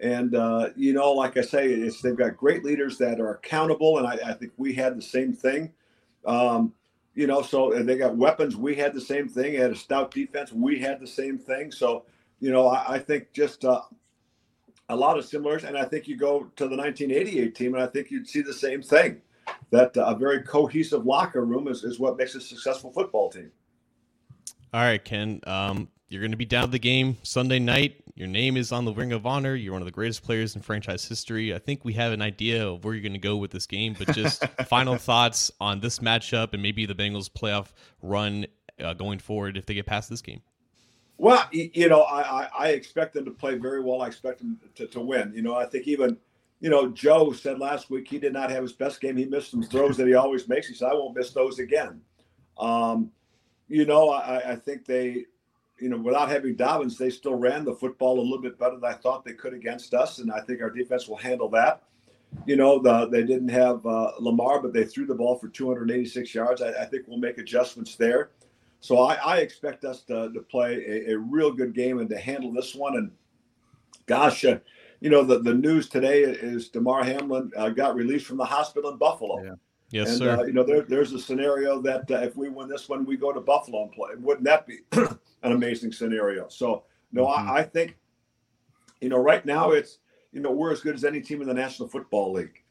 And 0.00 0.34
uh, 0.34 0.70
you 0.76 0.92
know 0.92 1.12
like 1.12 1.36
i 1.36 1.40
say 1.40 1.68
it's 1.68 2.00
they've 2.00 2.16
got 2.16 2.36
great 2.36 2.64
leaders 2.64 2.98
that 2.98 3.20
are 3.20 3.34
accountable 3.34 3.98
and 3.98 4.06
i, 4.06 4.18
I 4.30 4.32
think 4.32 4.52
we 4.56 4.72
had 4.74 4.96
the 4.96 5.02
same 5.02 5.32
thing. 5.32 5.72
Um, 6.26 6.72
you 7.14 7.26
know 7.26 7.42
so 7.42 7.72
they 7.82 7.96
got 7.96 8.16
weapons. 8.16 8.56
We 8.56 8.74
had 8.74 8.94
the 8.94 9.00
same 9.00 9.28
thing. 9.28 9.54
Had 9.54 9.70
a 9.70 9.76
stout 9.76 10.10
defense. 10.10 10.52
We 10.52 10.80
had 10.80 11.00
the 11.00 11.06
same 11.06 11.38
thing. 11.38 11.70
So 11.70 12.06
you 12.40 12.50
know 12.50 12.68
i, 12.68 12.94
I 12.94 12.98
think 12.98 13.32
just 13.32 13.64
uh, 13.64 13.82
a 14.88 14.96
lot 14.96 15.18
of 15.18 15.24
similars 15.24 15.64
and 15.64 15.76
i 15.78 15.84
think 15.84 16.06
you 16.06 16.16
go 16.16 16.44
to 16.56 16.68
the 16.68 16.76
1988 16.76 17.54
team 17.54 17.74
and 17.74 17.82
i 17.82 17.86
think 17.86 18.10
you'd 18.10 18.28
see 18.28 18.42
the 18.42 18.52
same 18.52 18.82
thing 18.82 19.20
that 19.70 19.96
uh, 19.96 20.04
a 20.06 20.14
very 20.14 20.42
cohesive 20.42 21.06
locker 21.06 21.44
room 21.44 21.68
is, 21.68 21.84
is 21.84 21.98
what 21.98 22.16
makes 22.16 22.34
a 22.34 22.40
successful 22.40 22.92
football 22.92 23.30
team. 23.30 23.50
All 24.72 24.80
right, 24.80 25.04
Ken. 25.04 25.40
Um, 25.46 25.88
you're 26.08 26.20
going 26.20 26.32
to 26.32 26.36
be 26.36 26.44
down 26.44 26.70
the 26.70 26.78
game 26.78 27.16
Sunday 27.22 27.58
night. 27.58 28.02
Your 28.14 28.28
name 28.28 28.56
is 28.56 28.70
on 28.70 28.84
the 28.84 28.92
Ring 28.92 29.12
of 29.12 29.26
Honor. 29.26 29.54
You're 29.54 29.72
one 29.72 29.82
of 29.82 29.86
the 29.86 29.92
greatest 29.92 30.22
players 30.22 30.54
in 30.54 30.62
franchise 30.62 31.06
history. 31.06 31.54
I 31.54 31.58
think 31.58 31.84
we 31.84 31.92
have 31.94 32.12
an 32.12 32.22
idea 32.22 32.68
of 32.68 32.84
where 32.84 32.94
you're 32.94 33.02
going 33.02 33.12
to 33.12 33.18
go 33.18 33.36
with 33.36 33.50
this 33.50 33.66
game, 33.66 33.96
but 33.98 34.14
just 34.14 34.46
final 34.66 34.96
thoughts 34.96 35.50
on 35.60 35.80
this 35.80 35.98
matchup 35.98 36.52
and 36.52 36.62
maybe 36.62 36.86
the 36.86 36.94
Bengals 36.94 37.28
playoff 37.28 37.68
run 38.02 38.46
uh, 38.80 38.94
going 38.94 39.18
forward 39.18 39.56
if 39.56 39.66
they 39.66 39.74
get 39.74 39.86
past 39.86 40.08
this 40.08 40.22
game. 40.22 40.42
Well, 41.16 41.48
you 41.52 41.88
know, 41.88 42.02
I, 42.02 42.48
I 42.58 42.68
expect 42.70 43.14
them 43.14 43.24
to 43.24 43.30
play 43.30 43.56
very 43.56 43.80
well. 43.80 44.02
I 44.02 44.08
expect 44.08 44.38
them 44.40 44.58
to, 44.74 44.86
to 44.88 45.00
win. 45.00 45.32
You 45.34 45.42
know, 45.42 45.54
I 45.54 45.66
think 45.66 45.86
even– 45.86 46.16
you 46.64 46.70
know, 46.70 46.88
Joe 46.88 47.30
said 47.32 47.58
last 47.58 47.90
week 47.90 48.08
he 48.08 48.18
did 48.18 48.32
not 48.32 48.50
have 48.50 48.62
his 48.62 48.72
best 48.72 48.98
game. 48.98 49.18
He 49.18 49.26
missed 49.26 49.50
some 49.50 49.62
throws 49.62 49.98
that 49.98 50.06
he 50.06 50.14
always 50.14 50.48
makes. 50.48 50.66
He 50.66 50.74
said, 50.74 50.90
I 50.90 50.94
won't 50.94 51.14
miss 51.14 51.30
those 51.30 51.58
again. 51.58 52.00
Um, 52.56 53.10
you 53.68 53.84
know, 53.84 54.08
I, 54.08 54.52
I, 54.52 54.56
think 54.56 54.86
they, 54.86 55.26
you 55.78 55.90
know, 55.90 55.98
without 55.98 56.30
having 56.30 56.56
Dobbins, 56.56 56.96
they 56.96 57.10
still 57.10 57.34
ran 57.34 57.66
the 57.66 57.74
football 57.74 58.18
a 58.18 58.22
little 58.22 58.40
bit 58.40 58.58
better 58.58 58.76
than 58.76 58.90
I 58.90 58.94
thought 58.94 59.26
they 59.26 59.34
could 59.34 59.52
against 59.52 59.92
us. 59.92 60.20
And 60.20 60.32
I 60.32 60.40
think 60.40 60.62
our 60.62 60.70
defense 60.70 61.06
will 61.06 61.18
handle 61.18 61.50
that. 61.50 61.82
You 62.46 62.56
know, 62.56 62.78
the, 62.78 63.08
they 63.08 63.24
didn't 63.24 63.50
have 63.50 63.84
uh, 63.84 64.12
Lamar, 64.18 64.62
but 64.62 64.72
they 64.72 64.84
threw 64.84 65.04
the 65.04 65.14
ball 65.14 65.36
for 65.36 65.48
286 65.48 66.34
yards. 66.34 66.62
I, 66.62 66.70
I 66.70 66.86
think 66.86 67.06
we'll 67.06 67.18
make 67.18 67.36
adjustments 67.36 67.96
there. 67.96 68.30
So 68.84 68.98
I, 68.98 69.14
I 69.14 69.36
expect 69.38 69.86
us 69.86 70.02
to, 70.02 70.30
to 70.30 70.40
play 70.40 70.74
a, 70.74 71.12
a, 71.12 71.18
real 71.18 71.50
good 71.50 71.74
game 71.74 72.00
and 72.00 72.10
to 72.10 72.18
handle 72.18 72.52
this 72.52 72.74
one. 72.74 72.98
And 72.98 73.10
gosh, 74.04 74.44
uh, 74.44 74.58
you 75.00 75.08
know, 75.08 75.24
the, 75.24 75.38
the 75.38 75.54
news 75.54 75.88
today 75.88 76.20
is 76.20 76.68
Damar 76.68 77.02
Hamlin 77.02 77.50
uh, 77.56 77.70
got 77.70 77.94
released 77.94 78.26
from 78.26 78.36
the 78.36 78.44
hospital 78.44 78.90
in 78.90 78.98
Buffalo. 78.98 79.42
Yeah. 79.42 79.54
Yes, 79.90 80.08
and, 80.10 80.18
sir. 80.18 80.36
Uh, 80.38 80.42
you 80.42 80.52
know, 80.52 80.64
there, 80.64 80.82
there's 80.82 81.14
a 81.14 81.18
scenario 81.18 81.80
that 81.80 82.10
uh, 82.10 82.16
if 82.16 82.36
we 82.36 82.50
win 82.50 82.68
this 82.68 82.86
one, 82.86 83.06
we 83.06 83.16
go 83.16 83.32
to 83.32 83.40
Buffalo 83.40 83.84
and 83.84 83.92
play. 83.92 84.10
Wouldn't 84.18 84.44
that 84.44 84.66
be 84.66 84.80
an 84.92 85.16
amazing 85.52 85.90
scenario? 85.90 86.48
So, 86.48 86.84
no, 87.10 87.24
mm-hmm. 87.24 87.48
I, 87.52 87.60
I, 87.60 87.62
think, 87.62 87.96
you 89.00 89.08
know, 89.08 89.16
right 89.16 89.46
now 89.46 89.70
it's, 89.70 89.96
you 90.30 90.42
know, 90.42 90.50
we're 90.50 90.72
as 90.72 90.82
good 90.82 90.94
as 90.94 91.06
any 91.06 91.22
team 91.22 91.40
in 91.40 91.48
the 91.48 91.54
National 91.54 91.88
Football 91.88 92.34
League. 92.34 92.62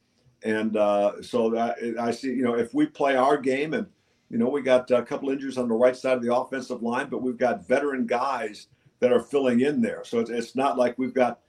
And 0.43 0.77
uh, 0.77 1.23
so 1.23 1.49
that, 1.49 1.77
I 1.99 2.11
see, 2.11 2.27
you 2.27 2.43
know, 2.43 2.53
if 2.53 2.71
we 2.71 2.85
play 2.85 3.15
our 3.15 3.35
game 3.35 3.73
and, 3.73 3.87
you 4.29 4.37
know, 4.37 4.49
we 4.49 4.61
got 4.61 4.89
a 4.91 5.03
couple 5.03 5.29
injuries 5.29 5.57
on 5.57 5.67
the 5.67 5.75
right 5.75 5.95
side 5.95 6.17
of 6.17 6.23
the 6.23 6.33
offensive 6.33 6.81
line, 6.81 7.07
but 7.09 7.21
we've 7.21 7.37
got 7.37 7.67
veteran 7.67 8.05
guys 8.05 8.67
that 8.99 9.11
are 9.11 9.21
filling 9.21 9.61
in 9.61 9.81
there. 9.81 10.03
So 10.05 10.19
it's, 10.19 10.29
it's 10.29 10.55
not 10.55 10.77
like 10.77 10.97
we've 10.97 11.13
got 11.13 11.39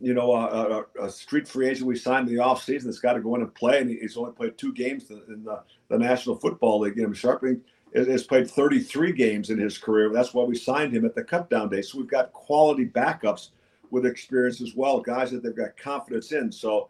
you 0.00 0.14
know, 0.14 0.32
a, 0.32 0.80
a, 1.00 1.06
a, 1.06 1.10
street 1.10 1.46
free 1.46 1.68
agent 1.68 1.86
we 1.86 1.94
signed 1.94 2.26
in 2.28 2.34
the 2.34 2.42
offseason 2.42 2.84
that's 2.84 3.00
got 3.00 3.12
to 3.12 3.20
go 3.20 3.34
in 3.34 3.42
and 3.42 3.54
play, 3.54 3.80
and 3.80 3.90
he's 3.90 4.16
only 4.16 4.32
played 4.32 4.56
two 4.56 4.72
games 4.72 5.10
in 5.10 5.44
the, 5.44 5.62
the 5.88 5.98
National 5.98 6.36
Football 6.36 6.80
League. 6.80 6.96
You 6.96 7.02
know, 7.02 7.10
Scharping 7.10 7.60
has 7.94 8.24
played 8.24 8.50
33 8.50 9.12
games 9.12 9.50
in 9.50 9.58
his 9.58 9.76
career. 9.76 10.10
That's 10.10 10.32
why 10.32 10.44
we 10.44 10.56
signed 10.56 10.94
him 10.94 11.04
at 11.04 11.14
the 11.14 11.22
cut 11.22 11.50
down 11.50 11.68
day. 11.68 11.82
So 11.82 11.98
we've 11.98 12.08
got 12.08 12.32
quality 12.32 12.86
backups 12.86 13.50
with 13.90 14.06
experience 14.06 14.62
as 14.62 14.74
well, 14.74 15.00
guys 15.00 15.32
that 15.32 15.42
they've 15.42 15.54
got 15.54 15.76
confidence 15.76 16.32
in. 16.32 16.50
So 16.50 16.88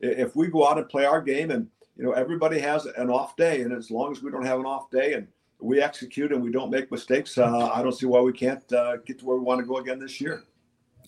if 0.00 0.36
we 0.36 0.46
go 0.46 0.68
out 0.68 0.78
and 0.78 0.88
play 0.88 1.04
our 1.04 1.20
game, 1.20 1.50
and 1.50 1.66
you 1.96 2.04
know, 2.04 2.12
everybody 2.12 2.58
has 2.58 2.86
an 2.86 3.10
off 3.10 3.36
day, 3.36 3.62
and 3.62 3.72
as 3.72 3.90
long 3.90 4.12
as 4.12 4.22
we 4.22 4.30
don't 4.30 4.46
have 4.46 4.60
an 4.60 4.66
off 4.66 4.90
day 4.90 5.14
and 5.14 5.28
we 5.60 5.80
execute 5.80 6.32
and 6.32 6.42
we 6.42 6.50
don't 6.50 6.70
make 6.70 6.90
mistakes, 6.90 7.38
uh, 7.38 7.70
I 7.72 7.82
don't 7.82 7.92
see 7.92 8.06
why 8.06 8.20
we 8.20 8.32
can't 8.32 8.70
uh, 8.72 8.96
get 8.98 9.18
to 9.20 9.24
where 9.24 9.36
we 9.36 9.44
want 9.44 9.60
to 9.60 9.66
go 9.66 9.78
again 9.78 9.98
this 9.98 10.20
year 10.20 10.44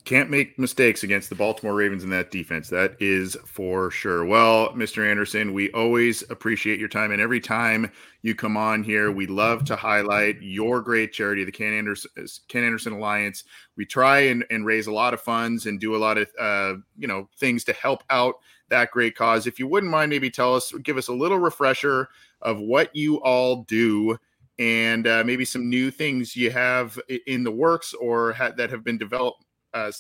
can't 0.05 0.29
make 0.29 0.59
mistakes 0.59 1.03
against 1.03 1.31
the 1.31 1.35
Baltimore 1.35 1.75
Ravens 1.75 2.05
in 2.05 2.11
that 2.11 2.31
defense. 2.31 2.69
That 2.69 2.95
is 3.01 3.37
for 3.47 3.91
sure. 3.91 4.25
Well, 4.25 4.69
Mr. 4.71 5.09
Anderson, 5.09 5.55
we 5.55 5.73
always 5.73 6.23
appreciate 6.31 6.79
your 6.79 6.89
time. 6.89 7.11
And 7.11 7.23
every 7.23 7.41
time 7.41 7.91
you 8.23 8.35
come 8.35 8.57
on 8.57 8.83
here, 8.83 9.11
we 9.11 9.27
love 9.27 9.65
to 9.65 9.77
highlight 9.77 10.43
your 10.43 10.83
great 10.83 11.13
charity, 11.13 11.45
the 11.45 11.53
Ken 11.53 11.73
Anderson, 11.73 12.11
Ken 12.49 12.65
Anderson 12.65 12.93
Alliance. 12.93 13.45
We 13.77 13.87
try 13.87 14.21
and, 14.21 14.45
and 14.51 14.67
raise 14.67 14.89
a 14.89 14.93
lot 14.93 15.15
of 15.15 15.23
funds 15.23 15.67
and 15.67 15.81
do 15.81 15.97
a 15.97 15.99
lot 15.99 16.19
of, 16.19 16.29
uh, 16.39 16.75
you 16.99 17.09
know, 17.09 17.29
things 17.39 17.65
to 17.65 17.73
help 17.73 18.05
out 18.11 18.37
that 18.71 18.91
great 18.91 19.15
cause. 19.15 19.47
If 19.47 19.59
you 19.59 19.67
wouldn't 19.67 19.91
mind, 19.91 20.11
maybe 20.11 20.31
tell 20.31 20.55
us, 20.55 20.73
give 20.83 20.97
us 20.97 21.09
a 21.09 21.13
little 21.13 21.39
refresher 21.39 22.09
of 22.43 22.61
what 22.61 22.95
you 22.95 23.17
all 23.23 23.63
do 23.65 24.19
and 24.59 25.07
uh, 25.07 25.23
maybe 25.25 25.45
some 25.45 25.69
new 25.69 25.91
things 25.91 26.37
you 26.37 26.51
have 26.51 26.99
in 27.27 27.43
the 27.43 27.51
works 27.51 27.93
or 27.95 28.33
ha- 28.33 28.53
that 28.57 28.71
have 28.71 28.85
been 28.85 28.99
developed 28.99 29.45
uh, 29.75 29.91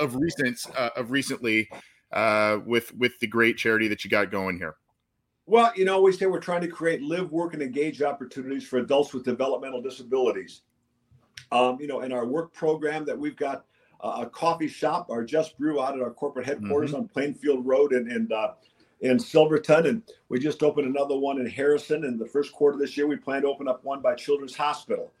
of 0.00 0.14
recent 0.14 0.58
uh, 0.76 0.90
of 0.96 1.10
recently 1.10 1.68
uh, 2.12 2.58
with 2.64 2.94
with 2.94 3.18
the 3.18 3.26
great 3.26 3.56
charity 3.56 3.88
that 3.88 4.04
you 4.04 4.10
got 4.10 4.30
going 4.30 4.56
here? 4.56 4.76
Well, 5.46 5.72
you 5.76 5.84
know, 5.84 6.00
we 6.00 6.12
say 6.12 6.26
we're 6.26 6.40
trying 6.40 6.62
to 6.62 6.68
create 6.68 7.02
live, 7.02 7.30
work, 7.30 7.52
and 7.52 7.62
engage 7.62 8.00
opportunities 8.00 8.66
for 8.66 8.78
adults 8.78 9.12
with 9.12 9.24
developmental 9.24 9.82
disabilities. 9.82 10.62
Um, 11.52 11.76
you 11.80 11.86
know, 11.86 12.00
in 12.00 12.12
our 12.12 12.24
work 12.24 12.54
program 12.54 13.04
that 13.04 13.18
we've 13.18 13.36
got 13.36 13.66
a 14.04 14.26
coffee 14.26 14.68
shop, 14.68 15.10
our 15.10 15.24
Just 15.24 15.58
Brew 15.58 15.82
out 15.82 15.94
at 15.94 16.02
our 16.02 16.10
corporate 16.10 16.46
headquarters 16.46 16.90
mm-hmm. 16.90 17.00
on 17.00 17.08
Plainfield 17.08 17.64
Road 17.66 17.92
and 17.92 18.10
and 18.10 18.32
uh, 18.32 18.52
in 19.00 19.18
Silverton, 19.18 19.86
and 19.86 20.02
we 20.28 20.38
just 20.38 20.62
opened 20.62 20.86
another 20.86 21.16
one 21.16 21.38
in 21.38 21.46
Harrison. 21.46 22.04
In 22.04 22.18
the 22.18 22.26
first 22.26 22.52
quarter 22.52 22.74
of 22.74 22.80
this 22.80 22.96
year, 22.96 23.06
we 23.06 23.16
plan 23.16 23.42
to 23.42 23.48
open 23.48 23.68
up 23.68 23.84
one 23.84 24.00
by 24.00 24.14
Children's 24.14 24.56
Hospital. 24.56 25.12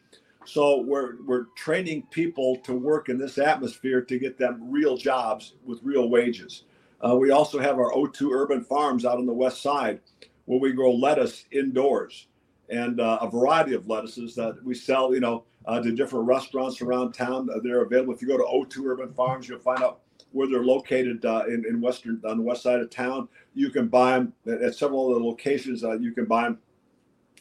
So 0.46 0.80
we're 0.80 1.22
we're 1.26 1.46
training 1.56 2.06
people 2.10 2.56
to 2.64 2.74
work 2.74 3.08
in 3.08 3.18
this 3.18 3.38
atmosphere 3.38 4.00
to 4.02 4.18
get 4.18 4.38
them 4.38 4.70
real 4.70 4.96
jobs 4.96 5.54
with 5.64 5.80
real 5.82 6.08
wages. 6.08 6.64
Uh, 7.06 7.16
we 7.16 7.30
also 7.30 7.58
have 7.58 7.78
our 7.78 7.92
O2 7.92 8.30
Urban 8.30 8.64
Farms 8.64 9.04
out 9.04 9.18
on 9.18 9.26
the 9.26 9.32
west 9.32 9.62
side, 9.62 10.00
where 10.46 10.60
we 10.60 10.72
grow 10.72 10.92
lettuce 10.92 11.44
indoors 11.50 12.28
and 12.70 13.00
uh, 13.00 13.18
a 13.20 13.28
variety 13.28 13.74
of 13.74 13.88
lettuces 13.88 14.34
that 14.34 14.62
we 14.64 14.74
sell. 14.74 15.14
You 15.14 15.20
know, 15.20 15.44
uh, 15.66 15.80
to 15.80 15.92
different 15.92 16.26
restaurants 16.26 16.80
around 16.82 17.12
town. 17.12 17.48
Uh, 17.50 17.58
they're 17.62 17.82
available. 17.82 18.14
If 18.14 18.22
you 18.22 18.28
go 18.28 18.36
to 18.36 18.44
O2 18.44 18.86
Urban 18.86 19.12
Farms, 19.12 19.48
you'll 19.48 19.60
find 19.60 19.82
out 19.82 20.00
where 20.32 20.48
they're 20.48 20.64
located 20.64 21.24
uh, 21.24 21.44
in 21.46 21.64
in 21.66 21.80
western 21.80 22.20
on 22.26 22.38
the 22.38 22.42
west 22.42 22.62
side 22.62 22.80
of 22.80 22.90
town. 22.90 23.28
You 23.54 23.70
can 23.70 23.88
buy 23.88 24.18
them 24.18 24.32
at 24.46 24.74
several 24.74 25.10
of 25.10 25.20
the 25.20 25.24
locations. 25.26 25.84
Uh, 25.84 25.98
you 25.98 26.12
can 26.12 26.26
buy 26.26 26.44
them 26.44 26.58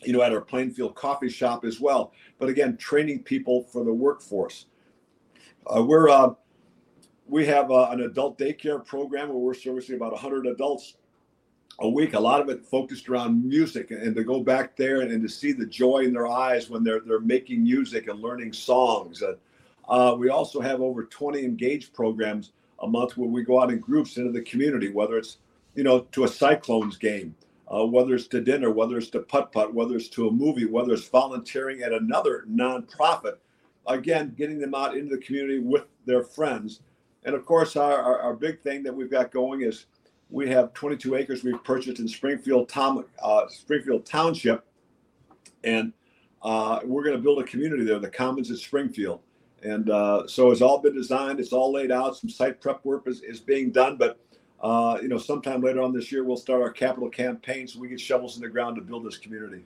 you 0.05 0.13
know, 0.13 0.21
at 0.21 0.33
our 0.33 0.41
Plainfield 0.41 0.95
coffee 0.95 1.29
shop 1.29 1.63
as 1.65 1.79
well. 1.79 2.13
But 2.39 2.49
again, 2.49 2.77
training 2.77 3.23
people 3.23 3.63
for 3.63 3.83
the 3.83 3.93
workforce. 3.93 4.65
Uh, 5.65 5.83
we're 5.83 6.09
uh, 6.09 6.31
we 7.25 7.45
have 7.45 7.71
uh, 7.71 7.89
an 7.89 8.01
adult 8.01 8.37
daycare 8.37 8.85
program 8.85 9.29
where 9.29 9.37
we're 9.37 9.53
servicing 9.53 9.95
about 9.95 10.11
100 10.11 10.45
adults 10.47 10.95
a 11.79 11.89
week. 11.89 12.13
A 12.13 12.19
lot 12.19 12.41
of 12.41 12.49
it 12.49 12.65
focused 12.65 13.09
around 13.09 13.47
music, 13.47 13.91
and 13.91 14.15
to 14.15 14.23
go 14.23 14.41
back 14.41 14.75
there 14.75 15.01
and, 15.01 15.11
and 15.11 15.21
to 15.23 15.29
see 15.29 15.51
the 15.51 15.65
joy 15.65 15.99
in 15.99 16.13
their 16.13 16.27
eyes 16.27 16.69
when 16.69 16.83
they're 16.83 17.01
they're 17.01 17.19
making 17.19 17.63
music 17.63 18.07
and 18.07 18.19
learning 18.19 18.53
songs. 18.53 19.23
Uh, 19.89 20.15
we 20.17 20.29
also 20.29 20.61
have 20.61 20.81
over 20.81 21.03
20 21.03 21.43
engaged 21.43 21.93
programs 21.93 22.51
a 22.81 22.87
month 22.87 23.17
where 23.17 23.29
we 23.29 23.43
go 23.43 23.61
out 23.61 23.71
in 23.71 23.79
groups 23.79 24.17
into 24.17 24.31
the 24.31 24.41
community, 24.41 24.89
whether 24.89 25.17
it's 25.17 25.37
you 25.75 25.83
know 25.83 26.01
to 26.11 26.23
a 26.23 26.27
Cyclones 26.27 26.97
game 26.97 27.35
uh, 27.73 27.85
whether 27.85 28.15
it's 28.15 28.27
to 28.27 28.41
dinner, 28.41 28.69
whether 28.69 28.97
it's 28.97 29.09
to 29.09 29.19
putt 29.19 29.51
putt, 29.51 29.73
whether 29.73 29.95
it's 29.95 30.09
to 30.09 30.27
a 30.27 30.31
movie, 30.31 30.65
whether 30.65 30.93
it's 30.93 31.07
volunteering 31.07 31.81
at 31.81 31.93
another 31.93 32.45
nonprofit. 32.49 33.37
Again, 33.87 34.33
getting 34.37 34.59
them 34.59 34.75
out 34.75 34.95
into 34.95 35.15
the 35.15 35.21
community 35.21 35.59
with 35.59 35.85
their 36.05 36.23
friends. 36.23 36.81
And 37.25 37.35
of 37.35 37.45
course, 37.45 37.75
our, 37.75 37.97
our, 37.97 38.19
our 38.19 38.33
big 38.33 38.61
thing 38.61 38.83
that 38.83 38.93
we've 38.93 39.11
got 39.11 39.31
going 39.31 39.61
is 39.61 39.85
we 40.33 40.49
have 40.49 40.73
22 40.73 41.15
acres 41.15 41.43
we've 41.43 41.63
purchased 41.63 41.99
in 41.99 42.07
Springfield, 42.07 42.67
Tom, 42.67 43.05
uh, 43.21 43.47
Springfield 43.47 44.05
Township. 44.05 44.65
And 45.63 45.93
Uh, 46.43 46.81
we're 46.83 47.03
going 47.03 47.15
to 47.15 47.21
build 47.21 47.39
a 47.39 47.43
community 47.43 47.85
there, 47.85 47.99
the 47.99 48.09
Commons 48.09 48.51
at 48.51 48.57
Springfield. 48.57 49.21
And 49.63 49.89
uh, 49.89 50.27
so 50.27 50.51
it's 50.51 50.61
all 50.61 50.79
been 50.79 50.93
designed, 50.93 51.39
it's 51.39 51.53
all 51.53 51.71
laid 51.71 51.89
out. 51.89 52.17
Some 52.17 52.29
site 52.29 52.59
prep 52.59 52.83
work 52.83 53.07
is, 53.07 53.21
is 53.21 53.39
being 53.39 53.71
done, 53.71 53.95
but 53.95 54.19
uh, 54.61 54.97
you 55.01 55.07
know, 55.07 55.17
sometime 55.17 55.61
later 55.61 55.81
on 55.81 55.93
this 55.93 56.11
year, 56.11 56.25
we'll 56.25 56.35
start 56.35 56.61
our 56.61 56.71
capital 56.71 57.09
campaign 57.09 57.65
so 57.65 57.79
we 57.79 57.87
get 57.87 57.99
shovels 57.99 58.35
in 58.35 58.41
the 58.41 58.49
ground 58.49 58.75
to 58.75 58.81
build 58.81 59.05
this 59.05 59.17
community. 59.17 59.63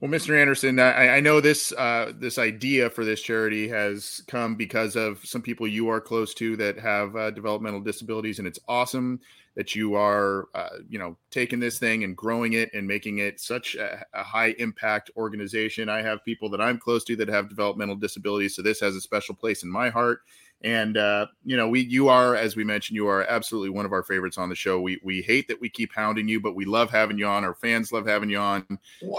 Well, 0.00 0.10
Mr. 0.10 0.40
Anderson, 0.40 0.78
I, 0.78 1.16
I 1.16 1.20
know 1.20 1.42
this 1.42 1.72
uh, 1.72 2.12
this 2.14 2.38
idea 2.38 2.88
for 2.88 3.04
this 3.04 3.20
charity 3.20 3.68
has 3.68 4.22
come 4.28 4.54
because 4.54 4.96
of 4.96 5.20
some 5.26 5.42
people 5.42 5.68
you 5.68 5.90
are 5.90 6.00
close 6.00 6.32
to 6.34 6.56
that 6.56 6.78
have 6.78 7.14
uh, 7.16 7.30
developmental 7.32 7.80
disabilities, 7.80 8.38
and 8.38 8.48
it's 8.48 8.58
awesome 8.66 9.20
that 9.56 9.74
you 9.74 9.94
are, 9.96 10.48
uh, 10.54 10.78
you 10.88 10.98
know, 10.98 11.18
taking 11.30 11.60
this 11.60 11.78
thing 11.78 12.04
and 12.04 12.16
growing 12.16 12.54
it 12.54 12.70
and 12.72 12.88
making 12.88 13.18
it 13.18 13.40
such 13.40 13.74
a, 13.74 14.02
a, 14.14 14.22
high 14.22 14.54
impact 14.58 15.10
organization. 15.16 15.90
I 15.90 16.00
have 16.00 16.24
people 16.24 16.48
that 16.50 16.62
I'm 16.62 16.78
close 16.78 17.04
to 17.04 17.16
that 17.16 17.28
have 17.28 17.50
developmental 17.50 17.96
disabilities, 17.96 18.56
so 18.56 18.62
this 18.62 18.80
has 18.80 18.96
a 18.96 19.02
special 19.02 19.34
place 19.34 19.64
in 19.64 19.70
my 19.70 19.90
heart. 19.90 20.20
And 20.62 20.96
uh, 20.96 21.26
you 21.44 21.56
know, 21.56 21.68
we 21.68 21.80
you 21.80 22.08
are, 22.08 22.36
as 22.36 22.54
we 22.54 22.64
mentioned, 22.64 22.94
you 22.94 23.06
are 23.08 23.24
absolutely 23.24 23.70
one 23.70 23.86
of 23.86 23.92
our 23.92 24.02
favorites 24.02 24.36
on 24.36 24.50
the 24.50 24.54
show. 24.54 24.80
We 24.80 25.00
we 25.02 25.22
hate 25.22 25.48
that 25.48 25.58
we 25.60 25.70
keep 25.70 25.92
hounding 25.94 26.28
you, 26.28 26.38
but 26.38 26.54
we 26.54 26.66
love 26.66 26.90
having 26.90 27.16
you 27.16 27.26
on. 27.26 27.44
Our 27.44 27.54
fans 27.54 27.92
love 27.92 28.06
having 28.06 28.28
you 28.28 28.38
on, 28.38 28.66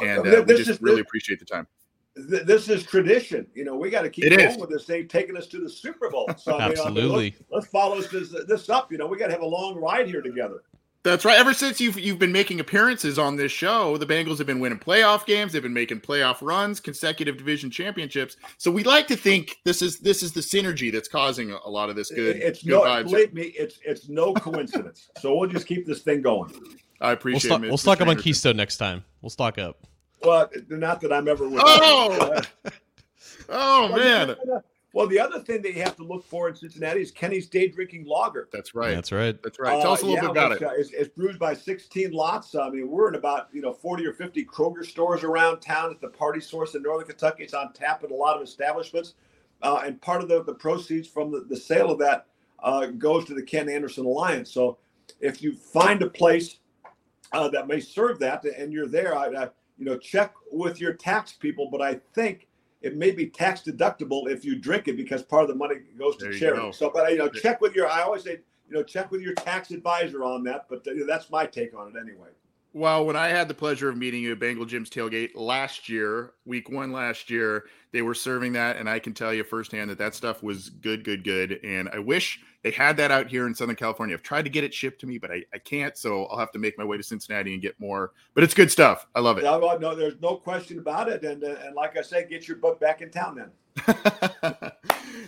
and 0.04 0.27
uh, 0.27 0.43
we 0.45 0.56
just 0.56 0.69
is, 0.69 0.82
really 0.82 0.97
this, 0.97 1.08
appreciate 1.08 1.39
the 1.39 1.45
time. 1.45 1.67
This 2.15 2.69
is 2.69 2.84
tradition. 2.84 3.47
You 3.56 3.63
know, 3.63 3.75
we 3.75 3.89
got 3.89 4.04
to 4.04 4.10
keep 4.10 4.25
it 4.25 4.38
going 4.38 4.49
is. 4.49 4.58
with 4.58 4.69
this 4.69 4.86
thing, 4.86 5.08
taking 5.08 5.36
us 5.36 5.47
to 5.47 5.60
the 5.60 5.69
Super 5.69 6.10
Bowl. 6.10 6.30
So, 6.38 6.60
absolutely. 6.60 7.01
I 7.01 7.17
mean, 7.17 7.34
let's, 7.49 7.51
let's, 7.51 7.67
follow 7.67 8.01
this, 8.01 8.36
this 8.47 8.69
up. 8.69 8.91
You 8.91 8.97
know, 8.99 9.08
we 9.08 9.17
got 9.17 9.27
to 9.27 9.34
have 9.34 9.41
a 9.41 9.45
long 9.45 9.80
ride 9.80 10.08
here 10.08 10.21
together. 10.21 10.62
That's 11.04 11.26
right. 11.26 11.38
Ever 11.38 11.54
since 11.54 11.82
you've 11.82 12.00
you've 12.00 12.20
been 12.20 12.32
making 12.32 12.60
appearances 12.60 13.18
on 13.18 13.36
this 13.36 13.52
show, 13.52 13.98
the 13.98 14.06
Bengals 14.06 14.38
have 14.38 14.46
been 14.46 14.60
winning 14.60 14.78
playoff 14.78 15.26
games. 15.26 15.52
They've 15.52 15.62
been 15.62 15.74
making 15.74 16.02
playoff 16.02 16.38
runs, 16.42 16.80
consecutive 16.80 17.38
division 17.38 17.72
championships. 17.72 18.38
So 18.58 18.70
we 18.70 18.84
like 18.84 19.08
to 19.08 19.16
think 19.16 19.58
this 19.64 19.82
is 19.82 19.98
this 20.00 20.22
is 20.22 20.32
the 20.32 20.42
synergy 20.42 20.92
that's 20.92 21.08
causing 21.08 21.52
a 21.52 21.70
lot 21.70 21.90
of 21.90 21.96
this 21.96 22.12
good. 22.12 22.36
It's 22.36 22.62
good 22.62 22.72
no, 22.72 22.82
vibes. 22.82 23.06
believe 23.06 23.34
me, 23.34 23.54
it's 23.58 23.80
it's 23.84 24.10
no 24.10 24.34
coincidence. 24.34 25.10
so 25.20 25.36
we'll 25.36 25.50
just 25.50 25.66
keep 25.66 25.88
this 25.88 26.02
thing 26.02 26.22
going. 26.22 26.54
I 27.00 27.14
appreciate. 27.14 27.50
We'll, 27.50 27.58
stock, 27.58 27.62
we'll 27.70 27.78
stock 27.78 28.02
up 28.02 28.08
on 28.08 28.18
Keystone 28.18 28.58
next 28.58 28.78
time. 28.78 29.04
We'll 29.22 29.32
stock 29.32 29.58
up. 29.58 29.88
Well, 30.24 30.52
not 30.70 31.02
that 31.02 31.12
I'm 31.12 31.28
ever 31.28 31.50
with. 31.50 31.64
Oh, 31.66 32.42
oh 33.50 33.96
man. 33.96 34.36
Well, 34.93 35.08
the 35.08 35.19
other 35.19 35.39
thing 35.39 35.62
that 35.62 35.73
you 35.73 35.82
have 35.84 35.95
to 35.97 36.04
look 36.04 36.25
for 36.25 36.49
in 36.49 36.56
Cincinnati 36.56 37.01
is 37.01 37.12
Kenny's 37.12 37.47
Day 37.47 37.69
Drinking 37.69 38.06
Lager. 38.06 38.49
That's 38.51 38.75
right. 38.75 38.93
That's 38.93 39.13
right. 39.13 39.41
That's 39.41 39.58
right. 39.58 39.82
Tell 39.82 39.93
us 39.93 40.01
a 40.01 40.06
little 40.06 40.19
uh, 40.19 40.21
bit 40.21 40.32
about 40.32 40.51
it. 40.51 40.63
Uh, 40.63 40.71
it's, 40.75 40.91
it's, 40.91 41.08
brewed 41.08 41.39
by 41.39 41.54
16 41.54 42.12
lots. 42.12 42.56
I 42.56 42.69
mean, 42.69 42.89
we're 42.89 43.08
in 43.08 43.15
about 43.15 43.47
you 43.54 43.62
know 43.62 43.71
40 43.71 44.06
or 44.06 44.13
50 44.13 44.43
Kroger 44.45 44.86
stores 44.86 45.23
around 45.23 45.62
town. 45.62 45.91
At 45.91 46.01
the 46.01 46.10
Party 46.10 46.41
Source 46.41 46.75
in 46.75 46.84
Northern 46.84 47.08
Kentucky. 47.08 47.43
It's 47.43 47.54
on 47.54 47.71
tap 47.71 48.04
at 48.04 48.12
a 48.12 48.15
lot 48.15 48.36
of 48.36 48.43
establishments, 48.43 49.13
uh, 49.62 49.82
and 49.86 50.01
part 50.01 50.21
of 50.21 50.27
the, 50.27 50.43
the 50.43 50.56
proceeds 50.56 51.08
from 51.08 51.32
the, 51.32 51.45
the 51.47 51.58
sale 51.58 51.91
of 51.91 51.99
that 51.99 52.27
uh, 52.62 52.88
goes 52.88 53.23
to 53.25 53.34
the 53.34 53.43
Ken 53.43 53.69
Anderson 53.69 54.06
Alliance. 54.06 54.51
So, 54.51 54.77
if 55.21 55.41
you 55.41 55.54
find 55.54 56.01
a 56.01 56.10
place 56.10 56.58
uh, 57.32 57.47
that 57.49 57.67
may 57.67 57.80
serve 57.80 58.19
that, 58.19 58.43
and 58.43 58.73
you're 58.73 58.89
there, 58.89 59.17
I, 59.17 59.27
I 59.27 59.49
you 59.77 59.86
know 59.86 59.97
check 59.97 60.34
with 60.51 60.82
your 60.82 60.93
tax 60.93 61.32
people. 61.32 61.69
But 61.71 61.82
I 61.82 62.01
think 62.13 62.49
it 62.82 62.96
may 62.96 63.12
be 63.12 63.28
tax 63.28 63.62
deductible 63.62 64.30
if 64.30 64.44
you 64.44 64.56
drink 64.56 64.88
it 64.88 64.98
because 64.98 65.22
part 65.22 65.44
of 65.44 65.50
the 65.50 65.56
money 65.56 65.76
goes 65.98 66.17
to 66.17 66.38
charity. 66.38 66.72
So, 66.74 66.91
but 66.94 67.12
you 67.12 67.17
know, 67.17 67.30
check 67.30 67.62
with 67.62 67.76
your. 67.76 67.88
I 67.88 68.02
always 68.02 68.24
say, 68.24 68.39
you 68.67 68.76
know, 68.76 68.84
check 68.84 69.12
with 69.12 69.22
your 69.22 69.34
tax 69.36 69.72
advisor 69.72 70.24
on 70.24 70.44
that. 70.46 70.65
But 70.70 70.88
uh, 70.88 71.06
that's 71.08 71.30
my 71.30 71.46
take 71.46 71.76
on 71.78 71.89
it 71.89 72.00
anyway. 72.00 72.30
Well, 72.74 73.06
when 73.06 73.17
I 73.17 73.28
had 73.28 73.50
the 73.50 73.54
pleasure 73.54 73.89
of 73.89 73.98
meeting 73.98 74.24
you 74.24 74.32
at 74.32 74.39
Bengal 74.39 74.65
Jim's 74.65 74.89
tailgate 74.89 75.32
last 75.36 75.89
year, 75.89 76.32
week 76.46 76.70
one 76.70 76.94
last 76.94 77.30
year, 77.30 77.65
they 77.91 78.02
were 78.02 78.13
serving 78.13 78.54
that, 78.54 78.78
and 78.78 78.89
I 78.89 79.00
can 79.00 79.13
tell 79.13 79.34
you 79.34 79.44
firsthand 79.44 79.89
that 79.89 79.98
that 79.98 80.15
stuff 80.15 80.41
was 80.41 80.70
good, 80.70 81.04
good, 81.04 81.26
good. 81.26 81.60
And 81.65 81.89
I 81.89 82.00
wish 82.00 82.39
they 82.63 82.71
had 82.71 82.97
that 82.97 83.12
out 83.12 83.28
here 83.28 83.47
in 83.47 83.56
Southern 83.56 83.76
California. 83.76 84.15
I've 84.15 84.24
tried 84.24 84.43
to 84.43 84.50
get 84.50 84.63
it 84.63 84.74
shipped 84.74 85.02
to 85.02 85.08
me, 85.08 85.17
but 85.17 85.32
I, 85.32 85.43
I 85.54 85.58
can't, 85.58 85.97
so 85.97 86.26
I'll 86.26 86.38
have 86.38 86.52
to 86.52 86.60
make 86.60 86.78
my 86.78 86.84
way 86.84 86.97
to 86.97 87.04
Cincinnati 87.04 87.54
and 87.54 87.62
get 87.62 87.80
more. 87.80 88.12
But 88.34 88.43
it's 88.43 88.54
good 88.54 88.71
stuff. 88.71 89.08
I 89.15 89.19
love 89.19 89.38
it. 89.38 89.43
No, 89.43 89.78
no 89.78 89.95
there's 89.95 90.19
no 90.21 90.36
question 90.36 90.80
about 90.80 91.10
it. 91.10 91.24
And 91.24 91.43
uh, 91.43 91.56
and 91.63 91.76
like 91.76 91.97
I 91.97 92.02
said, 92.02 92.30
get 92.30 92.47
your 92.47 92.58
book 92.58 92.80
back 92.80 93.02
in 93.02 93.10
town 93.10 93.36
then. 93.36 93.52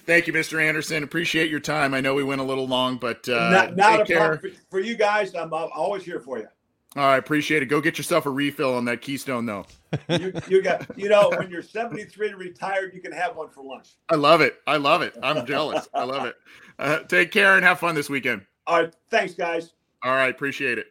Thank 0.06 0.28
you, 0.28 0.34
Mr. 0.34 0.62
Anderson. 0.62 1.04
Appreciate 1.04 1.50
your 1.50 1.62
time. 1.62 1.94
I 1.94 2.02
know 2.02 2.14
we 2.14 2.24
went 2.24 2.42
a 2.42 2.44
little 2.44 2.68
long, 2.68 2.98
but 2.98 3.28
uh, 3.30 3.50
not, 3.50 3.76
not 3.76 4.02
a 4.02 4.06
care. 4.06 4.38
for, 4.38 4.50
for 4.70 4.80
you 4.80 4.96
guys. 4.96 5.34
I'm, 5.34 5.54
I'm 5.54 5.70
always 5.74 6.04
here 6.04 6.20
for 6.20 6.38
you. 6.38 6.48
All 6.96 7.04
right, 7.04 7.18
appreciate 7.18 7.64
it. 7.64 7.68
Go 7.68 7.82
get 7.82 7.98
yourself 7.98 8.28
a 8.28 8.30
refill 8.30 8.76
on 8.76 8.86
that 8.86 9.02
Keystone, 9.02 9.48
though. 9.48 9.66
you, 10.10 10.32
you 10.48 10.62
got, 10.62 10.86
you 10.98 11.10
know, 11.10 11.32
when 11.36 11.50
you're 11.50 11.64
73 11.64 12.30
and 12.30 12.38
retired, 12.38 12.94
you 12.94 13.02
can 13.02 13.12
have 13.12 13.36
one 13.36 13.50
for 13.50 13.64
lunch. 13.64 13.96
I 14.10 14.16
love 14.16 14.42
it. 14.42 14.58
I 14.68 14.78
love 14.78 15.02
it. 15.02 15.16
I'm 15.24 15.46
jealous. 15.48 15.88
I 15.94 16.04
love 16.04 16.26
it. 16.26 16.36
Uh, 16.78 17.00
take 17.00 17.32
care 17.32 17.56
and 17.56 17.64
have 17.66 17.80
fun 17.80 17.96
this 17.96 18.10
weekend. 18.10 18.46
All 18.68 18.82
right, 18.82 18.96
thanks, 19.10 19.34
guys. 19.34 19.74
All 20.04 20.12
right, 20.12 20.30
appreciate 20.30 20.78
it. 20.78 20.88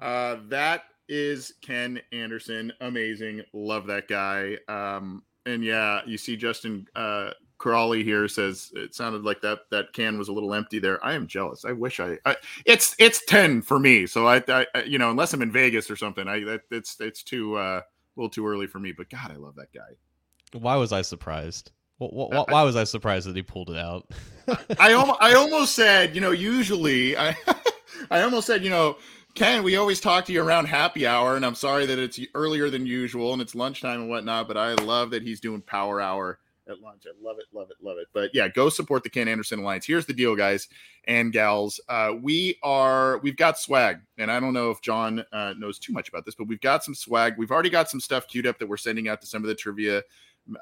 Uh, 0.00 0.36
that 0.48 0.84
is 1.08 1.54
Ken 1.62 2.00
Anderson. 2.12 2.72
Amazing. 2.80 3.42
Love 3.52 3.86
that 3.86 4.08
guy. 4.08 4.58
Um, 4.68 5.22
and 5.46 5.64
yeah, 5.64 6.00
you 6.04 6.18
see 6.18 6.36
Justin 6.36 6.86
uh, 6.94 7.30
Crawley 7.58 8.04
here 8.04 8.28
says 8.28 8.70
it 8.74 8.94
sounded 8.94 9.24
like 9.24 9.40
that 9.42 9.70
that 9.70 9.92
can 9.92 10.16
was 10.16 10.28
a 10.28 10.32
little 10.32 10.54
empty 10.54 10.78
there. 10.78 11.04
I 11.04 11.14
am 11.14 11.26
jealous. 11.26 11.64
I 11.64 11.72
wish 11.72 11.98
I, 12.00 12.16
I 12.24 12.36
it's 12.64 12.94
it's 12.98 13.24
10 13.26 13.62
for 13.62 13.78
me. 13.78 14.06
So 14.06 14.28
I, 14.28 14.42
I, 14.48 14.66
you 14.86 14.98
know, 14.98 15.10
unless 15.10 15.32
I'm 15.32 15.42
in 15.42 15.50
Vegas 15.50 15.90
or 15.90 15.96
something, 15.96 16.28
I 16.28 16.44
that 16.44 16.62
it's 16.70 16.96
it's 17.00 17.22
too 17.22 17.56
uh, 17.56 17.80
a 17.80 17.84
little 18.16 18.30
too 18.30 18.46
early 18.46 18.68
for 18.68 18.78
me, 18.78 18.92
but 18.92 19.10
god, 19.10 19.32
I 19.32 19.36
love 19.36 19.56
that 19.56 19.72
guy. 19.72 20.58
Why 20.58 20.76
was 20.76 20.92
I 20.92 21.02
surprised? 21.02 21.72
Why, 21.98 22.44
why 22.48 22.62
was 22.62 22.76
I 22.76 22.84
surprised 22.84 23.26
that 23.26 23.34
he 23.34 23.42
pulled 23.42 23.70
it 23.70 23.76
out? 23.76 24.08
I 24.78 24.92
almost 24.92 25.18
I 25.20 25.34
almost 25.34 25.74
said, 25.74 26.14
you 26.14 26.20
know, 26.20 26.30
usually 26.30 27.16
I 27.16 27.36
I 28.10 28.22
almost 28.22 28.46
said, 28.46 28.62
you 28.62 28.70
know, 28.70 28.98
Ken, 29.34 29.64
we 29.64 29.76
always 29.76 30.00
talk 30.00 30.24
to 30.26 30.32
you 30.32 30.42
around 30.42 30.66
happy 30.66 31.08
hour, 31.08 31.34
and 31.34 31.44
I'm 31.44 31.56
sorry 31.56 31.86
that 31.86 31.98
it's 31.98 32.20
earlier 32.36 32.70
than 32.70 32.86
usual 32.86 33.32
and 33.32 33.42
it's 33.42 33.56
lunchtime 33.56 34.02
and 34.02 34.08
whatnot, 34.08 34.46
but 34.46 34.56
I 34.56 34.74
love 34.74 35.10
that 35.10 35.24
he's 35.24 35.40
doing 35.40 35.60
power 35.60 36.00
hour 36.00 36.38
at 36.68 36.80
lunch. 36.80 37.04
I 37.06 37.12
love 37.22 37.38
it, 37.38 37.46
love 37.52 37.70
it, 37.70 37.76
love 37.82 37.98
it. 37.98 38.08
But 38.12 38.30
yeah, 38.34 38.48
go 38.48 38.68
support 38.68 39.02
the 39.02 39.10
Ken 39.10 39.28
Anderson 39.28 39.60
Alliance. 39.60 39.86
Here's 39.86 40.06
the 40.06 40.12
deal, 40.12 40.36
guys 40.36 40.68
and 41.06 41.32
gals. 41.32 41.80
Uh, 41.88 42.12
we 42.20 42.58
are 42.62 43.18
we've 43.18 43.36
got 43.36 43.58
swag, 43.58 43.98
and 44.18 44.30
I 44.30 44.38
don't 44.40 44.52
know 44.52 44.70
if 44.70 44.80
John 44.82 45.24
uh, 45.32 45.54
knows 45.58 45.78
too 45.78 45.92
much 45.92 46.08
about 46.08 46.24
this, 46.24 46.34
but 46.34 46.46
we've 46.46 46.60
got 46.60 46.84
some 46.84 46.94
swag. 46.94 47.34
We've 47.38 47.50
already 47.50 47.70
got 47.70 47.90
some 47.90 48.00
stuff 48.00 48.28
queued 48.28 48.46
up 48.46 48.58
that 48.58 48.68
we're 48.68 48.76
sending 48.76 49.08
out 49.08 49.20
to 49.22 49.26
some 49.26 49.42
of 49.42 49.48
the 49.48 49.54
trivia 49.54 50.02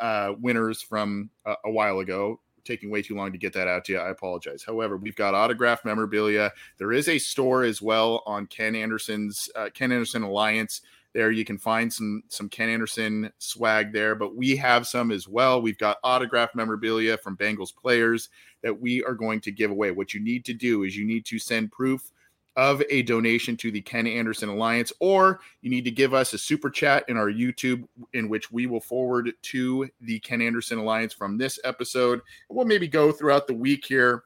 uh, 0.00 0.32
winners 0.38 0.82
from 0.82 1.30
a 1.44 1.70
while 1.70 1.98
ago. 1.98 2.40
Taking 2.64 2.90
way 2.90 3.00
too 3.00 3.14
long 3.14 3.30
to 3.30 3.38
get 3.38 3.52
that 3.52 3.68
out 3.68 3.84
to 3.84 3.92
you. 3.92 3.98
I 4.00 4.08
apologize. 4.10 4.64
However, 4.64 4.96
we've 4.96 5.14
got 5.14 5.34
autographed 5.34 5.84
memorabilia. 5.84 6.50
There 6.78 6.92
is 6.92 7.08
a 7.08 7.16
store 7.16 7.62
as 7.62 7.80
well 7.80 8.24
on 8.26 8.46
Ken 8.46 8.74
Anderson's 8.74 9.48
uh, 9.54 9.68
Ken 9.72 9.92
Anderson 9.92 10.24
Alliance 10.24 10.80
there 11.16 11.30
you 11.30 11.46
can 11.46 11.56
find 11.56 11.90
some 11.90 12.22
some 12.28 12.46
Ken 12.46 12.68
Anderson 12.68 13.32
swag 13.38 13.90
there, 13.90 14.14
but 14.14 14.36
we 14.36 14.54
have 14.56 14.86
some 14.86 15.10
as 15.10 15.26
well. 15.26 15.62
We've 15.62 15.78
got 15.78 15.96
autographed 16.04 16.54
memorabilia 16.54 17.16
from 17.16 17.38
Bengals 17.38 17.74
players 17.74 18.28
that 18.62 18.78
we 18.78 19.02
are 19.02 19.14
going 19.14 19.40
to 19.40 19.50
give 19.50 19.70
away. 19.70 19.92
What 19.92 20.12
you 20.12 20.20
need 20.20 20.44
to 20.44 20.52
do 20.52 20.82
is 20.82 20.94
you 20.94 21.06
need 21.06 21.24
to 21.24 21.38
send 21.38 21.72
proof 21.72 22.12
of 22.54 22.82
a 22.90 23.02
donation 23.02 23.56
to 23.56 23.70
the 23.70 23.80
Ken 23.80 24.06
Anderson 24.06 24.50
Alliance, 24.50 24.92
or 25.00 25.40
you 25.62 25.70
need 25.70 25.84
to 25.86 25.90
give 25.90 26.12
us 26.12 26.34
a 26.34 26.38
super 26.38 26.68
chat 26.68 27.04
in 27.08 27.16
our 27.16 27.30
YouTube, 27.30 27.88
in 28.12 28.28
which 28.28 28.52
we 28.52 28.66
will 28.66 28.80
forward 28.80 29.32
to 29.42 29.88
the 30.02 30.18
Ken 30.20 30.42
Anderson 30.42 30.76
Alliance 30.78 31.14
from 31.14 31.38
this 31.38 31.58
episode. 31.64 32.20
We'll 32.50 32.66
maybe 32.66 32.88
go 32.88 33.10
throughout 33.10 33.46
the 33.46 33.54
week 33.54 33.86
here 33.86 34.24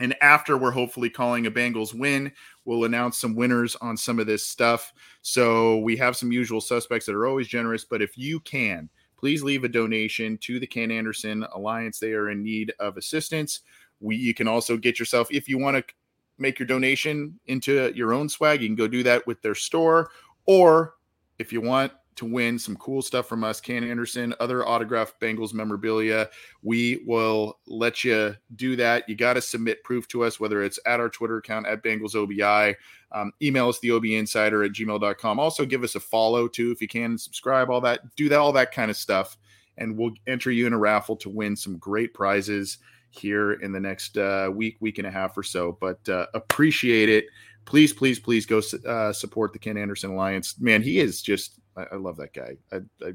and 0.00 0.16
after 0.22 0.56
we're 0.56 0.70
hopefully 0.70 1.10
calling 1.10 1.46
a 1.46 1.50
Bengals 1.50 1.94
win, 1.94 2.32
we'll 2.64 2.84
announce 2.84 3.18
some 3.18 3.36
winners 3.36 3.76
on 3.76 3.96
some 3.96 4.18
of 4.18 4.26
this 4.26 4.46
stuff. 4.46 4.92
So 5.22 5.78
we 5.78 5.96
have 5.98 6.16
some 6.16 6.32
usual 6.32 6.60
suspects 6.60 7.06
that 7.06 7.14
are 7.14 7.26
always 7.26 7.46
generous, 7.46 7.84
but 7.84 8.02
if 8.02 8.16
you 8.16 8.40
can, 8.40 8.88
please 9.16 9.42
leave 9.42 9.64
a 9.64 9.68
donation 9.68 10.38
to 10.38 10.58
the 10.58 10.66
Ken 10.66 10.90
Anderson 10.90 11.44
Alliance. 11.54 11.98
They 11.98 12.12
are 12.12 12.30
in 12.30 12.42
need 12.42 12.72
of 12.80 12.96
assistance. 12.96 13.60
We 14.00 14.16
you 14.16 14.32
can 14.32 14.48
also 14.48 14.76
get 14.78 14.98
yourself 14.98 15.28
if 15.30 15.48
you 15.48 15.58
want 15.58 15.76
to 15.76 15.94
make 16.38 16.58
your 16.58 16.66
donation 16.66 17.38
into 17.46 17.92
your 17.94 18.14
own 18.14 18.28
swag, 18.28 18.62
you 18.62 18.68
can 18.68 18.74
go 18.74 18.88
do 18.88 19.02
that 19.02 19.26
with 19.26 19.42
their 19.42 19.54
store 19.54 20.10
or 20.46 20.94
if 21.38 21.52
you 21.52 21.60
want 21.60 21.92
to 22.20 22.26
win 22.26 22.58
some 22.58 22.76
cool 22.76 23.00
stuff 23.00 23.26
from 23.26 23.42
us, 23.42 23.62
Ken 23.62 23.82
Anderson, 23.82 24.34
other 24.40 24.68
autographed 24.68 25.18
Bengals 25.20 25.54
memorabilia. 25.54 26.28
We 26.62 27.02
will 27.06 27.58
let 27.66 28.04
you 28.04 28.36
do 28.56 28.76
that. 28.76 29.08
You 29.08 29.16
got 29.16 29.34
to 29.34 29.40
submit 29.40 29.82
proof 29.84 30.06
to 30.08 30.24
us, 30.24 30.38
whether 30.38 30.62
it's 30.62 30.78
at 30.84 31.00
our 31.00 31.08
Twitter 31.08 31.38
account 31.38 31.66
at 31.66 31.82
Bengals 31.82 32.14
OBI. 32.14 32.76
Um, 33.12 33.32
email 33.40 33.70
us 33.70 33.80
the 33.80 33.92
OB 33.92 34.04
Insider 34.04 34.62
at 34.62 34.72
gmail.com. 34.72 35.40
Also, 35.40 35.64
give 35.64 35.82
us 35.82 35.94
a 35.94 36.00
follow 36.00 36.46
too 36.46 36.70
if 36.70 36.82
you 36.82 36.88
can, 36.88 37.16
subscribe, 37.16 37.70
all 37.70 37.80
that, 37.80 38.00
do 38.16 38.28
that, 38.28 38.38
all 38.38 38.52
that 38.52 38.70
kind 38.70 38.90
of 38.90 38.98
stuff. 38.98 39.38
And 39.78 39.96
we'll 39.96 40.12
enter 40.26 40.50
you 40.50 40.66
in 40.66 40.74
a 40.74 40.78
raffle 40.78 41.16
to 41.16 41.30
win 41.30 41.56
some 41.56 41.78
great 41.78 42.12
prizes 42.12 42.78
here 43.08 43.54
in 43.54 43.72
the 43.72 43.80
next 43.80 44.18
uh, 44.18 44.50
week, 44.52 44.76
week 44.80 44.98
and 44.98 45.06
a 45.06 45.10
half 45.10 45.38
or 45.38 45.42
so. 45.42 45.78
But 45.80 46.06
uh, 46.06 46.26
appreciate 46.34 47.08
it. 47.08 47.24
Please, 47.64 47.94
please, 47.94 48.18
please 48.18 48.44
go 48.44 48.60
uh, 48.86 49.12
support 49.14 49.54
the 49.54 49.58
Ken 49.58 49.78
Anderson 49.78 50.10
Alliance. 50.10 50.60
Man, 50.60 50.82
he 50.82 50.98
is 50.98 51.22
just 51.22 51.59
I, 51.80 51.94
I 51.94 51.96
love 51.96 52.16
that 52.16 52.32
guy. 52.32 52.56
I, 52.72 52.78
I, 53.04 53.12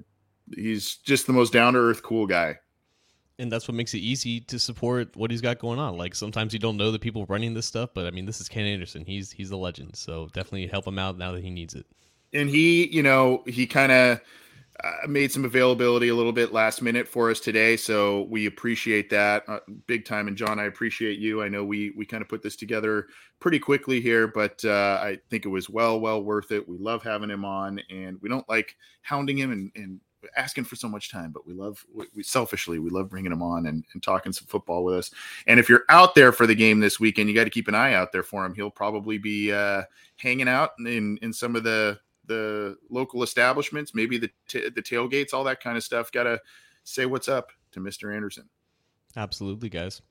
he's 0.55 0.95
just 0.97 1.27
the 1.27 1.33
most 1.33 1.53
down 1.53 1.73
to 1.73 1.79
earth, 1.79 2.03
cool 2.03 2.27
guy. 2.27 2.59
And 3.37 3.51
that's 3.51 3.67
what 3.67 3.75
makes 3.75 3.93
it 3.93 3.99
easy 3.99 4.39
to 4.41 4.57
support 4.57 5.15
what 5.17 5.29
he's 5.29 5.41
got 5.41 5.59
going 5.59 5.77
on. 5.77 5.97
Like 5.97 6.15
sometimes 6.15 6.53
you 6.53 6.59
don't 6.59 6.77
know 6.77 6.91
the 6.91 6.99
people 6.99 7.25
running 7.25 7.53
this 7.53 7.65
stuff, 7.65 7.89
but 7.93 8.05
I 8.05 8.11
mean, 8.11 8.25
this 8.25 8.39
is 8.39 8.47
Ken 8.47 8.65
Anderson. 8.65 9.03
He's 9.05 9.29
he's 9.31 9.51
a 9.51 9.57
legend. 9.57 9.97
So 9.97 10.27
definitely 10.27 10.67
help 10.67 10.87
him 10.87 10.97
out 10.97 11.17
now 11.17 11.33
that 11.33 11.43
he 11.43 11.49
needs 11.49 11.73
it. 11.75 11.85
And 12.31 12.49
he, 12.49 12.87
you 12.87 13.03
know, 13.03 13.43
he 13.45 13.67
kind 13.67 13.91
of 13.91 14.21
uh, 14.83 15.07
made 15.07 15.31
some 15.31 15.45
availability 15.45 16.09
a 16.09 16.15
little 16.15 16.33
bit 16.33 16.51
last 16.51 16.81
minute 16.81 17.07
for 17.07 17.31
us 17.31 17.39
today, 17.39 17.77
so 17.77 18.23
we 18.23 18.45
appreciate 18.45 19.09
that 19.09 19.47
uh, 19.47 19.59
big 19.87 20.05
time. 20.05 20.27
And 20.27 20.35
John, 20.35 20.59
I 20.59 20.65
appreciate 20.65 21.17
you. 21.17 21.41
I 21.41 21.47
know 21.47 21.63
we 21.63 21.91
we 21.95 22.05
kind 22.05 22.21
of 22.21 22.27
put 22.27 22.43
this 22.43 22.55
together 22.55 23.07
pretty 23.39 23.59
quickly 23.59 24.01
here, 24.01 24.27
but 24.27 24.63
uh, 24.65 24.99
I 25.01 25.19
think 25.29 25.45
it 25.45 25.49
was 25.49 25.69
well 25.69 25.99
well 25.99 26.23
worth 26.23 26.51
it. 26.51 26.67
We 26.67 26.77
love 26.77 27.03
having 27.03 27.29
him 27.29 27.45
on, 27.45 27.79
and 27.89 28.21
we 28.21 28.27
don't 28.27 28.47
like 28.49 28.75
hounding 29.01 29.37
him 29.37 29.51
and, 29.51 29.71
and 29.75 29.99
asking 30.35 30.65
for 30.65 30.75
so 30.75 30.89
much 30.89 31.11
time, 31.11 31.31
but 31.31 31.47
we 31.47 31.53
love 31.53 31.85
we, 31.93 32.05
we 32.15 32.23
selfishly 32.23 32.79
we 32.79 32.89
love 32.89 33.09
bringing 33.09 33.31
him 33.31 33.41
on 33.41 33.67
and, 33.67 33.85
and 33.93 34.03
talking 34.03 34.33
some 34.33 34.47
football 34.47 34.83
with 34.83 34.95
us. 34.95 35.11
And 35.47 35.59
if 35.59 35.69
you're 35.69 35.85
out 35.89 36.15
there 36.15 36.31
for 36.31 36.47
the 36.47 36.55
game 36.55 36.79
this 36.79 36.99
weekend, 36.99 37.29
you 37.29 37.35
got 37.35 37.45
to 37.45 37.49
keep 37.49 37.67
an 37.67 37.75
eye 37.75 37.93
out 37.93 38.11
there 38.11 38.23
for 38.23 38.45
him. 38.45 38.53
He'll 38.53 38.71
probably 38.71 39.17
be 39.17 39.53
uh, 39.53 39.83
hanging 40.17 40.49
out 40.49 40.71
in 40.79 41.17
in 41.21 41.31
some 41.31 41.55
of 41.55 41.63
the 41.63 41.99
the 42.27 42.77
local 42.89 43.23
establishments, 43.23 43.93
maybe 43.93 44.17
the 44.17 44.29
t- 44.47 44.69
the 44.69 44.81
tailgates, 44.81 45.33
all 45.33 45.43
that 45.43 45.61
kind 45.61 45.77
of 45.77 45.83
stuff. 45.83 46.11
Got 46.11 46.23
to 46.23 46.39
say 46.83 47.05
what's 47.05 47.27
up 47.29 47.51
to 47.71 47.79
Mr. 47.79 48.13
Anderson. 48.13 48.49
Absolutely, 49.15 49.69
guys. 49.69 50.01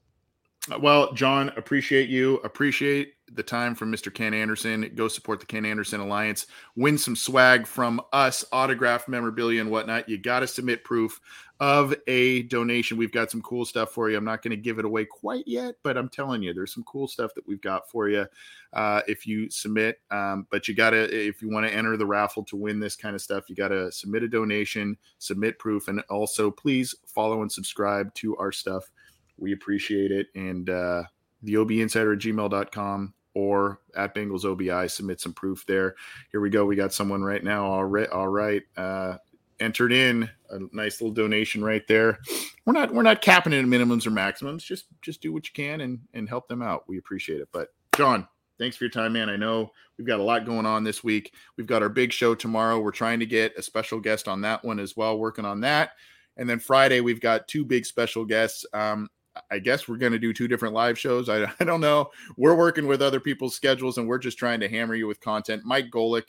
Uh, 0.72 0.78
well, 0.78 1.12
John, 1.12 1.50
appreciate 1.56 2.08
you. 2.08 2.36
Appreciate 2.38 3.13
the 3.32 3.42
time 3.42 3.74
from 3.74 3.90
Mr. 3.92 4.12
Ken 4.12 4.34
Anderson. 4.34 4.90
Go 4.94 5.08
support 5.08 5.40
the 5.40 5.46
Ken 5.46 5.64
Anderson 5.64 6.00
Alliance. 6.00 6.46
Win 6.76 6.98
some 6.98 7.16
swag 7.16 7.66
from 7.66 8.00
us, 8.12 8.44
autograph 8.52 9.08
memorabilia 9.08 9.60
and 9.60 9.70
whatnot. 9.70 10.08
You 10.08 10.18
got 10.18 10.40
to 10.40 10.46
submit 10.46 10.84
proof 10.84 11.20
of 11.60 11.94
a 12.06 12.42
donation. 12.44 12.96
We've 12.96 13.12
got 13.12 13.30
some 13.30 13.40
cool 13.42 13.64
stuff 13.64 13.92
for 13.92 14.10
you. 14.10 14.16
I'm 14.16 14.24
not 14.24 14.42
going 14.42 14.50
to 14.50 14.56
give 14.56 14.78
it 14.78 14.84
away 14.84 15.04
quite 15.04 15.44
yet, 15.46 15.76
but 15.82 15.96
I'm 15.96 16.08
telling 16.08 16.42
you, 16.42 16.52
there's 16.52 16.74
some 16.74 16.84
cool 16.84 17.08
stuff 17.08 17.32
that 17.34 17.46
we've 17.46 17.60
got 17.60 17.88
for 17.88 18.08
you 18.08 18.26
uh, 18.72 19.02
if 19.06 19.26
you 19.26 19.48
submit. 19.50 20.00
Um, 20.10 20.46
but 20.50 20.68
you 20.68 20.74
got 20.74 20.90
to, 20.90 21.02
if 21.02 21.40
you 21.40 21.50
want 21.50 21.66
to 21.66 21.72
enter 21.72 21.96
the 21.96 22.06
raffle 22.06 22.44
to 22.44 22.56
win 22.56 22.80
this 22.80 22.96
kind 22.96 23.14
of 23.14 23.22
stuff, 23.22 23.48
you 23.48 23.56
got 23.56 23.68
to 23.68 23.90
submit 23.92 24.24
a 24.24 24.28
donation, 24.28 24.96
submit 25.18 25.58
proof, 25.58 25.88
and 25.88 26.00
also 26.10 26.50
please 26.50 26.94
follow 27.06 27.42
and 27.42 27.50
subscribe 27.50 28.12
to 28.14 28.36
our 28.36 28.52
stuff. 28.52 28.90
We 29.38 29.52
appreciate 29.52 30.10
it. 30.10 30.28
And 30.34 30.68
uh, 30.70 31.04
the 31.44 31.56
OB 31.56 31.72
Insider 31.72 32.12
at 32.12 32.18
gmail.com 32.18 33.14
or 33.34 33.80
at 33.96 34.14
Bengals 34.14 34.44
OBI, 34.44 34.88
submit 34.88 35.20
some 35.20 35.32
proof 35.32 35.64
there. 35.66 35.94
Here 36.30 36.40
we 36.40 36.50
go. 36.50 36.64
We 36.64 36.76
got 36.76 36.92
someone 36.92 37.22
right 37.22 37.42
now. 37.42 37.66
All 37.66 37.84
right. 37.84 38.08
All 38.08 38.28
right. 38.28 38.62
Uh, 38.76 39.16
entered 39.60 39.92
in 39.92 40.28
a 40.50 40.58
nice 40.72 41.00
little 41.00 41.14
donation 41.14 41.64
right 41.64 41.86
there. 41.88 42.18
We're 42.64 42.72
not 42.72 42.92
we're 42.92 43.02
not 43.02 43.22
capping 43.22 43.52
it 43.52 43.58
at 43.60 43.64
minimums 43.64 44.06
or 44.06 44.10
maximums. 44.10 44.64
Just 44.64 44.86
just 45.02 45.20
do 45.20 45.32
what 45.32 45.46
you 45.46 45.52
can 45.54 45.80
and 45.80 46.00
and 46.14 46.28
help 46.28 46.48
them 46.48 46.62
out. 46.62 46.84
We 46.88 46.98
appreciate 46.98 47.40
it. 47.40 47.48
But 47.52 47.68
John, 47.96 48.26
thanks 48.58 48.76
for 48.76 48.84
your 48.84 48.90
time, 48.90 49.12
man. 49.12 49.28
I 49.28 49.36
know 49.36 49.70
we've 49.98 50.06
got 50.06 50.20
a 50.20 50.24
lot 50.24 50.46
going 50.46 50.66
on 50.66 50.84
this 50.84 51.04
week. 51.04 51.34
We've 51.56 51.66
got 51.66 51.82
our 51.82 51.88
big 51.88 52.12
show 52.12 52.34
tomorrow. 52.34 52.80
We're 52.80 52.90
trying 52.90 53.20
to 53.20 53.26
get 53.26 53.58
a 53.58 53.62
special 53.62 54.00
guest 54.00 54.28
on 54.28 54.40
that 54.42 54.64
one 54.64 54.78
as 54.78 54.96
well, 54.96 55.18
working 55.18 55.44
on 55.44 55.60
that. 55.60 55.92
And 56.36 56.50
then 56.50 56.58
Friday, 56.58 57.00
we've 57.00 57.20
got 57.20 57.46
two 57.46 57.64
big 57.64 57.86
special 57.86 58.24
guests. 58.24 58.66
Um, 58.72 59.08
I 59.50 59.58
guess 59.58 59.88
we're 59.88 59.96
going 59.96 60.12
to 60.12 60.18
do 60.18 60.32
two 60.32 60.48
different 60.48 60.74
live 60.74 60.98
shows. 60.98 61.28
I, 61.28 61.44
I 61.60 61.64
don't 61.64 61.80
know. 61.80 62.10
We're 62.36 62.56
working 62.56 62.86
with 62.86 63.02
other 63.02 63.20
people's 63.20 63.54
schedules 63.54 63.98
and 63.98 64.06
we're 64.06 64.18
just 64.18 64.38
trying 64.38 64.60
to 64.60 64.68
hammer 64.68 64.94
you 64.94 65.06
with 65.06 65.20
content. 65.20 65.62
Mike 65.64 65.90
Golic, 65.90 66.24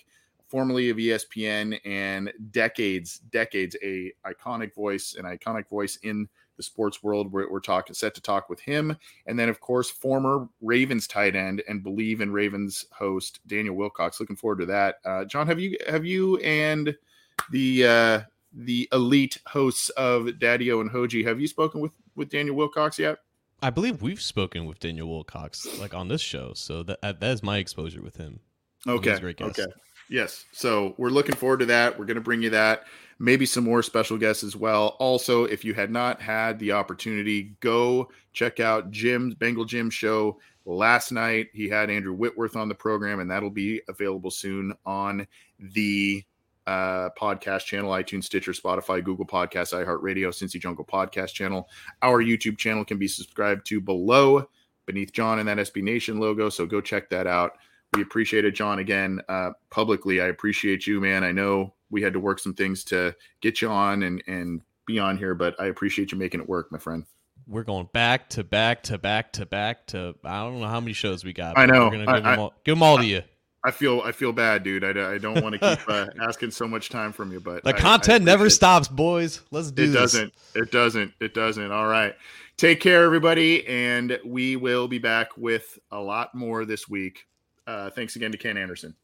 formerly 0.47 0.89
of 0.89 0.97
ESPN 0.97 1.79
and 1.85 2.31
decades, 2.51 3.19
decades, 3.31 3.75
a 3.83 4.11
iconic 4.25 4.73
voice, 4.73 5.15
an 5.17 5.25
iconic 5.25 5.67
voice 5.67 5.97
in 6.03 6.27
the 6.57 6.63
sports 6.63 7.03
world. 7.03 7.31
We're, 7.31 7.51
we're 7.51 7.59
talking 7.59 7.93
set 7.93 8.15
to 8.15 8.21
talk 8.21 8.49
with 8.49 8.59
him, 8.59 8.95
and 9.25 9.37
then 9.37 9.49
of 9.49 9.59
course 9.59 9.89
former 9.89 10.47
Ravens 10.61 11.07
tight 11.07 11.35
end 11.35 11.63
and 11.67 11.83
Bleav 11.83 12.21
in 12.21 12.31
Ravens 12.31 12.85
host 12.91 13.39
Daniel 13.47 13.75
Wilcox. 13.75 14.19
Looking 14.19 14.35
forward 14.35 14.59
to 14.59 14.65
that. 14.67 14.99
Uh, 15.03 15.25
John, 15.25 15.47
have 15.47 15.59
you 15.59 15.77
have 15.87 16.05
you 16.05 16.37
and 16.37 16.95
the 17.51 17.85
uh, 17.85 18.21
the 18.53 18.87
elite 18.93 19.39
hosts 19.47 19.89
of 19.91 20.39
Daddy-O 20.39 20.79
and 20.79 20.89
Hoji 20.89 21.25
have 21.25 21.41
you 21.41 21.47
spoken 21.47 21.81
with 21.81 21.91
with 22.15 22.29
Daniel 22.29 22.55
Wilcox 22.55 22.99
yet? 22.99 23.19
I 23.61 23.69
believe 23.69 24.01
we've 24.01 24.21
spoken 24.21 24.65
with 24.65 24.79
Daniel 24.79 25.09
Wilcox 25.09 25.79
like 25.79 25.93
on 25.93 26.07
this 26.07 26.21
show, 26.21 26.53
so 26.53 26.83
that 26.83 26.99
uh, 27.01 27.13
that 27.13 27.31
is 27.31 27.43
my 27.43 27.57
exposure 27.57 28.01
with 28.01 28.17
him. 28.17 28.39
Okay. 28.87 29.17
Okay. 29.41 29.65
Yes. 30.09 30.45
So 30.51 30.93
we're 30.97 31.09
looking 31.09 31.35
forward 31.35 31.61
to 31.61 31.65
that. 31.67 31.97
We're 31.97 32.05
going 32.05 32.15
to 32.15 32.21
bring 32.21 32.41
you 32.41 32.51
that. 32.51 32.85
Maybe 33.17 33.45
some 33.45 33.63
more 33.63 33.81
special 33.81 34.17
guests 34.17 34.43
as 34.43 34.55
well. 34.55 34.97
Also, 34.99 35.45
if 35.45 35.63
you 35.63 35.73
had 35.73 35.89
not 35.89 36.21
had 36.21 36.59
the 36.59 36.73
opportunity, 36.73 37.55
go 37.61 38.09
check 38.33 38.59
out 38.59 38.91
Jim's 38.91 39.33
Bengal 39.33 39.65
Jim 39.65 39.89
show 39.89 40.37
last 40.65 41.11
night. 41.11 41.47
He 41.53 41.69
had 41.69 41.89
Andrew 41.89 42.13
Whitworth 42.13 42.55
on 42.55 42.67
the 42.67 42.75
program, 42.75 43.19
and 43.19 43.31
that'll 43.31 43.49
be 43.49 43.81
available 43.87 44.31
soon 44.31 44.73
on 44.85 45.25
the 45.59 46.23
uh, 46.67 47.09
podcast 47.19 47.65
channel, 47.65 47.91
iTunes, 47.91 48.23
Stitcher, 48.25 48.51
Spotify, 48.51 49.03
Google 49.03 49.25
Podcasts, 49.25 49.73
iHeartRadio, 49.73 50.29
Cincy 50.29 50.59
Jungle 50.59 50.85
Podcast 50.85 51.33
channel. 51.33 51.69
Our 52.01 52.23
YouTube 52.23 52.57
channel 52.57 52.83
can 52.85 52.97
be 52.97 53.07
subscribed 53.07 53.65
to 53.67 53.79
below 53.79 54.47
beneath 54.85 55.11
John 55.11 55.39
and 55.39 55.47
that 55.47 55.57
SB 55.57 55.83
Nation 55.83 56.19
logo. 56.19 56.49
So 56.49 56.65
go 56.65 56.81
check 56.81 57.09
that 57.09 57.27
out 57.27 57.53
we 57.95 58.01
appreciate 58.01 58.45
it, 58.45 58.51
John. 58.51 58.79
Again, 58.79 59.21
uh, 59.29 59.51
publicly, 59.69 60.21
I 60.21 60.27
appreciate 60.27 60.85
you, 60.85 60.99
man. 60.99 61.23
I 61.23 61.31
know 61.31 61.73
we 61.89 62.01
had 62.01 62.13
to 62.13 62.19
work 62.19 62.39
some 62.39 62.53
things 62.53 62.83
to 62.85 63.15
get 63.41 63.61
you 63.61 63.69
on 63.69 64.03
and 64.03 64.21
and 64.27 64.61
be 64.85 64.99
on 64.99 65.17
here, 65.17 65.33
but 65.33 65.59
I 65.59 65.67
appreciate 65.67 66.11
you 66.11 66.17
making 66.17 66.41
it 66.41 66.49
work, 66.49 66.71
my 66.71 66.77
friend. 66.77 67.05
We're 67.47 67.63
going 67.63 67.89
back 67.93 68.29
to 68.29 68.43
back 68.43 68.83
to 68.83 68.97
back 68.97 69.33
to 69.33 69.45
back 69.45 69.87
to 69.87 70.15
I 70.23 70.43
don't 70.43 70.59
know 70.59 70.67
how 70.67 70.79
many 70.79 70.93
shows 70.93 71.23
we 71.23 71.33
got. 71.33 71.57
I 71.57 71.65
know. 71.65 71.85
We're 71.85 71.91
gonna 71.91 72.05
give, 72.05 72.25
I, 72.25 72.31
them, 72.31 72.39
all, 72.39 72.53
give 72.63 72.75
them 72.75 72.83
all 72.83 72.97
to 72.97 73.05
you. 73.05 73.21
I 73.65 73.71
feel 73.71 74.01
I 74.01 74.11
feel 74.11 74.31
bad, 74.31 74.61
dude. 74.63 74.83
I, 74.83 75.13
I 75.13 75.17
don't 75.17 75.41
want 75.41 75.59
to 75.59 75.59
keep 75.59 75.89
uh, 75.89 76.05
asking 76.21 76.51
so 76.51 76.67
much 76.67 76.89
time 76.89 77.11
from 77.11 77.31
you, 77.31 77.39
but 77.39 77.63
the 77.63 77.69
I, 77.69 77.73
content 77.73 78.21
I 78.21 78.25
never 78.25 78.49
stops, 78.49 78.87
boys. 78.87 79.41
Let's 79.49 79.71
do 79.71 79.85
it. 79.85 79.87
This. 79.87 79.95
Doesn't 79.95 80.33
it? 80.53 80.71
Doesn't 80.71 81.13
it? 81.19 81.33
Doesn't. 81.33 81.71
All 81.71 81.87
right. 81.87 82.15
Take 82.57 82.79
care, 82.79 83.03
everybody, 83.03 83.65
and 83.67 84.19
we 84.23 84.55
will 84.55 84.87
be 84.87 84.99
back 84.99 85.35
with 85.35 85.79
a 85.91 85.99
lot 85.99 86.35
more 86.35 86.63
this 86.63 86.87
week. 86.87 87.25
Uh, 87.65 87.89
thanks 87.89 88.15
again 88.15 88.31
to 88.31 88.37
Ken 88.37 88.55
Anderson. 88.55 88.95